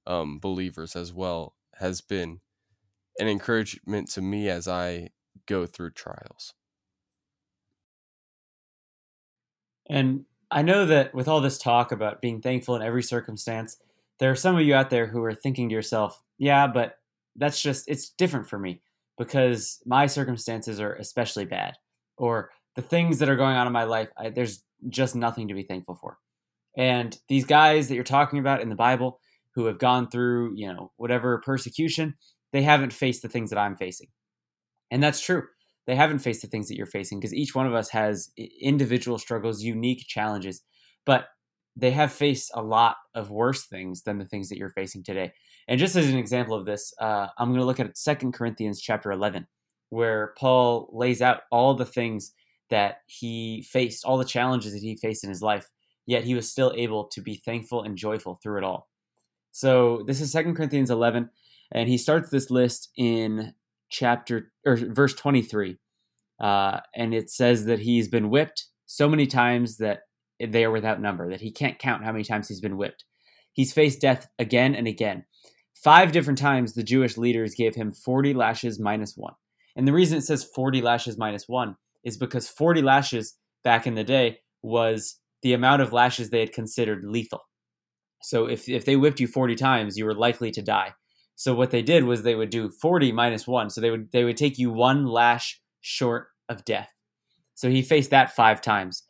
um, 0.08 0.40
believers 0.40 0.96
as 0.96 1.14
well 1.14 1.54
has 1.76 2.02
been 2.02 2.40
an 3.20 3.28
encouragement 3.28 4.10
to 4.10 4.22
me 4.22 4.50
as 4.50 4.68
I 4.68 5.10
go 5.46 5.68
through 5.68 5.92
trials. 5.92 6.56
And 9.88 10.26
I 10.52 10.62
know 10.62 10.86
that 10.86 11.14
with 11.16 11.28
all 11.28 11.40
this 11.40 11.58
talk 11.58 11.92
about 11.92 12.22
being 12.22 12.42
thankful 12.42 12.76
in 12.76 12.82
every 12.82 13.04
circumstance, 13.04 13.78
there 14.20 14.32
are 14.32 14.36
some 14.36 14.56
of 14.56 14.62
you 14.62 14.76
out 14.76 14.90
there 14.90 15.08
who 15.08 15.24
are 15.24 15.34
thinking 15.34 15.70
to 15.70 15.74
yourself, 15.76 16.22
yeah, 16.38 16.68
but 16.68 16.98
that's 17.36 17.62
just, 17.62 17.88
it's 17.88 18.10
different 18.10 18.50
for 18.50 18.60
me 18.60 18.82
because 19.18 19.82
my 19.86 20.08
circumstances 20.08 20.80
are 20.82 20.94
especially 20.96 21.46
bad. 21.46 21.76
Or 22.18 22.52
the 22.76 22.82
things 22.82 23.20
that 23.20 23.30
are 23.30 23.36
going 23.36 23.56
on 23.56 23.66
in 23.66 23.74
my 23.74 23.86
life, 23.86 24.10
I, 24.18 24.30
there's 24.30 24.64
just 24.90 25.16
nothing 25.16 25.48
to 25.48 25.54
be 25.54 25.64
thankful 25.64 25.96
for. 25.96 26.18
And 26.78 27.18
these 27.30 27.46
guys 27.46 27.88
that 27.88 27.96
you're 27.96 28.04
talking 28.04 28.40
about 28.40 28.62
in 28.62 28.70
the 28.70 28.76
Bible 28.76 29.20
who 29.56 29.66
have 29.66 29.80
gone 29.80 30.10
through, 30.10 30.54
you 30.56 30.68
know, 30.68 30.92
whatever 30.98 31.42
persecution, 31.46 32.16
they 32.52 32.62
haven't 32.62 32.94
faced 32.94 33.22
the 33.22 33.30
things 33.30 33.50
that 33.50 33.60
I'm 33.60 33.76
facing. 33.76 34.08
And 34.90 35.02
that's 35.02 35.22
true. 35.22 35.44
They 35.88 35.96
haven't 35.96 36.20
faced 36.20 36.42
the 36.42 36.48
things 36.48 36.68
that 36.68 36.76
you're 36.78 36.86
facing 36.86 37.20
because 37.20 37.34
each 37.34 37.56
one 37.56 37.68
of 37.68 37.74
us 37.74 37.90
has 37.90 38.32
individual 38.38 39.18
struggles, 39.18 39.64
unique 39.64 40.06
challenges, 40.08 40.62
but 41.06 41.26
they 41.76 41.92
have 41.92 42.12
faced 42.12 42.52
a 42.54 42.62
lot 42.62 42.98
of 43.16 43.32
worse 43.32 43.66
things 43.66 44.04
than 44.04 44.18
the 44.18 44.26
things 44.26 44.50
that 44.50 44.58
you're 44.58 44.70
facing 44.70 45.04
today. 45.04 45.32
And 45.68 45.80
just 45.80 45.96
as 45.96 46.10
an 46.10 46.18
example 46.18 46.56
of 46.56 46.66
this, 46.66 46.94
uh, 47.00 47.28
I'm 47.38 47.50
going 47.50 47.60
to 47.60 47.66
look 47.66 47.80
at 47.80 47.98
Second 47.98 48.34
Corinthians 48.34 48.82
chapter 48.82 49.12
11, 49.12 49.48
where 49.90 50.34
Paul 50.38 50.90
lays 50.92 51.22
out 51.22 51.42
all 51.52 51.74
the 51.74 51.86
things 51.86 52.34
that 52.70 52.98
he 53.08 53.66
faced, 53.70 54.06
all 54.06 54.18
the 54.18 54.26
challenges 54.26 54.74
that 54.74 54.82
he 54.82 54.98
faced 54.98 55.24
in 55.24 55.30
his 55.30 55.42
life, 55.42 55.70
yet 56.06 56.24
he 56.24 56.36
was 56.36 56.50
still 56.50 56.74
able 56.76 57.08
to 57.10 57.22
be 57.22 57.42
thankful 57.46 57.84
and 57.84 57.98
joyful 57.98 58.40
through 58.42 58.58
it 58.58 58.64
all. 58.64 58.90
So 59.52 60.04
this 60.08 60.22
is 60.22 60.32
Second 60.32 60.56
Corinthians 60.56 60.90
11, 60.90 61.30
and 61.74 61.90
he 61.90 61.98
starts 61.98 62.30
this 62.30 62.50
list 62.50 62.90
in 62.98 63.54
chapter 63.92 64.52
or 64.66 64.76
verse 64.78 65.14
23. 65.14 65.78
Uh, 66.40 66.80
and 66.96 67.14
it 67.14 67.30
says 67.30 67.66
that 67.66 67.80
he's 67.80 68.08
been 68.08 68.30
whipped 68.30 68.66
so 68.88 69.08
many 69.08 69.28
times 69.28 69.78
that 69.78 70.00
they 70.40 70.66
are 70.66 70.72
without 70.72 71.00
number, 71.00 71.30
that 71.30 71.42
he 71.42 71.52
can't 71.52 71.78
count 71.78 72.04
how 72.04 72.12
many 72.12 72.24
times 72.24 72.48
he's 72.48 72.62
been 72.62 72.78
whipped. 72.78 73.06
He's 73.54 73.74
faced 73.74 74.02
death 74.02 74.28
again 74.40 74.74
and 74.74 74.88
again. 74.88 75.26
Five 75.76 76.12
different 76.12 76.40
times 76.40 76.74
the 76.74 76.84
Jewish 76.84 77.18
leaders 77.18 77.54
gave 77.56 77.76
him 77.76 77.92
40 77.92 78.34
lashes 78.34 78.80
minus 78.80 79.16
one. 79.16 79.34
And 79.76 79.88
the 79.88 79.94
reason 79.94 80.18
it 80.18 80.24
says 80.24 80.44
40 80.44 80.82
lashes 80.82 81.18
minus 81.18 81.48
one 81.48 81.76
is 82.04 82.18
because 82.18 82.50
40 82.50 82.82
lashes 82.82 83.36
back 83.64 83.86
in 83.86 83.96
the 83.96 84.04
day 84.04 84.40
was 84.64 85.18
the 85.44 85.54
amount 85.54 85.82
of 85.82 85.94
lashes 85.94 86.30
they 86.30 86.40
had 86.40 86.54
considered 86.54 87.04
lethal. 87.04 87.42
So 88.22 88.46
if, 88.46 88.70
if 88.70 88.86
they 88.86 88.96
whipped 88.96 89.20
you 89.20 89.28
40 89.28 89.56
times, 89.56 89.98
you 89.98 90.06
were 90.06 90.14
likely 90.14 90.52
to 90.52 90.62
die. 90.62 90.94
So 91.36 91.56
what 91.56 91.72
they 91.72 91.82
did 91.82 92.04
was 92.04 92.22
they 92.22 92.36
would 92.36 92.50
do 92.50 92.70
40 92.70 93.12
minus 93.12 93.48
1. 93.48 93.70
So 93.70 93.82
they 93.82 93.90
would 93.90 94.12
they 94.12 94.24
would 94.24 94.38
take 94.38 94.58
you 94.60 94.72
one 94.72 95.06
lash 95.06 95.60
short 95.82 96.28
of 96.50 96.66
death. 96.66 96.90
So 97.56 97.70
he 97.70 97.82
faced 97.82 98.10
that 98.12 98.36
5 98.36 98.62
times. 98.62 99.04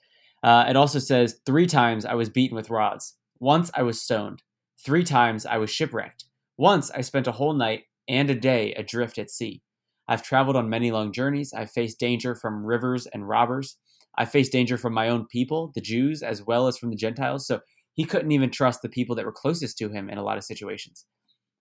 Uh, 0.43 0.65
it 0.67 0.75
also 0.75 0.99
says 0.99 1.39
3 1.45 1.67
times 1.67 2.05
I 2.05 2.15
was 2.15 2.29
beaten 2.29 2.55
with 2.55 2.69
rods. 2.69 3.15
Once 3.39 3.71
I 3.73 3.83
was 3.83 4.01
stoned. 4.01 4.43
3 4.83 5.03
times 5.03 5.45
I 5.45 5.57
was 5.57 5.69
shipwrecked. 5.69 6.25
Once 6.57 6.91
I 6.91 7.01
spent 7.01 7.27
a 7.27 7.33
whole 7.33 7.53
night 7.53 7.83
and 8.07 8.29
a 8.29 8.35
day 8.35 8.73
adrift 8.73 9.17
at 9.17 9.29
sea. 9.29 9.61
I've 10.07 10.23
traveled 10.23 10.55
on 10.55 10.69
many 10.69 10.91
long 10.91 11.13
journeys. 11.13 11.53
I've 11.53 11.71
faced 11.71 11.99
danger 11.99 12.35
from 12.35 12.65
rivers 12.65 13.07
and 13.07 13.27
robbers. 13.27 13.77
I 14.17 14.25
faced 14.25 14.51
danger 14.51 14.77
from 14.77 14.93
my 14.93 15.09
own 15.09 15.25
people, 15.27 15.71
the 15.73 15.81
Jews, 15.81 16.21
as 16.21 16.43
well 16.43 16.67
as 16.67 16.77
from 16.77 16.89
the 16.89 16.97
Gentiles. 16.97 17.47
So 17.47 17.61
he 17.93 18.03
couldn't 18.03 18.31
even 18.31 18.51
trust 18.51 18.81
the 18.81 18.89
people 18.89 19.15
that 19.15 19.25
were 19.25 19.31
closest 19.31 19.77
to 19.77 19.89
him 19.89 20.09
in 20.09 20.17
a 20.17 20.23
lot 20.23 20.37
of 20.37 20.43
situations. 20.43 21.05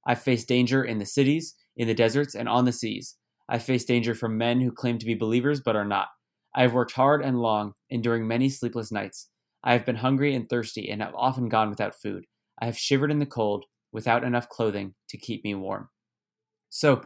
I've 0.06 0.22
faced 0.22 0.48
danger 0.48 0.84
in 0.84 0.98
the 0.98 1.06
cities, 1.06 1.54
in 1.76 1.86
the 1.86 1.94
deserts, 1.94 2.34
and 2.34 2.48
on 2.48 2.64
the 2.64 2.72
seas. 2.72 3.16
I 3.48 3.58
face 3.58 3.84
danger 3.84 4.14
from 4.14 4.38
men 4.38 4.60
who 4.60 4.70
claim 4.70 4.98
to 4.98 5.06
be 5.06 5.14
believers 5.14 5.60
but 5.60 5.76
are 5.76 5.84
not. 5.84 6.08
I 6.54 6.62
have 6.62 6.72
worked 6.72 6.92
hard 6.92 7.22
and 7.22 7.40
long, 7.40 7.74
enduring 7.90 8.26
many 8.26 8.48
sleepless 8.48 8.90
nights. 8.90 9.28
I 9.62 9.72
have 9.72 9.84
been 9.84 9.96
hungry 9.96 10.34
and 10.34 10.48
thirsty 10.48 10.88
and 10.88 11.02
have 11.02 11.14
often 11.14 11.48
gone 11.48 11.70
without 11.70 11.94
food. 11.94 12.24
I 12.60 12.66
have 12.66 12.78
shivered 12.78 13.10
in 13.10 13.18
the 13.18 13.26
cold 13.26 13.66
without 13.92 14.24
enough 14.24 14.48
clothing 14.48 14.94
to 15.08 15.18
keep 15.18 15.44
me 15.44 15.54
warm. 15.54 15.88
So, 16.70 17.02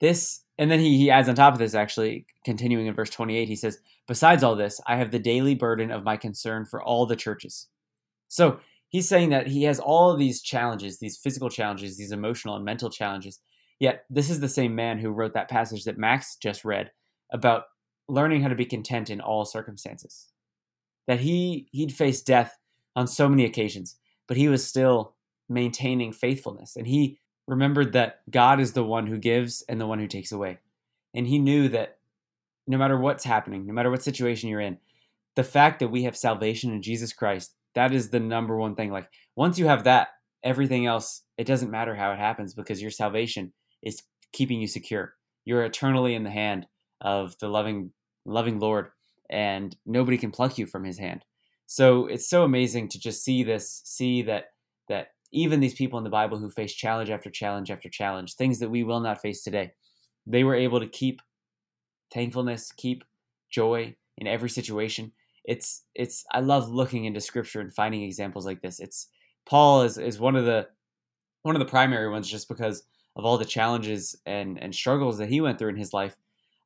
this, 0.00 0.42
and 0.58 0.70
then 0.70 0.80
he, 0.80 0.98
he 0.98 1.10
adds 1.10 1.28
on 1.28 1.34
top 1.34 1.54
of 1.54 1.58
this, 1.58 1.74
actually, 1.74 2.26
continuing 2.44 2.86
in 2.86 2.94
verse 2.94 3.10
28, 3.10 3.48
he 3.48 3.56
says, 3.56 3.78
Besides 4.06 4.42
all 4.42 4.54
this, 4.54 4.80
I 4.86 4.96
have 4.96 5.10
the 5.10 5.18
daily 5.18 5.54
burden 5.54 5.90
of 5.90 6.04
my 6.04 6.16
concern 6.16 6.66
for 6.66 6.82
all 6.82 7.06
the 7.06 7.16
churches. 7.16 7.68
So, 8.28 8.60
he's 8.94 9.08
saying 9.08 9.30
that 9.30 9.48
he 9.48 9.64
has 9.64 9.80
all 9.80 10.16
these 10.16 10.40
challenges, 10.40 11.00
these 11.00 11.18
physical 11.18 11.50
challenges, 11.50 11.96
these 11.96 12.12
emotional 12.12 12.54
and 12.54 12.64
mental 12.64 12.88
challenges. 12.88 13.40
Yet, 13.80 14.04
this 14.08 14.30
is 14.30 14.38
the 14.38 14.48
same 14.48 14.76
man 14.76 15.00
who 15.00 15.10
wrote 15.10 15.34
that 15.34 15.50
passage 15.50 15.82
that 15.82 15.98
Max 15.98 16.36
just 16.36 16.64
read 16.64 16.92
about 17.32 17.64
learning 18.08 18.42
how 18.42 18.48
to 18.50 18.54
be 18.54 18.64
content 18.64 19.10
in 19.10 19.20
all 19.20 19.44
circumstances. 19.44 20.28
That 21.08 21.18
he 21.18 21.66
he'd 21.72 21.92
faced 21.92 22.24
death 22.24 22.56
on 22.94 23.08
so 23.08 23.28
many 23.28 23.44
occasions, 23.44 23.96
but 24.28 24.36
he 24.36 24.46
was 24.46 24.64
still 24.64 25.16
maintaining 25.48 26.12
faithfulness. 26.12 26.76
And 26.76 26.86
he 26.86 27.18
remembered 27.48 27.94
that 27.94 28.20
God 28.30 28.60
is 28.60 28.74
the 28.74 28.84
one 28.84 29.08
who 29.08 29.18
gives 29.18 29.64
and 29.68 29.80
the 29.80 29.88
one 29.88 29.98
who 29.98 30.06
takes 30.06 30.30
away. 30.30 30.60
And 31.12 31.26
he 31.26 31.40
knew 31.40 31.68
that 31.70 31.98
no 32.68 32.78
matter 32.78 32.96
what's 32.96 33.24
happening, 33.24 33.66
no 33.66 33.72
matter 33.72 33.90
what 33.90 34.04
situation 34.04 34.50
you're 34.50 34.60
in, 34.60 34.78
the 35.34 35.42
fact 35.42 35.80
that 35.80 35.88
we 35.88 36.04
have 36.04 36.16
salvation 36.16 36.72
in 36.72 36.80
Jesus 36.80 37.12
Christ, 37.12 37.56
that 37.74 37.92
is 37.92 38.10
the 38.10 38.20
number 38.20 38.56
one 38.56 38.74
thing. 38.74 38.90
Like 38.90 39.08
once 39.36 39.58
you 39.58 39.66
have 39.66 39.84
that, 39.84 40.08
everything 40.42 40.86
else, 40.86 41.22
it 41.38 41.46
doesn't 41.46 41.70
matter 41.70 41.94
how 41.94 42.12
it 42.12 42.18
happens 42.18 42.54
because 42.54 42.80
your 42.80 42.90
salvation 42.90 43.52
is 43.82 44.02
keeping 44.32 44.60
you 44.60 44.66
secure. 44.66 45.14
You're 45.44 45.64
eternally 45.64 46.14
in 46.14 46.24
the 46.24 46.30
hand 46.30 46.66
of 47.00 47.36
the 47.38 47.48
loving 47.48 47.92
loving 48.24 48.58
Lord 48.58 48.88
and 49.30 49.76
nobody 49.86 50.18
can 50.18 50.30
pluck 50.30 50.58
you 50.58 50.66
from 50.66 50.84
his 50.84 50.98
hand. 50.98 51.24
So 51.66 52.06
it's 52.06 52.28
so 52.28 52.44
amazing 52.44 52.88
to 52.90 52.98
just 52.98 53.24
see 53.24 53.42
this, 53.42 53.82
see 53.84 54.22
that 54.22 54.46
that 54.88 55.08
even 55.32 55.60
these 55.60 55.74
people 55.74 55.98
in 55.98 56.04
the 56.04 56.10
Bible 56.10 56.38
who 56.38 56.50
face 56.50 56.74
challenge 56.74 57.10
after 57.10 57.30
challenge 57.30 57.70
after 57.70 57.88
challenge, 57.88 58.34
things 58.34 58.58
that 58.60 58.70
we 58.70 58.84
will 58.84 59.00
not 59.00 59.20
face 59.20 59.42
today, 59.42 59.72
they 60.26 60.44
were 60.44 60.54
able 60.54 60.80
to 60.80 60.86
keep 60.86 61.20
thankfulness, 62.12 62.70
keep 62.72 63.02
joy 63.50 63.96
in 64.16 64.26
every 64.26 64.50
situation. 64.50 65.12
It's 65.44 65.82
it's 65.94 66.24
I 66.32 66.40
love 66.40 66.68
looking 66.68 67.04
into 67.04 67.20
scripture 67.20 67.60
and 67.60 67.74
finding 67.74 68.02
examples 68.02 68.46
like 68.46 68.62
this. 68.62 68.80
It's 68.80 69.08
Paul 69.46 69.82
is 69.82 69.98
is 69.98 70.18
one 70.18 70.36
of 70.36 70.44
the 70.44 70.68
one 71.42 71.54
of 71.54 71.60
the 71.60 71.66
primary 71.66 72.10
ones 72.10 72.28
just 72.28 72.48
because 72.48 72.84
of 73.16 73.24
all 73.24 73.38
the 73.38 73.44
challenges 73.44 74.16
and 74.26 74.58
and 74.62 74.74
struggles 74.74 75.18
that 75.18 75.28
he 75.28 75.40
went 75.40 75.58
through 75.58 75.70
in 75.70 75.76
his 75.76 75.92
life. 75.92 76.16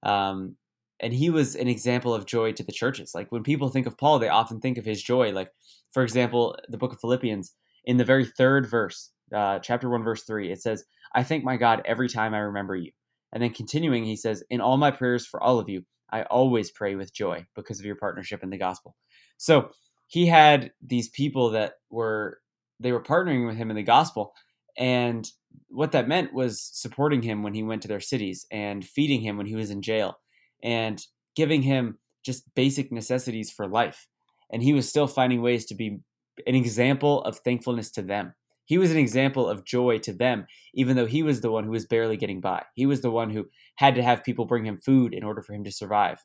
Um, 0.03 0.57
and 1.01 1.13
he 1.13 1.31
was 1.31 1.55
an 1.55 1.69
example 1.69 2.15
of 2.15 2.27
joy 2.27 2.53
to 2.53 2.63
the 2.63 2.73
churches. 2.73 3.13
Like 3.15 3.31
when 3.31 3.43
people 3.43 3.69
think 3.69 3.87
of 3.87 3.97
Paul, 3.97 4.19
they 4.19 4.29
often 4.29 4.61
think 4.61 4.79
of 4.79 4.85
his 4.85 5.03
joy. 5.03 5.31
Like, 5.33 5.53
for 5.93 6.03
example, 6.03 6.57
the 6.69 6.79
book 6.79 6.93
of 6.93 7.01
Philippians, 7.01 7.53
in 7.85 7.97
the 7.97 8.05
very 8.05 8.25
third 8.25 8.69
verse, 8.69 9.11
uh, 9.33 9.61
chapter 9.61 9.89
1, 9.89 10.03
verse 10.03 10.25
3, 10.25 10.51
it 10.51 10.61
says, 10.61 10.85
I 11.15 11.23
thank 11.23 11.45
my 11.45 11.57
God 11.57 11.83
every 11.85 12.09
time 12.09 12.35
I 12.35 12.39
remember 12.39 12.75
you. 12.75 12.91
And 13.33 13.43
then 13.43 13.51
continuing, 13.51 14.05
he 14.05 14.17
says, 14.17 14.43
In 14.51 14.61
all 14.61 14.77
my 14.77 14.91
prayers 14.91 15.27
for 15.27 15.43
all 15.43 15.59
of 15.59 15.69
you, 15.69 15.85
I 16.11 16.23
always 16.23 16.71
pray 16.71 16.95
with 16.95 17.13
joy 17.13 17.47
because 17.55 17.79
of 17.79 17.85
your 17.85 17.97
partnership 17.97 18.43
in 18.43 18.51
the 18.51 18.59
gospel. 18.59 18.97
So 19.37 19.71
he 20.07 20.27
had 20.27 20.73
these 20.83 21.09
people 21.11 21.51
that 21.51 21.75
were 21.91 22.41
they 22.81 22.93
were 22.93 23.03
partnering 23.03 23.47
with 23.47 23.57
him 23.57 23.71
in 23.71 23.77
the 23.77 23.83
gospel 23.83 24.33
and 24.77 25.29
what 25.69 25.93
that 25.93 26.09
meant 26.09 26.33
was 26.33 26.63
supporting 26.63 27.23
him 27.23 27.43
when 27.43 27.55
he 27.55 27.63
went 27.63 27.83
to 27.83 27.89
their 27.89 28.01
cities 28.01 28.47
and 28.51 28.85
feeding 28.85 29.21
him 29.21 29.37
when 29.37 29.47
he 29.47 29.57
was 29.57 29.71
in 29.71 29.83
jail 29.83 30.19
and 30.63 31.05
giving 31.35 31.63
him 31.63 31.99
just 32.25 32.55
basic 32.55 32.93
necessities 32.93 33.51
for 33.51 33.67
life. 33.67 34.07
And 34.51 34.63
he 34.63 34.73
was 34.73 34.89
still 34.89 35.07
finding 35.07 35.43
ways 35.43 35.67
to 35.67 35.75
be 35.75 35.99
an 36.47 36.55
example 36.55 37.23
of 37.23 37.39
thankfulness 37.39 37.91
to 37.93 38.03
them. 38.03 38.35
He 38.69 38.79
was 38.79 38.93
an 38.93 38.99
example 38.99 39.49
of 39.49 39.65
joy 39.65 39.99
to 39.99 40.13
them, 40.13 40.47
even 40.75 40.95
though 40.95 41.07
he 41.07 41.25
was 41.25 41.41
the 41.41 41.51
one 41.51 41.65
who 41.65 41.73
was 41.73 41.87
barely 41.87 42.17
getting 42.17 42.41
by. 42.41 42.65
He 42.75 42.87
was 42.87 43.01
the 43.01 43.11
one 43.11 43.31
who 43.31 43.49
had 43.77 43.97
to 43.97 44.03
have 44.03 44.23
people 44.23 44.45
bring 44.45 44.65
him 44.65 44.79
food 44.79 45.13
in 45.13 45.25
order 45.25 45.43
for 45.43 45.55
him 45.55 45.65
to 45.65 45.73
survive. 45.73 46.25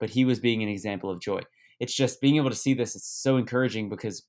But 0.00 0.10
he 0.10 0.24
was 0.24 0.40
being 0.40 0.62
an 0.62 0.68
example 0.68 1.10
of 1.10 1.20
joy. 1.20 1.42
It's 1.78 1.94
just 1.94 2.20
being 2.20 2.36
able 2.36 2.50
to 2.50 2.56
see 2.56 2.74
this, 2.74 2.96
it's 2.96 3.08
so 3.08 3.36
encouraging 3.36 3.88
because 3.88 4.24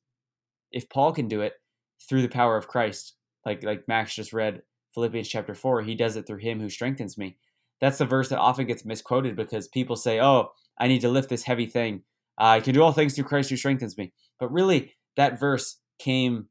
if 0.72 0.90
Paul 0.90 1.14
can 1.14 1.28
do 1.28 1.42
it 1.42 1.54
through 2.08 2.22
the 2.22 2.30
power 2.30 2.58
of 2.58 2.68
Christ, 2.68 3.16
like 3.46 3.64
like 3.64 3.88
Max 3.88 4.14
just 4.16 4.34
read 4.34 4.62
Philippians 4.94 5.28
chapter 5.28 5.56
4, 5.56 5.82
he 5.82 5.96
does 5.96 6.16
it 6.16 6.28
through 6.28 6.38
him 6.38 6.60
who 6.60 6.70
strengthens 6.70 7.18
me 7.18 7.38
that's 7.84 7.98
the 7.98 8.06
verse 8.06 8.30
that 8.30 8.40
often 8.40 8.66
gets 8.66 8.86
misquoted 8.86 9.36
because 9.36 9.68
people 9.68 9.98
say, 9.98 10.22
"Oh, 10.22 10.54
I 10.78 10.88
need 10.88 11.02
to 11.02 11.10
lift 11.10 11.28
this 11.28 11.44
heavy 11.44 11.66
thing. 11.66 12.04
I 12.38 12.62
can 12.62 12.74
do 12.74 12.82
all 12.82 12.94
things 12.94 13.14
through 13.14 13.26
Christ 13.26 13.50
who 13.50 13.58
strengthens 13.58 13.98
me." 13.98 14.14
But 14.40 14.54
really, 14.54 14.94
that 15.18 15.38
verse 15.38 15.82
came 16.00 16.48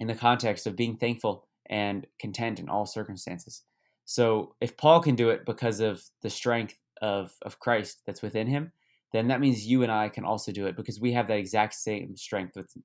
in 0.00 0.06
the 0.06 0.14
context 0.14 0.66
of 0.66 0.76
being 0.76 0.96
thankful 0.96 1.46
and 1.66 2.06
content 2.18 2.58
in 2.58 2.68
all 2.68 2.86
circumstances. 2.86 3.62
So, 4.04 4.54
if 4.60 4.76
Paul 4.76 5.00
can 5.00 5.14
do 5.14 5.30
it 5.30 5.46
because 5.46 5.80
of 5.80 6.02
the 6.22 6.30
strength 6.30 6.78
of 7.00 7.32
of 7.42 7.58
Christ 7.58 8.02
that's 8.06 8.22
within 8.22 8.46
him, 8.46 8.72
then 9.12 9.28
that 9.28 9.40
means 9.40 9.66
you 9.66 9.82
and 9.82 9.92
I 9.92 10.08
can 10.08 10.24
also 10.24 10.52
do 10.52 10.66
it 10.66 10.76
because 10.76 11.00
we 11.00 11.12
have 11.12 11.28
that 11.28 11.38
exact 11.38 11.74
same 11.74 12.16
strength. 12.16 12.56
With, 12.56 12.76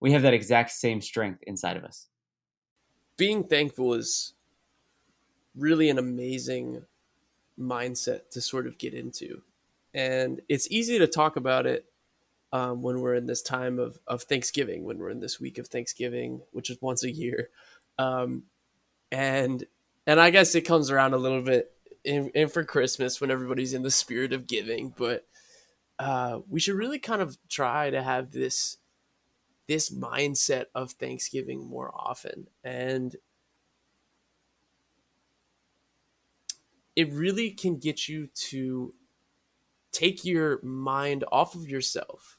we 0.00 0.12
have 0.12 0.22
that 0.22 0.34
exact 0.34 0.70
same 0.72 1.00
strength 1.00 1.42
inside 1.46 1.76
of 1.76 1.84
us. 1.84 2.08
Being 3.16 3.44
thankful 3.44 3.94
is 3.94 4.34
really 5.56 5.88
an 5.88 5.98
amazing 5.98 6.82
mindset 7.58 8.30
to 8.30 8.40
sort 8.40 8.66
of 8.66 8.78
get 8.78 8.94
into. 8.94 9.42
And 9.92 10.40
it's 10.48 10.70
easy 10.70 10.98
to 10.98 11.06
talk 11.06 11.36
about 11.36 11.66
it 11.66 11.86
um, 12.52 12.82
when 12.82 13.00
we're 13.00 13.14
in 13.14 13.26
this 13.26 13.42
time 13.42 13.78
of, 13.78 13.98
of 14.06 14.22
Thanksgiving, 14.22 14.84
when 14.84 14.98
we're 14.98 15.10
in 15.10 15.20
this 15.20 15.40
week 15.40 15.58
of 15.58 15.68
Thanksgiving, 15.68 16.42
which 16.52 16.70
is 16.70 16.78
once 16.80 17.04
a 17.04 17.10
year. 17.10 17.50
Um, 17.98 18.44
and 19.12 19.64
and 20.06 20.20
I 20.20 20.30
guess 20.30 20.54
it 20.54 20.62
comes 20.62 20.90
around 20.90 21.14
a 21.14 21.18
little 21.18 21.42
bit 21.42 21.72
in, 22.04 22.30
in 22.30 22.48
for 22.48 22.64
Christmas 22.64 23.20
when 23.20 23.30
everybody's 23.30 23.74
in 23.74 23.82
the 23.82 23.90
spirit 23.90 24.32
of 24.32 24.46
giving, 24.46 24.92
but 24.96 25.26
uh, 25.98 26.40
we 26.48 26.58
should 26.58 26.76
really 26.76 26.98
kind 26.98 27.20
of 27.20 27.36
try 27.48 27.90
to 27.90 28.02
have 28.02 28.32
this 28.32 28.78
this 29.66 29.90
mindset 29.90 30.64
of 30.74 30.92
Thanksgiving 30.92 31.64
more 31.64 31.92
often. 31.94 32.48
And 32.64 33.14
it 36.96 37.12
really 37.12 37.50
can 37.50 37.76
get 37.76 38.08
you 38.08 38.26
to 38.48 38.92
take 39.92 40.24
your 40.24 40.60
mind 40.62 41.24
off 41.30 41.54
of 41.54 41.68
yourself 41.68 42.36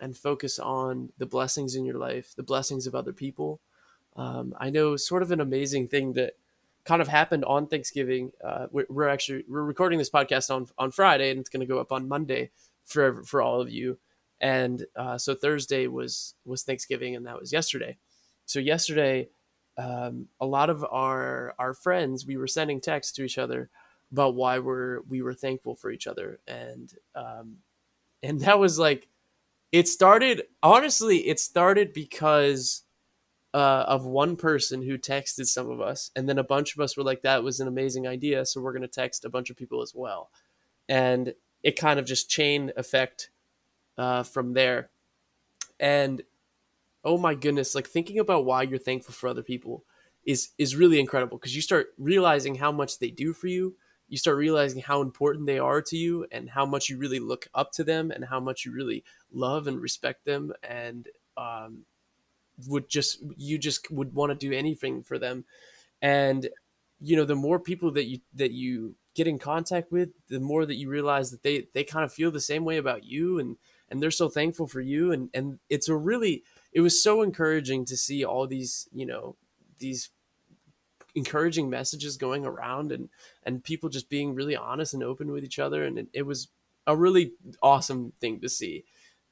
and 0.00 0.16
focus 0.16 0.58
on 0.58 1.12
the 1.18 1.26
blessings 1.26 1.74
in 1.74 1.84
your 1.84 1.98
life, 1.98 2.34
the 2.36 2.42
blessings 2.42 2.86
of 2.86 2.94
other 2.94 3.12
people. 3.12 3.60
Um, 4.16 4.54
I 4.58 4.70
know 4.70 4.96
sort 4.96 5.22
of 5.22 5.30
an 5.30 5.40
amazing 5.40 5.88
thing 5.88 6.14
that 6.14 6.34
kind 6.84 7.02
of 7.02 7.08
happened 7.08 7.44
on 7.44 7.66
Thanksgiving. 7.66 8.32
Uh, 8.42 8.66
we're, 8.70 8.86
we're, 8.88 9.08
actually 9.08 9.44
we're 9.48 9.62
recording 9.62 9.98
this 9.98 10.10
podcast 10.10 10.54
on 10.54 10.66
on 10.78 10.90
Friday, 10.90 11.30
and 11.30 11.38
it's 11.38 11.50
going 11.50 11.60
to 11.60 11.66
go 11.66 11.78
up 11.78 11.92
on 11.92 12.08
Monday 12.08 12.50
for 12.84 13.22
for 13.24 13.42
all 13.42 13.60
of 13.60 13.70
you. 13.70 13.98
And 14.40 14.86
uh, 14.96 15.18
so 15.18 15.34
Thursday 15.34 15.86
was 15.86 16.34
was 16.44 16.62
Thanksgiving, 16.62 17.14
and 17.14 17.26
that 17.26 17.38
was 17.38 17.52
yesterday. 17.52 17.98
So 18.46 18.58
yesterday, 18.58 19.28
um, 19.78 20.28
a 20.40 20.46
lot 20.46 20.70
of 20.70 20.84
our 20.84 21.54
our 21.58 21.74
friends 21.74 22.26
we 22.26 22.36
were 22.36 22.46
sending 22.46 22.80
texts 22.80 23.12
to 23.14 23.24
each 23.24 23.38
other 23.38 23.70
about 24.12 24.34
why 24.34 24.58
we're 24.58 25.00
we 25.08 25.22
were 25.22 25.34
thankful 25.34 25.74
for 25.74 25.90
each 25.90 26.06
other 26.06 26.40
and 26.48 26.94
um 27.14 27.58
and 28.22 28.40
that 28.40 28.58
was 28.58 28.78
like 28.78 29.08
it 29.72 29.88
started 29.88 30.42
honestly 30.62 31.28
it 31.28 31.38
started 31.38 31.92
because 31.92 32.82
uh, 33.52 33.84
of 33.88 34.06
one 34.06 34.36
person 34.36 34.82
who 34.82 34.96
texted 34.96 35.46
some 35.46 35.70
of 35.70 35.80
us 35.80 36.10
and 36.14 36.28
then 36.28 36.38
a 36.38 36.44
bunch 36.44 36.74
of 36.74 36.80
us 36.80 36.96
were 36.96 37.02
like 37.02 37.22
that 37.22 37.42
was 37.42 37.58
an 37.58 37.68
amazing 37.68 38.06
idea 38.06 38.44
so 38.44 38.60
we're 38.60 38.72
going 38.72 38.82
to 38.82 38.88
text 38.88 39.24
a 39.24 39.30
bunch 39.30 39.50
of 39.50 39.56
people 39.56 39.82
as 39.82 39.92
well. 39.94 40.30
And 40.88 41.34
it 41.62 41.76
kind 41.76 41.98
of 41.98 42.06
just 42.06 42.30
chain 42.30 42.72
effect 42.76 43.30
uh, 43.98 44.22
from 44.22 44.54
there. 44.54 44.90
And 45.78 46.22
oh 47.04 47.18
my 47.18 47.34
goodness 47.34 47.74
like 47.74 47.88
thinking 47.88 48.18
about 48.18 48.44
why 48.44 48.62
you're 48.62 48.78
thankful 48.78 49.14
for 49.14 49.28
other 49.28 49.42
people 49.42 49.84
is 50.24 50.50
is 50.58 50.76
really 50.76 51.00
incredible 51.00 51.38
because 51.38 51.56
you 51.56 51.62
start 51.62 51.94
realizing 51.98 52.56
how 52.56 52.70
much 52.70 52.98
they 52.98 53.10
do 53.10 53.32
for 53.32 53.46
you 53.46 53.74
you 54.10 54.18
start 54.18 54.36
realizing 54.36 54.82
how 54.82 55.00
important 55.00 55.46
they 55.46 55.60
are 55.60 55.80
to 55.80 55.96
you 55.96 56.26
and 56.32 56.50
how 56.50 56.66
much 56.66 56.90
you 56.90 56.98
really 56.98 57.20
look 57.20 57.46
up 57.54 57.70
to 57.70 57.84
them 57.84 58.10
and 58.10 58.24
how 58.24 58.40
much 58.40 58.66
you 58.66 58.72
really 58.72 59.04
love 59.32 59.68
and 59.68 59.80
respect 59.80 60.24
them 60.24 60.52
and 60.62 61.08
um, 61.36 61.84
would 62.66 62.88
just 62.88 63.22
you 63.36 63.56
just 63.56 63.90
would 63.90 64.12
want 64.12 64.30
to 64.30 64.34
do 64.34 64.52
anything 64.52 65.02
for 65.02 65.16
them. 65.16 65.44
And 66.02 66.48
you 67.00 67.16
know 67.16 67.24
the 67.24 67.36
more 67.36 67.60
people 67.60 67.92
that 67.92 68.06
you 68.06 68.18
that 68.34 68.50
you 68.50 68.96
get 69.14 69.28
in 69.28 69.38
contact 69.38 69.90
with 69.90 70.10
the 70.28 70.40
more 70.40 70.66
that 70.66 70.76
you 70.76 70.88
realize 70.88 71.30
that 71.30 71.42
they 71.42 71.68
they 71.72 71.84
kind 71.84 72.04
of 72.04 72.12
feel 72.12 72.32
the 72.32 72.40
same 72.40 72.64
way 72.64 72.76
about 72.76 73.04
you 73.04 73.38
and 73.38 73.56
and 73.88 74.02
they're 74.02 74.10
so 74.10 74.28
thankful 74.28 74.66
for 74.66 74.80
you. 74.80 75.12
And 75.12 75.30
and 75.32 75.60
it's 75.68 75.88
a 75.88 75.96
really 75.96 76.42
it 76.72 76.80
was 76.80 77.00
so 77.00 77.22
encouraging 77.22 77.84
to 77.86 77.96
see 77.96 78.24
all 78.24 78.48
these 78.48 78.88
you 78.92 79.06
know 79.06 79.36
these 79.78 80.10
encouraging 81.14 81.68
messages 81.68 82.16
going 82.16 82.46
around 82.46 82.92
and 82.92 83.08
and 83.44 83.64
people 83.64 83.88
just 83.88 84.08
being 84.08 84.34
really 84.34 84.56
honest 84.56 84.94
and 84.94 85.02
open 85.02 85.30
with 85.32 85.44
each 85.44 85.58
other 85.58 85.84
and 85.84 85.98
it, 85.98 86.08
it 86.12 86.22
was 86.22 86.48
a 86.86 86.96
really 86.96 87.32
awesome 87.62 88.12
thing 88.20 88.40
to 88.40 88.48
see 88.48 88.84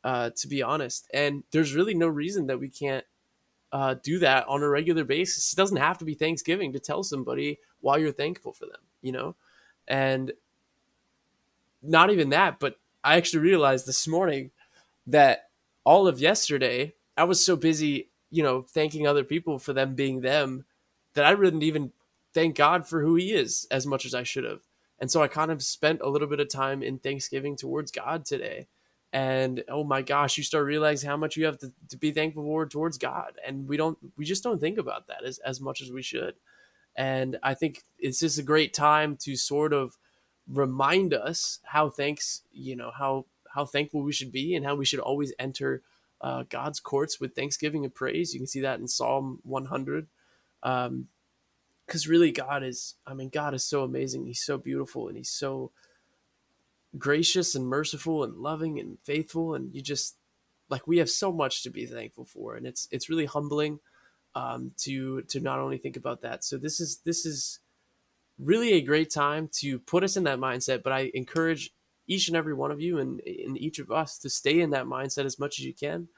uh, 0.04 0.30
to 0.30 0.48
be 0.48 0.62
honest. 0.62 1.08
And 1.12 1.44
there's 1.50 1.74
really 1.74 1.94
no 1.94 2.06
reason 2.06 2.46
that 2.46 2.60
we 2.60 2.68
can't 2.68 3.04
uh, 3.72 3.94
do 4.02 4.18
that 4.20 4.48
on 4.48 4.62
a 4.62 4.68
regular 4.68 5.04
basis. 5.04 5.52
It 5.52 5.56
doesn't 5.56 5.76
have 5.76 5.98
to 5.98 6.04
be 6.04 6.14
Thanksgiving 6.14 6.72
to 6.72 6.78
tell 6.78 7.02
somebody 7.02 7.58
why 7.80 7.98
you're 7.98 8.12
thankful 8.12 8.52
for 8.52 8.66
them, 8.66 8.80
you 9.02 9.12
know? 9.12 9.34
And 9.86 10.32
not 11.82 12.10
even 12.10 12.30
that, 12.30 12.58
but 12.58 12.78
I 13.04 13.16
actually 13.16 13.40
realized 13.40 13.86
this 13.86 14.08
morning 14.08 14.50
that 15.06 15.50
all 15.84 16.06
of 16.08 16.20
yesterday, 16.20 16.94
I 17.16 17.24
was 17.24 17.44
so 17.44 17.56
busy, 17.56 18.08
you 18.30 18.42
know, 18.42 18.62
thanking 18.62 19.06
other 19.06 19.24
people 19.24 19.58
for 19.58 19.72
them 19.72 19.94
being 19.94 20.20
them 20.20 20.64
that 21.18 21.26
I 21.26 21.34
didn't 21.34 21.64
even 21.64 21.92
thank 22.32 22.56
God 22.56 22.86
for 22.86 23.02
who 23.02 23.16
He 23.16 23.32
is 23.32 23.66
as 23.70 23.86
much 23.86 24.04
as 24.06 24.14
I 24.14 24.22
should 24.22 24.44
have. 24.44 24.60
And 25.00 25.10
so 25.10 25.20
I 25.22 25.28
kind 25.28 25.50
of 25.50 25.62
spent 25.62 26.00
a 26.00 26.08
little 26.08 26.28
bit 26.28 26.40
of 26.40 26.48
time 26.48 26.82
in 26.82 26.98
Thanksgiving 26.98 27.56
towards 27.56 27.90
God 27.90 28.24
today. 28.24 28.68
And 29.12 29.64
oh 29.68 29.84
my 29.84 30.02
gosh, 30.02 30.36
you 30.36 30.44
start 30.44 30.66
realizing 30.66 31.08
how 31.08 31.16
much 31.16 31.36
you 31.36 31.46
have 31.46 31.58
to, 31.58 31.72
to 31.88 31.96
be 31.96 32.12
thankful 32.12 32.44
for 32.44 32.66
towards 32.66 32.98
God. 32.98 33.32
And 33.44 33.68
we 33.68 33.76
don't, 33.76 33.98
we 34.16 34.24
just 34.24 34.44
don't 34.44 34.60
think 34.60 34.78
about 34.78 35.08
that 35.08 35.24
as, 35.24 35.38
as 35.38 35.60
much 35.60 35.80
as 35.80 35.90
we 35.90 36.02
should. 36.02 36.34
And 36.94 37.38
I 37.42 37.54
think 37.54 37.82
it's 37.98 38.20
just 38.20 38.38
a 38.38 38.42
great 38.42 38.74
time 38.74 39.16
to 39.22 39.34
sort 39.36 39.72
of 39.72 39.96
remind 40.48 41.14
us 41.14 41.58
how 41.64 41.90
thanks, 41.90 42.42
you 42.52 42.76
know, 42.76 42.90
how, 42.96 43.26
how 43.54 43.64
thankful 43.64 44.02
we 44.02 44.12
should 44.12 44.32
be 44.32 44.54
and 44.54 44.64
how 44.64 44.74
we 44.74 44.84
should 44.84 45.00
always 45.00 45.32
enter 45.38 45.82
uh, 46.20 46.44
God's 46.48 46.80
courts 46.80 47.20
with 47.20 47.34
thanksgiving 47.34 47.84
and 47.84 47.94
praise. 47.94 48.34
You 48.34 48.40
can 48.40 48.46
see 48.46 48.60
that 48.60 48.80
in 48.80 48.88
Psalm 48.88 49.40
100. 49.44 50.06
Um, 50.62 51.08
because 51.86 52.06
really 52.06 52.30
god 52.30 52.62
is 52.62 52.96
i 53.06 53.14
mean 53.14 53.30
god 53.30 53.54
is 53.54 53.64
so 53.64 53.82
amazing. 53.82 54.26
He's 54.26 54.42
so 54.42 54.58
beautiful 54.58 55.08
and 55.08 55.16
he's 55.16 55.30
so 55.30 55.72
gracious 56.96 57.54
and 57.54 57.66
merciful 57.66 58.24
and 58.24 58.36
loving 58.36 58.78
and 58.78 58.98
faithful. 59.02 59.54
And 59.54 59.74
you 59.74 59.82
just 59.82 60.16
like 60.70 60.86
we 60.86 60.98
have 60.98 61.10
so 61.10 61.32
much 61.32 61.62
to 61.62 61.70
be 61.70 61.86
thankful 61.86 62.24
for. 62.24 62.54
And 62.54 62.66
it's 62.66 62.88
it's 62.90 63.10
really 63.10 63.26
humbling 63.26 63.80
um, 64.34 64.72
to 64.78 65.22
to 65.22 65.40
not 65.40 65.58
only 65.58 65.78
think 65.78 65.96
about 65.96 66.22
that. 66.22 66.44
So 66.44 66.56
this 66.56 66.80
is 66.80 66.98
this 67.04 67.26
is 67.26 67.60
really 68.38 68.74
a 68.74 68.80
great 68.80 69.10
time 69.10 69.48
to 69.52 69.78
put 69.80 70.04
us 70.04 70.16
in 70.16 70.24
that 70.24 70.38
mindset. 70.38 70.82
But 70.82 70.92
i 70.92 71.10
encourage 71.14 71.72
each 72.06 72.28
and 72.28 72.36
every 72.36 72.54
one 72.54 72.70
of 72.70 72.80
you 72.80 72.98
and, 72.98 73.20
and 73.26 73.58
each 73.58 73.78
of 73.78 73.90
us 73.90 74.16
to 74.18 74.30
stay 74.30 74.60
in 74.60 74.70
that 74.70 74.86
mindset 74.86 75.26
as 75.26 75.38
much 75.38 75.58
as 75.58 75.66
you 75.66 75.74
can 75.74 76.08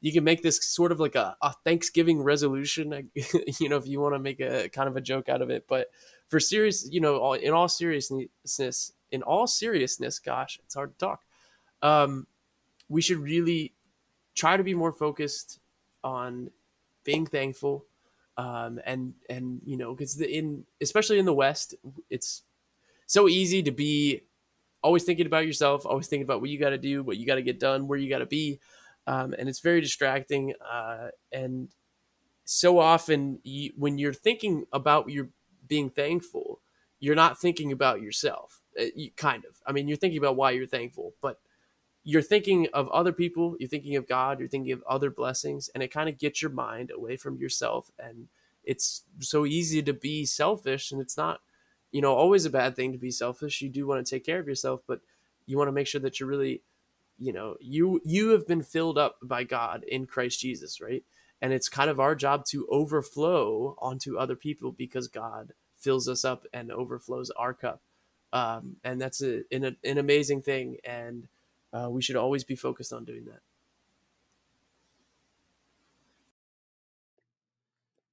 you 0.00 0.12
can 0.12 0.24
make 0.24 0.42
this 0.42 0.64
sort 0.64 0.92
of 0.92 1.00
like 1.00 1.14
a, 1.14 1.36
a 1.42 1.52
Thanksgiving 1.64 2.22
resolution, 2.22 3.10
you 3.58 3.68
know, 3.68 3.76
if 3.76 3.86
you 3.86 4.00
want 4.00 4.14
to 4.14 4.18
make 4.18 4.40
a 4.40 4.68
kind 4.70 4.88
of 4.88 4.96
a 4.96 5.00
joke 5.00 5.28
out 5.28 5.42
of 5.42 5.50
it. 5.50 5.66
But 5.68 5.90
for 6.28 6.40
serious, 6.40 6.88
you 6.90 7.00
know, 7.00 7.34
in 7.34 7.52
all 7.52 7.68
seriousness, 7.68 8.92
in 9.10 9.22
all 9.22 9.46
seriousness, 9.46 10.18
gosh, 10.18 10.58
it's 10.64 10.74
hard 10.74 10.92
to 10.92 10.98
talk. 10.98 11.22
Um, 11.82 12.26
we 12.88 13.02
should 13.02 13.18
really 13.18 13.74
try 14.34 14.56
to 14.56 14.64
be 14.64 14.74
more 14.74 14.92
focused 14.92 15.60
on 16.02 16.50
being 17.04 17.26
thankful, 17.26 17.84
um, 18.36 18.80
and 18.86 19.14
and 19.28 19.60
you 19.64 19.76
know, 19.76 19.94
because 19.94 20.20
in 20.20 20.64
especially 20.80 21.18
in 21.18 21.24
the 21.26 21.34
West, 21.34 21.74
it's 22.08 22.42
so 23.06 23.28
easy 23.28 23.62
to 23.62 23.70
be 23.70 24.22
always 24.82 25.04
thinking 25.04 25.26
about 25.26 25.46
yourself, 25.46 25.84
always 25.84 26.06
thinking 26.06 26.24
about 26.24 26.40
what 26.40 26.48
you 26.48 26.58
got 26.58 26.70
to 26.70 26.78
do, 26.78 27.02
what 27.02 27.18
you 27.18 27.26
got 27.26 27.34
to 27.34 27.42
get 27.42 27.60
done, 27.60 27.86
where 27.86 27.98
you 27.98 28.08
got 28.08 28.18
to 28.18 28.26
be 28.26 28.58
um, 29.06 29.34
and 29.38 29.48
it's 29.48 29.60
very 29.60 29.80
distracting. 29.80 30.54
Uh, 30.60 31.08
and 31.32 31.68
so 32.44 32.78
often, 32.78 33.38
you, 33.42 33.72
when 33.76 33.98
you're 33.98 34.12
thinking 34.12 34.66
about 34.72 35.08
your 35.08 35.28
being 35.66 35.90
thankful, 35.90 36.60
you're 36.98 37.14
not 37.14 37.40
thinking 37.40 37.72
about 37.72 38.02
yourself. 38.02 38.60
Uh, 38.78 38.84
you, 38.94 39.10
kind 39.16 39.44
of. 39.44 39.56
I 39.66 39.72
mean, 39.72 39.88
you're 39.88 39.96
thinking 39.96 40.18
about 40.18 40.36
why 40.36 40.50
you're 40.50 40.66
thankful, 40.66 41.14
but 41.22 41.38
you're 42.02 42.22
thinking 42.22 42.68
of 42.72 42.88
other 42.90 43.12
people. 43.12 43.56
You're 43.58 43.68
thinking 43.68 43.96
of 43.96 44.08
God. 44.08 44.38
You're 44.38 44.48
thinking 44.48 44.72
of 44.72 44.82
other 44.88 45.10
blessings, 45.10 45.70
and 45.74 45.82
it 45.82 45.92
kind 45.92 46.08
of 46.08 46.18
gets 46.18 46.42
your 46.42 46.50
mind 46.50 46.90
away 46.90 47.16
from 47.16 47.38
yourself. 47.38 47.90
And 47.98 48.28
it's 48.64 49.04
so 49.20 49.46
easy 49.46 49.82
to 49.82 49.92
be 49.92 50.24
selfish, 50.26 50.92
and 50.92 51.00
it's 51.00 51.16
not, 51.16 51.40
you 51.92 52.00
know, 52.00 52.14
always 52.14 52.44
a 52.44 52.50
bad 52.50 52.76
thing 52.76 52.92
to 52.92 52.98
be 52.98 53.10
selfish. 53.10 53.62
You 53.62 53.68
do 53.68 53.86
want 53.86 54.04
to 54.04 54.10
take 54.10 54.24
care 54.24 54.38
of 54.38 54.48
yourself, 54.48 54.82
but 54.86 55.00
you 55.46 55.56
want 55.56 55.68
to 55.68 55.72
make 55.72 55.86
sure 55.86 56.00
that 56.00 56.20
you're 56.20 56.28
really 56.28 56.62
you 57.20 57.32
know 57.32 57.56
you 57.60 58.00
you 58.04 58.30
have 58.30 58.46
been 58.48 58.62
filled 58.62 58.98
up 58.98 59.16
by 59.22 59.44
god 59.44 59.84
in 59.86 60.06
christ 60.06 60.40
jesus 60.40 60.80
right? 60.80 61.04
And 61.42 61.54
it's 61.54 61.70
kind 61.70 61.88
of 61.88 61.98
our 61.98 62.14
job 62.14 62.44
to 62.46 62.66
overflow 62.70 63.74
onto 63.78 64.18
other 64.18 64.36
people 64.36 64.72
because 64.72 65.08
god 65.08 65.52
fills 65.80 66.08
us 66.08 66.24
up 66.24 66.46
and 66.52 66.70
overflows 66.70 67.30
our 67.30 67.54
cup. 67.54 67.82
Um, 68.32 68.76
and 68.84 69.00
that's 69.00 69.22
a, 69.22 69.42
an, 69.50 69.76
an 69.82 69.98
amazing 69.98 70.42
thing. 70.42 70.76
And 70.84 71.26
uh, 71.72 71.88
we 71.90 72.02
should 72.02 72.16
always 72.16 72.44
be 72.44 72.54
focused 72.54 72.92
on 72.92 73.04
doing 73.04 73.24
that. 73.24 73.40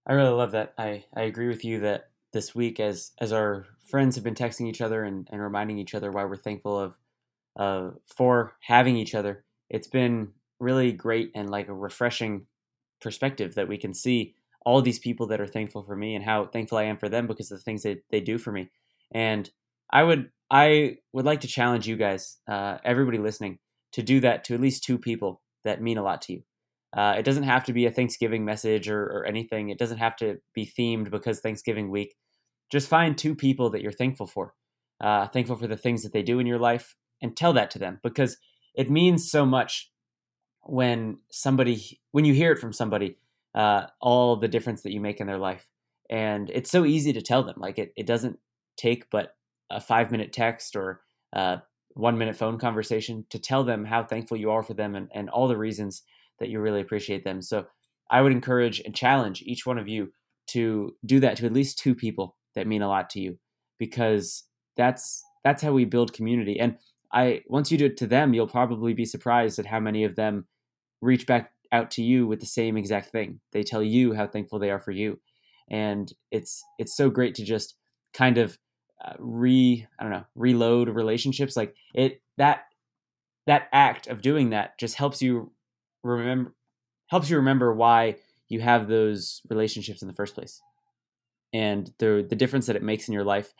I 0.06 0.14
really 0.14 0.30
love 0.30 0.52
that. 0.52 0.74
I 0.78 1.04
i 1.14 1.24
agree 1.24 1.50
with 1.50 1.66
you 1.66 1.82
that 1.82 2.12
this 2.32 2.56
week 2.56 2.80
as 2.80 3.12
as 3.20 3.34
our 3.34 3.66
friends 3.90 4.16
have 4.16 4.24
been 4.24 4.36
texting 4.36 4.68
each 4.70 4.80
other 4.80 5.04
and, 5.04 5.28
and 5.32 5.42
reminding 5.42 5.80
each 5.80 5.94
other 5.94 6.12
why 6.12 6.24
we're 6.24 6.38
thankful 6.38 6.80
of 6.80 6.96
uh, 7.58 7.92
for 8.16 8.56
having 8.62 8.98
each 8.98 9.16
other. 9.16 9.44
It's 9.70 9.88
been 9.88 10.30
really 10.60 10.92
great 10.92 11.32
and 11.36 11.50
like 11.50 11.68
a 11.68 11.74
refreshing 11.74 12.46
perspective 13.02 13.56
that 13.56 13.68
we 13.68 13.78
can 13.78 13.94
see 13.94 14.36
all 14.66 14.82
these 14.82 15.00
people 15.00 15.28
that 15.28 15.40
are 15.40 15.48
thankful 15.48 15.84
for 15.84 15.96
me 15.96 16.16
and 16.16 16.26
how 16.26 16.46
thankful 16.46 16.78
I 16.78 16.84
am 16.84 16.98
for 16.98 17.10
them 17.10 17.28
because 17.28 17.52
of 17.52 17.58
the 17.58 17.64
things 17.64 17.84
that 17.84 18.04
they 18.12 18.20
do 18.20 18.38
for 18.38 18.52
me. 18.52 18.70
And 19.14 19.50
I 19.92 20.04
would 20.04 20.30
I 20.50 20.98
would 21.14 21.26
like 21.26 21.42
to 21.42 21.48
challenge 21.48 21.88
you 21.88 21.98
guys, 21.98 22.38
uh, 22.48 22.78
everybody 22.84 23.18
listening, 23.18 23.60
to 23.94 24.02
do 24.02 24.20
that 24.22 24.44
to 24.46 24.54
at 24.54 24.62
least 24.62 24.84
two 24.84 24.98
people 24.98 25.42
that 25.64 25.82
mean 25.82 25.98
a 25.98 26.04
lot 26.04 26.22
to 26.24 26.34
you. 26.34 26.44
Uh, 26.96 27.16
it 27.18 27.24
doesn't 27.24 27.44
have 27.44 27.66
to 27.66 27.74
be 27.74 27.86
a 27.86 27.92
Thanksgiving 27.92 28.46
message 28.46 28.90
or, 28.90 29.04
or 29.04 29.26
anything. 29.26 29.70
It 29.70 29.78
doesn't 29.78 29.98
have 29.98 30.16
to 30.18 30.38
be 30.54 30.66
themed 30.66 31.12
because 31.12 31.40
Thanksgiving 31.40 31.92
week. 31.92 32.16
Just 32.72 32.88
find 32.88 33.18
two 33.18 33.36
people 33.36 33.70
that 33.72 33.82
you're 33.82 33.92
thankful 33.92 34.28
for. 34.28 34.54
Uh, 35.00 35.28
thankful 35.28 35.58
for 35.58 35.68
the 35.68 35.78
things 35.78 36.04
that 36.04 36.12
they 36.12 36.24
do 36.24 36.40
in 36.40 36.48
your 36.48 36.60
life, 36.60 36.96
and 37.22 37.36
tell 37.36 37.54
that 37.54 37.72
to 37.72 37.80
them 37.80 38.00
because 38.04 38.38
it 38.76 38.90
means 38.92 39.30
so 39.30 39.46
much 39.46 39.92
when 40.64 41.20
somebody 41.32 42.00
when 42.12 42.26
you 42.26 42.34
hear 42.34 42.52
it 42.52 42.60
from 42.60 42.74
somebody 42.74 43.18
uh, 43.56 43.88
all 44.00 44.36
the 44.36 44.48
difference 44.48 44.84
that 44.84 44.92
you 44.92 45.00
make 45.00 45.20
in 45.20 45.28
their 45.28 45.38
life. 45.38 45.68
And 46.10 46.50
it's 46.52 46.70
so 46.70 46.86
easy 46.86 47.12
to 47.14 47.22
tell 47.22 47.44
them 47.44 47.56
like 47.58 47.80
it, 47.80 47.92
it 47.98 48.06
doesn't 48.06 48.40
take 48.78 49.10
but 49.10 49.36
a 49.70 49.82
five 49.82 50.12
minute 50.12 50.32
text 50.32 50.76
or 50.76 51.02
a 51.34 51.62
one 51.94 52.18
minute 52.18 52.36
phone 52.36 52.60
conversation 52.60 53.26
to 53.32 53.40
tell 53.40 53.64
them 53.64 53.84
how 53.84 54.04
thankful 54.04 54.38
you 54.38 54.52
are 54.52 54.64
for 54.64 54.76
them 54.76 54.96
and, 54.96 55.10
and 55.14 55.30
all 55.30 55.48
the 55.48 55.58
reasons 55.58 56.04
that 56.40 56.50
you 56.50 56.60
really 56.60 56.82
appreciate 56.82 57.24
them. 57.24 57.42
So 57.42 57.66
i 58.10 58.22
would 58.22 58.32
encourage 58.32 58.80
and 58.80 58.96
challenge 58.96 59.42
each 59.46 59.66
one 59.66 59.78
of 59.78 59.88
you 59.90 60.14
to 60.48 60.96
do 61.06 61.20
that 61.20 61.36
to 61.38 61.46
at 61.46 61.52
least 61.52 61.78
two 61.78 61.94
people 61.94 62.38
that 62.56 62.68
mean 62.68 62.82
a 62.82 62.88
lot 62.88 63.10
to 63.10 63.20
you 63.20 63.38
because 63.80 64.44
that's 64.78 65.24
that's 65.44 65.62
how 65.62 65.72
we 65.72 65.86
build 65.86 66.14
community. 66.14 66.60
And 66.60 66.78
I 67.14 67.44
once 67.48 67.72
you 67.72 67.78
do 67.78 67.86
it 67.86 67.98
to 67.98 68.08
them, 68.08 68.34
you'll 68.34 68.48
probably 68.48 68.94
be 68.94 69.06
surprised 69.06 69.60
at 69.60 69.66
how 69.66 69.80
many 69.80 70.04
of 70.04 70.16
them 70.16 70.46
reach 71.02 71.26
back 71.26 71.52
out 71.72 71.92
to 71.92 72.04
you 72.04 72.28
with 72.28 72.40
the 72.40 72.46
same 72.46 72.78
exact 72.78 73.10
thing. 73.10 73.40
They 73.52 73.64
tell 73.64 73.84
you 73.84 74.14
how 74.14 74.28
thankful 74.28 74.60
they 74.60 74.72
are 74.72 74.80
for 74.80 74.92
you, 74.92 75.20
and 75.70 76.12
it's 76.32 76.64
it's 76.78 76.96
so 76.96 77.10
great 77.10 77.36
to 77.36 77.44
just 77.44 77.76
kind 78.14 78.38
of 78.38 78.58
uh, 79.04 79.14
re 79.20 79.88
I 80.00 80.04
don't 80.04 80.12
know 80.12 80.26
reload 80.36 80.90
relationships. 80.90 81.56
Like 81.56 81.76
it 81.94 82.22
that 82.38 82.66
that 83.46 83.70
act 83.72 84.08
of 84.08 84.22
doing 84.22 84.50
that 84.50 84.78
just 84.78 84.96
helps 84.96 85.22
you 85.22 85.52
remember 86.04 86.54
helps 87.08 87.30
you 87.30 87.38
remember 87.38 87.74
why 87.74 88.16
you 88.50 88.60
have 88.62 88.88
those 88.88 89.42
relationships 89.50 90.02
in 90.02 90.08
the 90.08 90.14
first 90.14 90.36
place. 90.36 90.62
And 91.54 91.92
the 92.00 92.26
the 92.28 92.36
difference 92.36 92.68
that 92.68 92.76
it 92.76 92.84
makes 92.84 93.08
in 93.08 93.14
your 93.14 93.24
life 93.24 93.54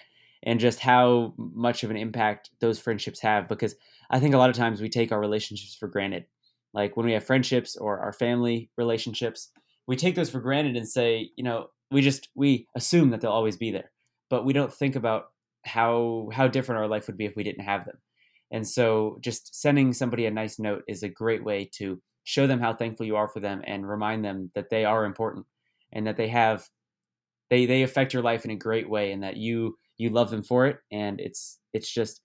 and 0.44 0.60
just 0.60 0.80
how 0.80 1.34
much 1.38 1.84
of 1.84 1.92
an 1.92 1.98
impact 1.98 2.52
those 2.60 2.80
friendships 2.80 3.20
have 3.20 3.48
because 3.48 3.76
I 4.10 4.20
think 4.20 4.34
a 4.34 4.38
lot 4.38 4.50
of 4.50 4.56
times 4.56 4.82
we 4.82 4.90
take 4.90 5.12
our 5.12 5.20
relationships 5.20 5.76
for 5.76 5.88
granted. 5.88 6.26
Like 6.74 6.96
when 6.96 7.06
we 7.06 7.14
have 7.14 7.24
friendships 7.24 7.76
or 7.76 8.00
our 8.00 8.14
family 8.14 8.70
relationships, 8.78 9.50
we 9.88 9.96
take 9.96 10.16
those 10.16 10.30
for 10.30 10.40
granted 10.40 10.76
and 10.76 10.88
say, 10.88 11.32
you 11.36 11.44
know, 11.44 11.70
we 11.92 12.02
just 12.02 12.30
we 12.36 12.68
assume 12.76 13.10
that 13.12 13.22
they'll 13.22 13.32
always 13.32 13.58
be 13.58 13.72
there. 13.72 13.92
But 14.30 14.46
we 14.46 14.54
don't 14.54 14.74
think 14.74 14.96
about 14.96 15.32
how 15.66 16.30
how 16.34 16.48
different 16.48 16.80
our 16.80 16.88
life 16.88 17.08
would 17.08 17.18
be 17.18 17.26
if 17.26 17.36
we 17.36 17.44
didn't 17.44 17.64
have 17.64 17.86
them. 17.86 17.98
And 18.52 18.68
so 18.68 19.18
just 19.22 19.60
sending 19.60 19.94
somebody 19.94 20.26
a 20.26 20.32
nice 20.32 20.60
note 20.60 20.84
is 20.88 21.04
a 21.04 21.10
great 21.10 21.44
way 21.44 21.70
to 21.74 22.02
show 22.24 22.48
them 22.48 22.60
how 22.60 22.74
thankful 22.74 23.06
you 23.06 23.16
are 23.16 23.28
for 23.28 23.40
them 23.40 23.62
and 23.66 23.88
remind 23.88 24.24
them 24.24 24.52
that 24.54 24.70
they 24.70 24.86
are 24.86 25.06
important 25.06 25.46
and 25.94 26.06
that 26.08 26.18
they 26.18 26.28
have 26.28 26.68
they 27.50 27.66
they 27.66 27.84
affect 27.84 28.14
your 28.14 28.24
life 28.24 28.46
in 28.46 28.52
a 28.52 28.56
great 28.56 28.90
way 28.90 29.12
and 29.12 29.24
that 29.24 29.38
you 29.38 29.78
you 29.98 30.10
love 30.10 30.30
them 30.30 30.44
for 30.44 30.66
it 30.68 30.78
and 30.92 31.20
it's 31.20 31.60
it's 31.74 31.92
just 31.92 32.22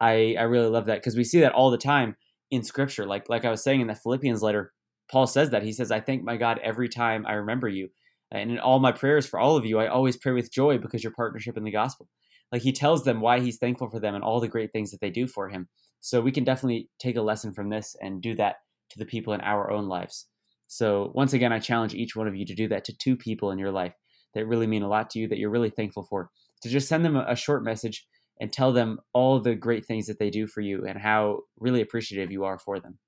i 0.00 0.34
i 0.38 0.42
really 0.42 0.68
love 0.68 0.86
that 0.86 1.00
because 1.00 1.16
we 1.16 1.24
see 1.24 1.40
that 1.40 1.52
all 1.52 1.70
the 1.70 1.78
time 1.78 2.16
in 2.50 2.62
scripture. 2.62 3.06
Like 3.06 3.28
like 3.28 3.44
i 3.44 3.50
was 3.50 3.62
saying 3.62 3.80
in 3.80 3.86
the 3.86 3.94
philippians 3.94 4.42
letter 4.42 4.72
paul 5.10 5.26
says 5.26 5.50
that. 5.50 5.62
He 5.62 5.72
says 5.72 5.90
i 5.90 6.00
thank 6.00 6.22
my 6.22 6.36
god 6.36 6.60
every 6.62 6.88
time 6.88 7.26
i 7.26 7.34
remember 7.34 7.68
you 7.68 7.88
and 8.30 8.50
in 8.50 8.58
all 8.58 8.78
my 8.78 8.92
prayers 8.92 9.26
for 9.26 9.38
all 9.40 9.56
of 9.56 9.66
you 9.66 9.78
i 9.78 9.86
always 9.86 10.16
pray 10.16 10.32
with 10.32 10.52
joy 10.52 10.78
because 10.78 11.02
your 11.02 11.12
partnership 11.12 11.56
in 11.56 11.64
the 11.64 11.70
gospel. 11.70 12.08
Like 12.52 12.62
he 12.62 12.72
tells 12.72 13.04
them 13.04 13.20
why 13.20 13.40
he's 13.40 13.58
thankful 13.58 13.90
for 13.90 13.98
them 13.98 14.14
and 14.14 14.22
all 14.22 14.40
the 14.40 14.48
great 14.48 14.72
things 14.72 14.90
that 14.92 15.00
they 15.00 15.10
do 15.10 15.26
for 15.26 15.48
him. 15.48 15.68
So 16.00 16.20
we 16.20 16.32
can 16.32 16.44
definitely 16.44 16.88
take 16.98 17.16
a 17.16 17.22
lesson 17.22 17.52
from 17.52 17.70
this 17.70 17.96
and 18.00 18.22
do 18.22 18.34
that 18.36 18.56
to 18.90 18.98
the 18.98 19.06
people 19.06 19.32
in 19.32 19.40
our 19.40 19.70
own 19.70 19.88
lives. 19.88 20.26
So, 20.66 21.12
once 21.14 21.32
again, 21.32 21.52
I 21.52 21.58
challenge 21.58 21.94
each 21.94 22.16
one 22.16 22.28
of 22.28 22.34
you 22.34 22.44
to 22.46 22.54
do 22.54 22.68
that 22.68 22.84
to 22.84 22.96
two 22.96 23.16
people 23.16 23.50
in 23.50 23.58
your 23.58 23.70
life 23.70 23.94
that 24.34 24.46
really 24.46 24.66
mean 24.66 24.82
a 24.82 24.88
lot 24.88 25.10
to 25.10 25.18
you, 25.18 25.28
that 25.28 25.38
you're 25.38 25.50
really 25.50 25.70
thankful 25.70 26.04
for, 26.04 26.30
to 26.64 26.70
just 26.70 26.88
send 26.88 27.04
them 27.04 27.14
a 27.14 27.36
short 27.36 27.62
message 27.62 28.06
and 28.40 28.52
tell 28.52 28.72
them 28.72 28.98
all 29.12 29.38
the 29.38 29.54
great 29.54 29.84
things 29.84 30.06
that 30.06 30.18
they 30.18 30.30
do 30.30 30.46
for 30.46 30.60
you 30.60 30.84
and 30.86 30.98
how 30.98 31.42
really 31.60 31.80
appreciative 31.80 32.32
you 32.32 32.42
are 32.42 32.58
for 32.58 32.80
them. 32.80 32.98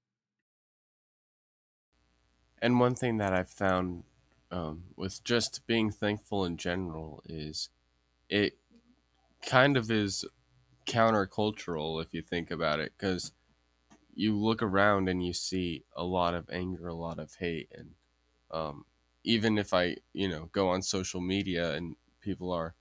And 2.63 2.79
one 2.79 2.95
thing 2.95 3.17
that 3.17 3.33
I've 3.33 3.51
found 3.51 4.05
um, 4.51 4.85
with 4.95 5.25
just 5.25 5.67
being 5.67 5.91
thankful 5.91 6.45
in 6.45 6.59
general 6.59 7.23
is 7.27 7.71
it 8.29 8.59
kind 9.45 9.77
of 9.77 9.91
is 9.91 10.25
countercultural 10.87 12.03
if 12.03 12.13
you 12.13 12.23
think 12.23 12.51
about 12.51 12.79
it, 12.79 12.93
because 12.97 13.33
you 14.15 14.37
look 14.37 14.63
around 14.63 15.09
and 15.09 15.25
you 15.25 15.33
see 15.33 15.85
a 15.97 16.05
lot 16.05 16.35
of 16.35 16.49
anger, 16.51 16.89
a 16.89 16.95
lot 16.95 17.19
of 17.19 17.35
hate, 17.37 17.73
and 17.75 17.91
um, 18.51 18.85
even 19.25 19.59
if 19.59 19.75
I, 19.75 19.97
you 20.13 20.29
know, 20.29 20.49
go 20.53 20.69
on 20.69 20.83
social 20.83 21.21
media 21.21 21.75
and 21.75 21.97
people 22.21 22.53
are 22.53 22.75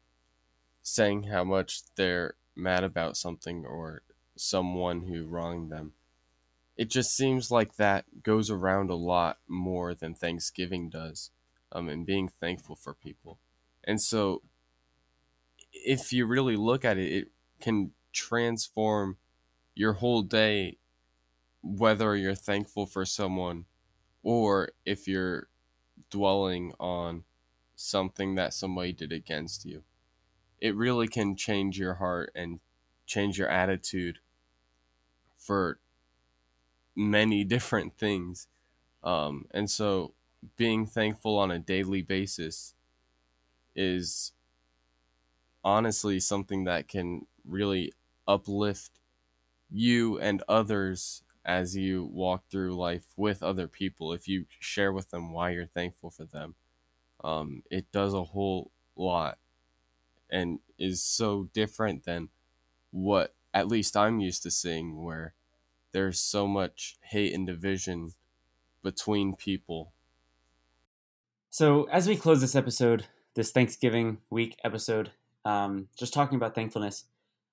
saying 0.88 1.24
how 1.24 1.44
much 1.44 1.82
they're 1.96 2.36
mad 2.56 2.84
about 2.84 3.18
something 3.18 3.66
or 3.66 4.04
someone 4.38 5.02
who 5.02 5.26
wronged 5.26 5.72
them, 5.72 5.94
it 6.78 6.92
just 6.92 7.10
seems 7.10 7.50
like 7.50 7.76
that 7.78 8.22
goes 8.22 8.52
around 8.52 8.92
a 8.92 8.96
lot 8.96 9.40
more 9.48 9.96
than 9.96 10.14
Thanksgiving 10.14 10.92
does, 10.92 11.32
um, 11.72 11.90
and 11.90 12.06
being 12.06 12.28
thankful 12.30 12.76
for 12.76 12.94
people. 12.94 13.40
And 13.84 14.00
so, 14.00 14.44
if 15.72 16.14
you 16.14 16.28
really 16.28 16.56
look 16.56 16.86
at 16.86 17.00
it, 17.00 17.12
it 17.12 17.28
can 17.60 17.92
transform 18.14 19.18
your 19.74 19.94
whole 19.94 20.22
day, 20.22 20.78
whether 21.64 22.16
you're 22.16 22.36
thankful 22.36 22.86
for 22.86 23.06
someone 23.06 23.66
or 24.22 24.70
if 24.86 25.08
you're 25.08 25.48
dwelling 26.12 26.74
on 26.80 27.24
something 27.76 28.36
that 28.36 28.54
somebody 28.54 28.94
did 28.94 29.12
against 29.12 29.66
you. 29.66 29.82
It 30.60 30.76
really 30.76 31.08
can 31.08 31.36
change 31.36 31.78
your 31.78 31.96
heart 31.96 32.32
and 32.36 32.60
change 33.06 33.38
your 33.38 33.50
attitude 33.50 34.20
for 35.38 35.80
many 36.96 37.44
different 37.44 37.98
things. 37.98 38.48
Um, 39.04 39.46
and 39.52 39.70
so 39.70 40.14
being 40.56 40.86
thankful 40.86 41.38
on 41.38 41.52
a 41.52 41.60
daily 41.60 42.02
basis 42.02 42.74
is 43.76 44.32
honestly 45.64 46.20
something 46.20 46.64
that 46.64 46.88
can 46.88 47.26
really 47.44 47.92
uplift 48.28 48.92
you 49.70 50.20
and 50.20 50.42
others 50.48 51.24
as 51.44 51.76
you 51.76 52.04
walk 52.06 52.44
through 52.50 52.76
life 52.76 53.06
with 53.16 53.44
other 53.44 53.68
people. 53.68 54.14
If 54.14 54.28
you 54.28 54.46
share 54.60 54.92
with 54.92 55.12
them 55.12 55.32
why 55.32 55.52
you're 55.52 55.66
thankful 55.66 56.10
for 56.10 56.26
them, 56.26 56.56
um, 57.24 57.64
it 57.70 57.92
does 57.92 58.14
a 58.14 58.24
whole 58.24 58.72
lot 58.96 59.38
and 60.30 60.60
is 60.78 61.04
so 61.04 61.50
different 61.54 62.04
than 62.04 62.30
what 62.92 63.36
at 63.54 63.68
least 63.68 63.96
I'm 63.96 64.20
used 64.20 64.44
to 64.44 64.52
seeing, 64.52 65.02
where 65.02 65.34
there's 65.92 66.20
so 66.20 66.48
much 66.48 66.98
hate 67.02 67.34
and 67.34 67.48
division 67.48 68.12
between 68.84 69.36
people. 69.36 69.94
So, 71.50 71.86
as 71.86 72.08
we 72.08 72.18
close 72.18 72.42
this 72.42 72.56
episode, 72.56 73.06
this 73.36 73.52
Thanksgiving 73.52 74.18
week 74.30 74.58
episode, 74.64 75.12
um, 75.46 75.88
just 75.98 76.14
talking 76.14 76.36
about 76.36 76.54
thankfulness, 76.54 77.06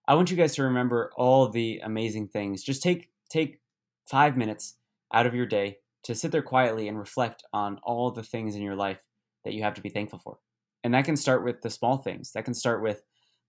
I 0.08 0.14
want 0.14 0.30
you 0.30 0.36
guys 0.36 0.54
to 0.56 0.64
remember 0.64 1.12
all 1.16 1.48
the 1.48 1.80
amazing 1.84 2.28
things. 2.28 2.62
Just 2.62 2.82
take 2.82 3.10
take 3.28 3.60
five 4.06 4.36
minutes 4.36 4.74
out 5.14 5.26
of 5.26 5.34
your 5.34 5.46
day 5.46 5.78
to 6.02 6.14
sit 6.14 6.32
there 6.32 6.42
quietly 6.42 6.88
and 6.88 6.98
reflect 6.98 7.44
on 7.52 7.78
all 7.82 8.10
the 8.10 8.22
things 8.22 8.56
in 8.56 8.62
your 8.62 8.74
life 8.74 8.98
that 9.44 9.54
you 9.54 9.62
have 9.62 9.74
to 9.74 9.80
be 9.80 9.88
thankful 9.88 10.18
for. 10.18 10.38
And 10.84 10.94
that 10.94 11.04
can 11.04 11.16
start 11.16 11.44
with 11.44 11.62
the 11.62 11.70
small 11.70 11.98
things. 11.98 12.32
That 12.32 12.44
can 12.44 12.54
start 12.54 12.82
with 12.82 13.02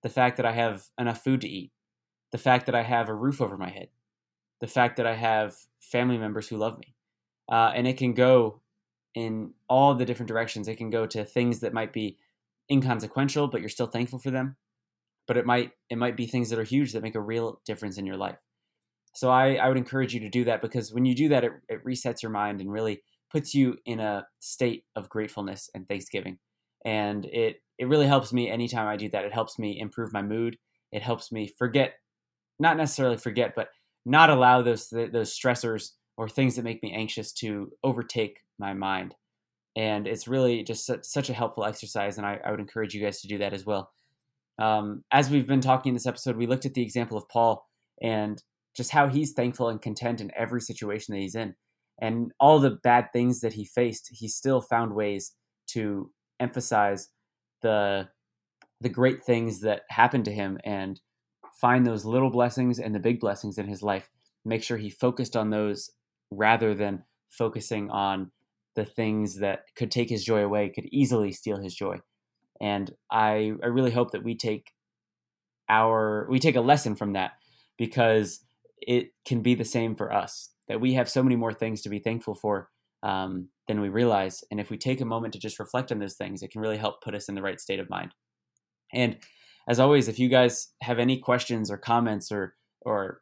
the 0.03 0.09
fact 0.09 0.37
that 0.37 0.45
I 0.45 0.51
have 0.51 0.85
enough 0.99 1.23
food 1.23 1.41
to 1.41 1.49
eat, 1.49 1.71
the 2.31 2.37
fact 2.37 2.65
that 2.65 2.75
I 2.75 2.83
have 2.83 3.09
a 3.09 3.15
roof 3.15 3.41
over 3.41 3.57
my 3.57 3.69
head, 3.69 3.89
the 4.59 4.67
fact 4.67 4.97
that 4.97 5.07
I 5.07 5.15
have 5.15 5.55
family 5.79 6.17
members 6.17 6.47
who 6.47 6.57
love 6.57 6.77
me. 6.77 6.95
Uh, 7.51 7.71
and 7.75 7.87
it 7.87 7.97
can 7.97 8.13
go 8.13 8.61
in 9.15 9.53
all 9.69 9.95
the 9.95 10.05
different 10.05 10.27
directions. 10.27 10.67
It 10.67 10.77
can 10.77 10.89
go 10.89 11.05
to 11.07 11.25
things 11.25 11.59
that 11.59 11.73
might 11.73 11.93
be 11.93 12.17
inconsequential, 12.71 13.47
but 13.47 13.61
you're 13.61 13.69
still 13.69 13.87
thankful 13.87 14.19
for 14.19 14.31
them. 14.31 14.55
But 15.27 15.37
it 15.37 15.45
might 15.45 15.71
it 15.89 15.97
might 15.97 16.17
be 16.17 16.27
things 16.27 16.49
that 16.49 16.59
are 16.59 16.63
huge 16.63 16.91
that 16.93 17.03
make 17.03 17.15
a 17.15 17.21
real 17.21 17.61
difference 17.65 17.97
in 17.97 18.05
your 18.05 18.17
life. 18.17 18.37
So 19.13 19.29
I, 19.29 19.55
I 19.55 19.67
would 19.67 19.77
encourage 19.77 20.13
you 20.13 20.19
to 20.21 20.29
do 20.29 20.43
that 20.45 20.61
because 20.61 20.91
when 20.91 21.05
you 21.05 21.15
do 21.15 21.29
that, 21.29 21.43
it, 21.43 21.51
it 21.69 21.85
resets 21.85 22.21
your 22.21 22.31
mind 22.31 22.61
and 22.61 22.71
really 22.71 23.03
puts 23.31 23.53
you 23.53 23.77
in 23.85 23.99
a 23.99 24.25
state 24.39 24.85
of 24.95 25.09
gratefulness 25.09 25.69
and 25.73 25.87
thanksgiving. 25.87 26.39
And 26.85 27.25
it 27.25 27.61
it 27.77 27.87
really 27.87 28.07
helps 28.07 28.31
me 28.31 28.49
anytime 28.49 28.87
I 28.87 28.97
do 28.97 29.09
that. 29.09 29.25
It 29.25 29.33
helps 29.33 29.57
me 29.57 29.79
improve 29.79 30.13
my 30.13 30.21
mood. 30.21 30.57
It 30.91 31.01
helps 31.01 31.31
me 31.31 31.47
forget, 31.47 31.95
not 32.59 32.77
necessarily 32.77 33.17
forget, 33.17 33.53
but 33.55 33.69
not 34.05 34.29
allow 34.29 34.61
those 34.61 34.89
those 34.89 35.37
stressors 35.37 35.91
or 36.17 36.29
things 36.29 36.55
that 36.55 36.63
make 36.63 36.83
me 36.83 36.93
anxious 36.93 37.31
to 37.33 37.71
overtake 37.83 38.39
my 38.59 38.73
mind. 38.73 39.15
And 39.75 40.07
it's 40.07 40.27
really 40.27 40.63
just 40.63 40.89
such 41.03 41.29
a 41.29 41.33
helpful 41.33 41.65
exercise, 41.65 42.17
and 42.17 42.27
I, 42.27 42.39
I 42.45 42.51
would 42.51 42.59
encourage 42.59 42.93
you 42.93 43.01
guys 43.01 43.21
to 43.21 43.27
do 43.27 43.39
that 43.39 43.53
as 43.53 43.65
well. 43.65 43.91
Um, 44.59 45.03
as 45.11 45.31
we've 45.31 45.47
been 45.47 45.61
talking 45.61 45.89
in 45.89 45.95
this 45.95 46.05
episode, 46.05 46.37
we 46.37 46.45
looked 46.45 46.67
at 46.67 46.75
the 46.75 46.83
example 46.83 47.17
of 47.17 47.27
Paul 47.27 47.67
and 48.01 48.41
just 48.75 48.91
how 48.91 49.07
he's 49.07 49.33
thankful 49.33 49.69
and 49.69 49.81
content 49.81 50.21
in 50.21 50.31
every 50.35 50.61
situation 50.61 51.13
that 51.13 51.21
he's 51.21 51.35
in. 51.35 51.55
And 51.99 52.31
all 52.39 52.59
the 52.59 52.77
bad 52.83 53.07
things 53.13 53.41
that 53.41 53.53
he 53.53 53.65
faced, 53.65 54.09
he 54.11 54.27
still 54.27 54.61
found 54.61 54.93
ways 54.93 55.33
to 55.69 56.11
emphasize 56.43 57.09
the 57.61 58.09
the 58.81 58.89
great 58.89 59.23
things 59.23 59.61
that 59.61 59.83
happened 59.89 60.25
to 60.25 60.31
him 60.31 60.59
and 60.65 60.99
find 61.53 61.87
those 61.87 62.03
little 62.03 62.29
blessings 62.29 62.79
and 62.79 62.93
the 62.93 62.99
big 62.99 63.19
blessings 63.19 63.57
in 63.57 63.65
his 63.65 63.81
life. 63.81 64.09
Make 64.43 64.61
sure 64.61 64.77
he 64.77 64.89
focused 64.89 65.37
on 65.37 65.49
those 65.49 65.89
rather 66.29 66.75
than 66.75 67.03
focusing 67.29 67.89
on 67.89 68.31
the 68.75 68.83
things 68.83 69.39
that 69.39 69.61
could 69.75 69.89
take 69.89 70.09
his 70.09 70.25
joy 70.25 70.43
away, 70.43 70.69
could 70.69 70.87
easily 70.91 71.31
steal 71.31 71.57
his 71.57 71.73
joy. 71.73 71.99
And 72.59 72.93
I, 73.09 73.53
I 73.63 73.67
really 73.67 73.91
hope 73.91 74.11
that 74.11 74.23
we 74.23 74.35
take 74.35 74.71
our 75.69 76.27
we 76.29 76.39
take 76.39 76.57
a 76.57 76.61
lesson 76.61 76.95
from 76.95 77.13
that 77.13 77.31
because 77.77 78.43
it 78.81 79.11
can 79.25 79.41
be 79.41 79.55
the 79.55 79.65
same 79.65 79.95
for 79.95 80.11
us 80.11 80.49
that 80.67 80.81
we 80.81 80.93
have 80.93 81.09
so 81.09 81.23
many 81.23 81.35
more 81.35 81.53
things 81.53 81.81
to 81.81 81.89
be 81.89 81.99
thankful 81.99 82.35
for 82.35 82.69
um, 83.01 83.49
than 83.67 83.81
we 83.81 83.89
realize. 83.89 84.43
And 84.51 84.59
if 84.59 84.69
we 84.69 84.77
take 84.77 85.01
a 85.01 85.05
moment 85.05 85.33
to 85.33 85.39
just 85.39 85.59
reflect 85.59 85.91
on 85.91 85.99
those 85.99 86.15
things, 86.15 86.41
it 86.41 86.51
can 86.51 86.61
really 86.61 86.77
help 86.77 87.01
put 87.01 87.15
us 87.15 87.29
in 87.29 87.35
the 87.35 87.41
right 87.41 87.59
state 87.59 87.79
of 87.79 87.89
mind. 87.89 88.13
And 88.93 89.17
as 89.67 89.79
always, 89.79 90.07
if 90.07 90.19
you 90.19 90.29
guys 90.29 90.69
have 90.81 90.99
any 90.99 91.17
questions 91.17 91.71
or 91.71 91.77
comments 91.77 92.31
or 92.31 92.55
or 92.81 93.21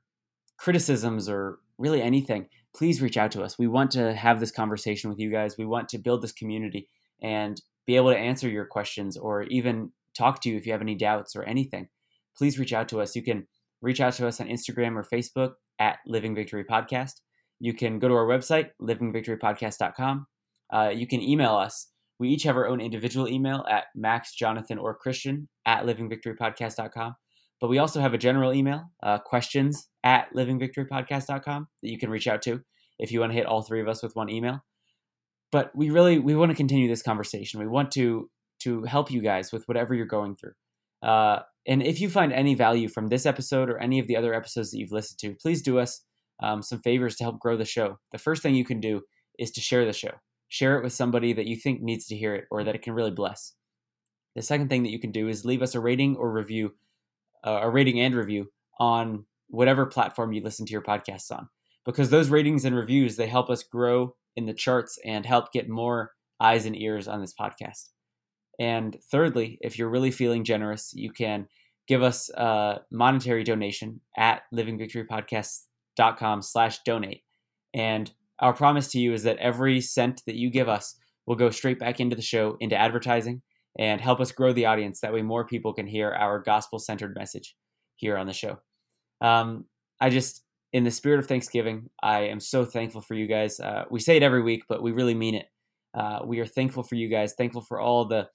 criticisms 0.58 1.30
or 1.30 1.60
really 1.78 2.02
anything, 2.02 2.48
please 2.76 3.02
reach 3.02 3.18
out 3.18 3.32
to 3.32 3.44
us. 3.44 3.58
We 3.60 3.68
want 3.68 3.92
to 3.92 4.14
have 4.14 4.40
this 4.40 4.52
conversation 4.52 5.10
with 5.10 5.20
you 5.20 5.32
guys. 5.32 5.58
We 5.58 5.66
want 5.66 5.90
to 5.90 5.98
build 5.98 6.22
this 6.22 6.32
community 6.32 6.88
and 7.22 7.62
be 7.86 7.96
able 7.96 8.12
to 8.12 8.18
answer 8.18 8.48
your 8.50 8.66
questions 8.66 9.18
or 9.18 9.44
even 9.44 9.92
talk 10.16 10.42
to 10.42 10.50
you 10.50 10.58
if 10.58 10.66
you 10.66 10.72
have 10.72 10.82
any 10.82 10.96
doubts 10.96 11.36
or 11.36 11.44
anything. 11.44 11.88
Please 12.38 12.60
reach 12.60 12.74
out 12.74 12.90
to 12.90 13.02
us. 13.02 13.16
You 13.16 13.24
can 13.24 13.48
reach 13.82 14.00
out 14.00 14.14
to 14.14 14.28
us 14.28 14.40
on 14.40 14.48
Instagram 14.48 14.96
or 14.96 15.04
Facebook 15.04 15.54
at 15.80 16.00
Living 16.06 16.36
Victory 16.36 16.64
Podcast. 16.64 17.22
You 17.60 17.74
can 17.74 18.00
go 18.00 18.08
to 18.08 18.14
our 18.14 18.26
website, 18.26 18.70
livingvictorypodcast.com. 18.82 20.28
Uh, 20.72 20.92
you 20.94 21.08
can 21.08 21.22
email 21.22 21.56
us. 21.56 21.88
We 22.20 22.30
each 22.30 22.44
have 22.44 22.56
our 22.56 22.68
own 22.68 22.80
individual 22.82 23.28
email 23.28 23.66
at 23.70 23.86
Max, 23.96 24.34
Jonathan, 24.36 24.78
or 24.78 24.96
Christian 24.96 25.50
at 25.66 25.86
livingvictorypodcast.com. 25.86 27.16
But 27.60 27.70
we 27.70 27.78
also 27.78 28.00
have 28.02 28.14
a 28.14 28.18
general 28.18 28.54
email, 28.54 28.92
uh, 29.04 29.20
questions 29.20 29.88
at 30.04 30.34
livingvictorypodcast.com 30.36 31.68
that 31.82 31.92
you 31.92 31.98
can 31.98 32.10
reach 32.10 32.28
out 32.28 32.42
to 32.44 32.62
if 33.00 33.12
you 33.12 33.20
want 33.20 33.32
to 33.32 33.38
hit 33.38 33.46
all 33.46 33.62
three 33.62 33.82
of 33.82 33.88
us 33.88 34.02
with 34.02 34.16
one 34.16 34.30
email. 34.30 34.64
But 35.52 35.72
we 35.76 35.90
really 35.90 36.18
we 36.18 36.36
want 36.36 36.50
to 36.50 36.56
continue 36.56 36.88
this 36.88 37.04
conversation. 37.04 37.60
We 37.60 37.68
want 37.68 37.92
to 37.92 38.30
to 38.62 38.84
help 38.84 39.12
you 39.12 39.22
guys 39.22 39.52
with 39.52 39.68
whatever 39.68 39.94
you're 39.94 40.06
going 40.06 40.36
through. 40.36 40.54
Uh, 41.04 41.40
and 41.68 41.82
if 41.82 42.00
you 42.00 42.10
find 42.10 42.32
any 42.32 42.56
value 42.56 42.88
from 42.88 43.08
this 43.08 43.26
episode 43.26 43.70
or 43.70 43.78
any 43.80 44.00
of 44.00 44.08
the 44.08 44.16
other 44.16 44.34
episodes 44.34 44.72
that 44.72 44.78
you've 44.78 44.92
listened 44.92 45.20
to, 45.20 45.36
please 45.42 45.62
do 45.62 45.80
us 45.80 46.04
um, 46.42 46.62
some 46.62 46.80
favors 46.80 47.16
to 47.16 47.24
help 47.24 47.40
grow 47.40 47.58
the 47.58 47.66
show. 47.66 47.98
The 48.12 48.18
first 48.18 48.42
thing 48.42 48.56
you 48.56 48.66
can 48.66 48.80
do 48.80 49.02
is 49.38 49.52
to 49.52 49.62
share 49.62 49.86
the 49.86 49.94
show. 49.94 50.12
Share 50.52 50.78
it 50.78 50.84
with 50.84 50.92
somebody 50.92 51.32
that 51.32 51.48
you 51.48 51.56
think 51.56 51.82
needs 51.82 52.08
to 52.08 52.16
hear 52.18 52.36
it 52.36 52.44
or 52.52 52.66
that 52.66 52.76
it 52.76 52.82
can 52.82 52.92
really 52.92 53.10
bless. 53.10 53.54
The 54.36 54.42
second 54.42 54.68
thing 54.68 54.84
that 54.84 54.92
you 54.92 55.00
can 55.00 55.14
do 55.14 55.30
is 55.30 55.46
leave 55.46 55.62
us 55.62 55.76
a 55.76 55.80
rating 55.80 56.18
or 56.18 56.30
review, 56.30 56.76
uh, 57.46 57.60
a 57.62 57.70
rating 57.70 58.02
and 58.02 58.14
review 58.14 58.52
on 58.78 59.24
whatever 59.48 59.86
platform 59.86 60.34
you 60.34 60.44
listen 60.44 60.66
to 60.66 60.74
your 60.74 60.82
podcasts 60.82 61.32
on, 61.32 61.48
because 61.86 62.10
those 62.10 62.28
ratings 62.28 62.66
and 62.66 62.76
reviews 62.76 63.16
they 63.16 63.28
help 63.28 63.50
us 63.50 63.64
grow 63.64 64.14
in 64.36 64.46
the 64.46 64.54
charts 64.54 65.00
and 65.06 65.26
help 65.26 65.54
get 65.54 65.70
more 65.70 66.12
eyes 66.42 66.66
and 66.66 66.76
ears 66.76 67.08
on 67.08 67.22
this 67.22 67.34
podcast. 67.34 67.88
And 68.60 68.98
thirdly, 69.10 69.58
if 69.62 69.80
you're 69.80 69.88
really 69.88 70.12
feeling 70.12 70.44
generous, 70.44 70.92
you 70.94 71.14
can 71.14 71.48
give 71.88 72.04
us 72.04 72.30
a 72.32 72.82
monetary 72.92 73.46
donation 73.46 74.02
at 74.18 74.42
livingvictorypodcast.com 74.54 76.42
slash 76.42 76.80
donate. 76.84 77.24
And 77.74 78.12
our 78.42 78.54
promise 78.54 78.88
to 78.90 79.00
you 79.00 79.14
is 79.14 79.24
that 79.24 79.38
every 79.38 79.82
cent 79.82 80.22
that 80.26 80.36
you 80.36 80.50
give 80.50 80.68
us 80.68 80.96
will 81.26 81.36
go 81.36 81.50
straight 81.50 81.80
back 81.80 82.00
into 82.00 82.16
the 82.16 82.22
show, 82.22 82.58
into 82.60 82.76
advertising, 82.76 83.42
and 83.78 84.02
help 84.02 84.20
us 84.20 84.32
grow 84.32 84.52
the 84.52 84.66
audience. 84.66 85.00
That 85.00 85.14
way, 85.14 85.22
more 85.22 85.46
people 85.46 85.74
can 85.74 85.88
hear 85.88 86.12
our 86.12 86.40
gospel 86.40 86.80
centered 86.80 87.16
message 87.16 87.56
here 87.96 88.18
on 88.18 88.28
the 88.28 88.34
show. 88.34 88.60
Um, 89.22 89.66
I 90.02 90.10
just, 90.10 90.44
in 90.74 90.84
the 90.84 90.92
spirit 90.92 91.20
of 91.20 91.28
Thanksgiving, 91.28 91.90
I 92.02 92.22
am 92.22 92.40
so 92.40 92.66
thankful 92.66 93.02
for 93.02 93.14
you 93.14 93.28
guys. 93.28 93.60
Uh, 93.60 93.86
we 93.92 94.00
say 94.00 94.18
it 94.18 94.24
every 94.24 94.42
week, 94.42 94.64
but 94.68 94.82
we 94.82 94.92
really 94.92 95.14
mean 95.14 95.36
it. 95.36 95.46
Uh, 95.94 96.20
we 96.26 96.40
are 96.40 96.46
thankful 96.46 96.84
for 96.84 96.96
you 96.96 97.08
guys, 97.08 97.34
thankful 97.34 97.62
for 97.62 97.80
all 97.80 98.06
the 98.06 98.28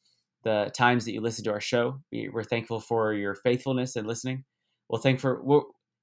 the 0.45 0.71
times 0.77 1.05
that 1.05 1.13
you 1.13 1.21
listen 1.21 1.43
to 1.43 1.51
our 1.51 1.61
show. 1.61 2.01
We're 2.13 2.45
thankful 2.45 2.79
for 2.79 3.13
your 3.13 3.35
faithfulness 3.35 3.97
and 3.97 4.07
listening. 4.07 4.45
Well, 4.89 5.03
thank 5.03 5.19
for 5.19 5.43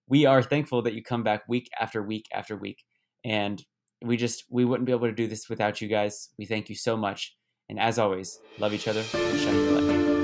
we 0.10 0.26
are 0.26 0.44
thankful 0.44 0.82
that 0.82 0.96
you 0.96 1.02
come 1.02 1.24
back 1.24 1.44
week 1.48 1.70
after 1.80 2.04
week 2.04 2.26
after 2.34 2.58
week, 2.58 2.84
and 3.24 3.64
we 4.04 4.18
just 4.18 4.46
we 4.50 4.66
wouldn't 4.66 4.86
be 4.86 4.92
able 4.92 5.08
to 5.08 5.14
do 5.14 5.28
this 5.28 5.50
without 5.50 5.82
you 5.82 5.88
guys. 5.88 6.30
We 6.38 6.46
thank 6.46 6.70
you 6.70 6.76
so 6.76 6.98
much, 6.98 7.36
and 7.70 7.80
as 7.80 7.98
always, 7.98 8.40
love 8.60 8.74
each 8.74 8.88
other 8.88 9.04
and 9.14 9.40
shine 9.40 9.56
your 9.56 9.82
light. 9.82 10.23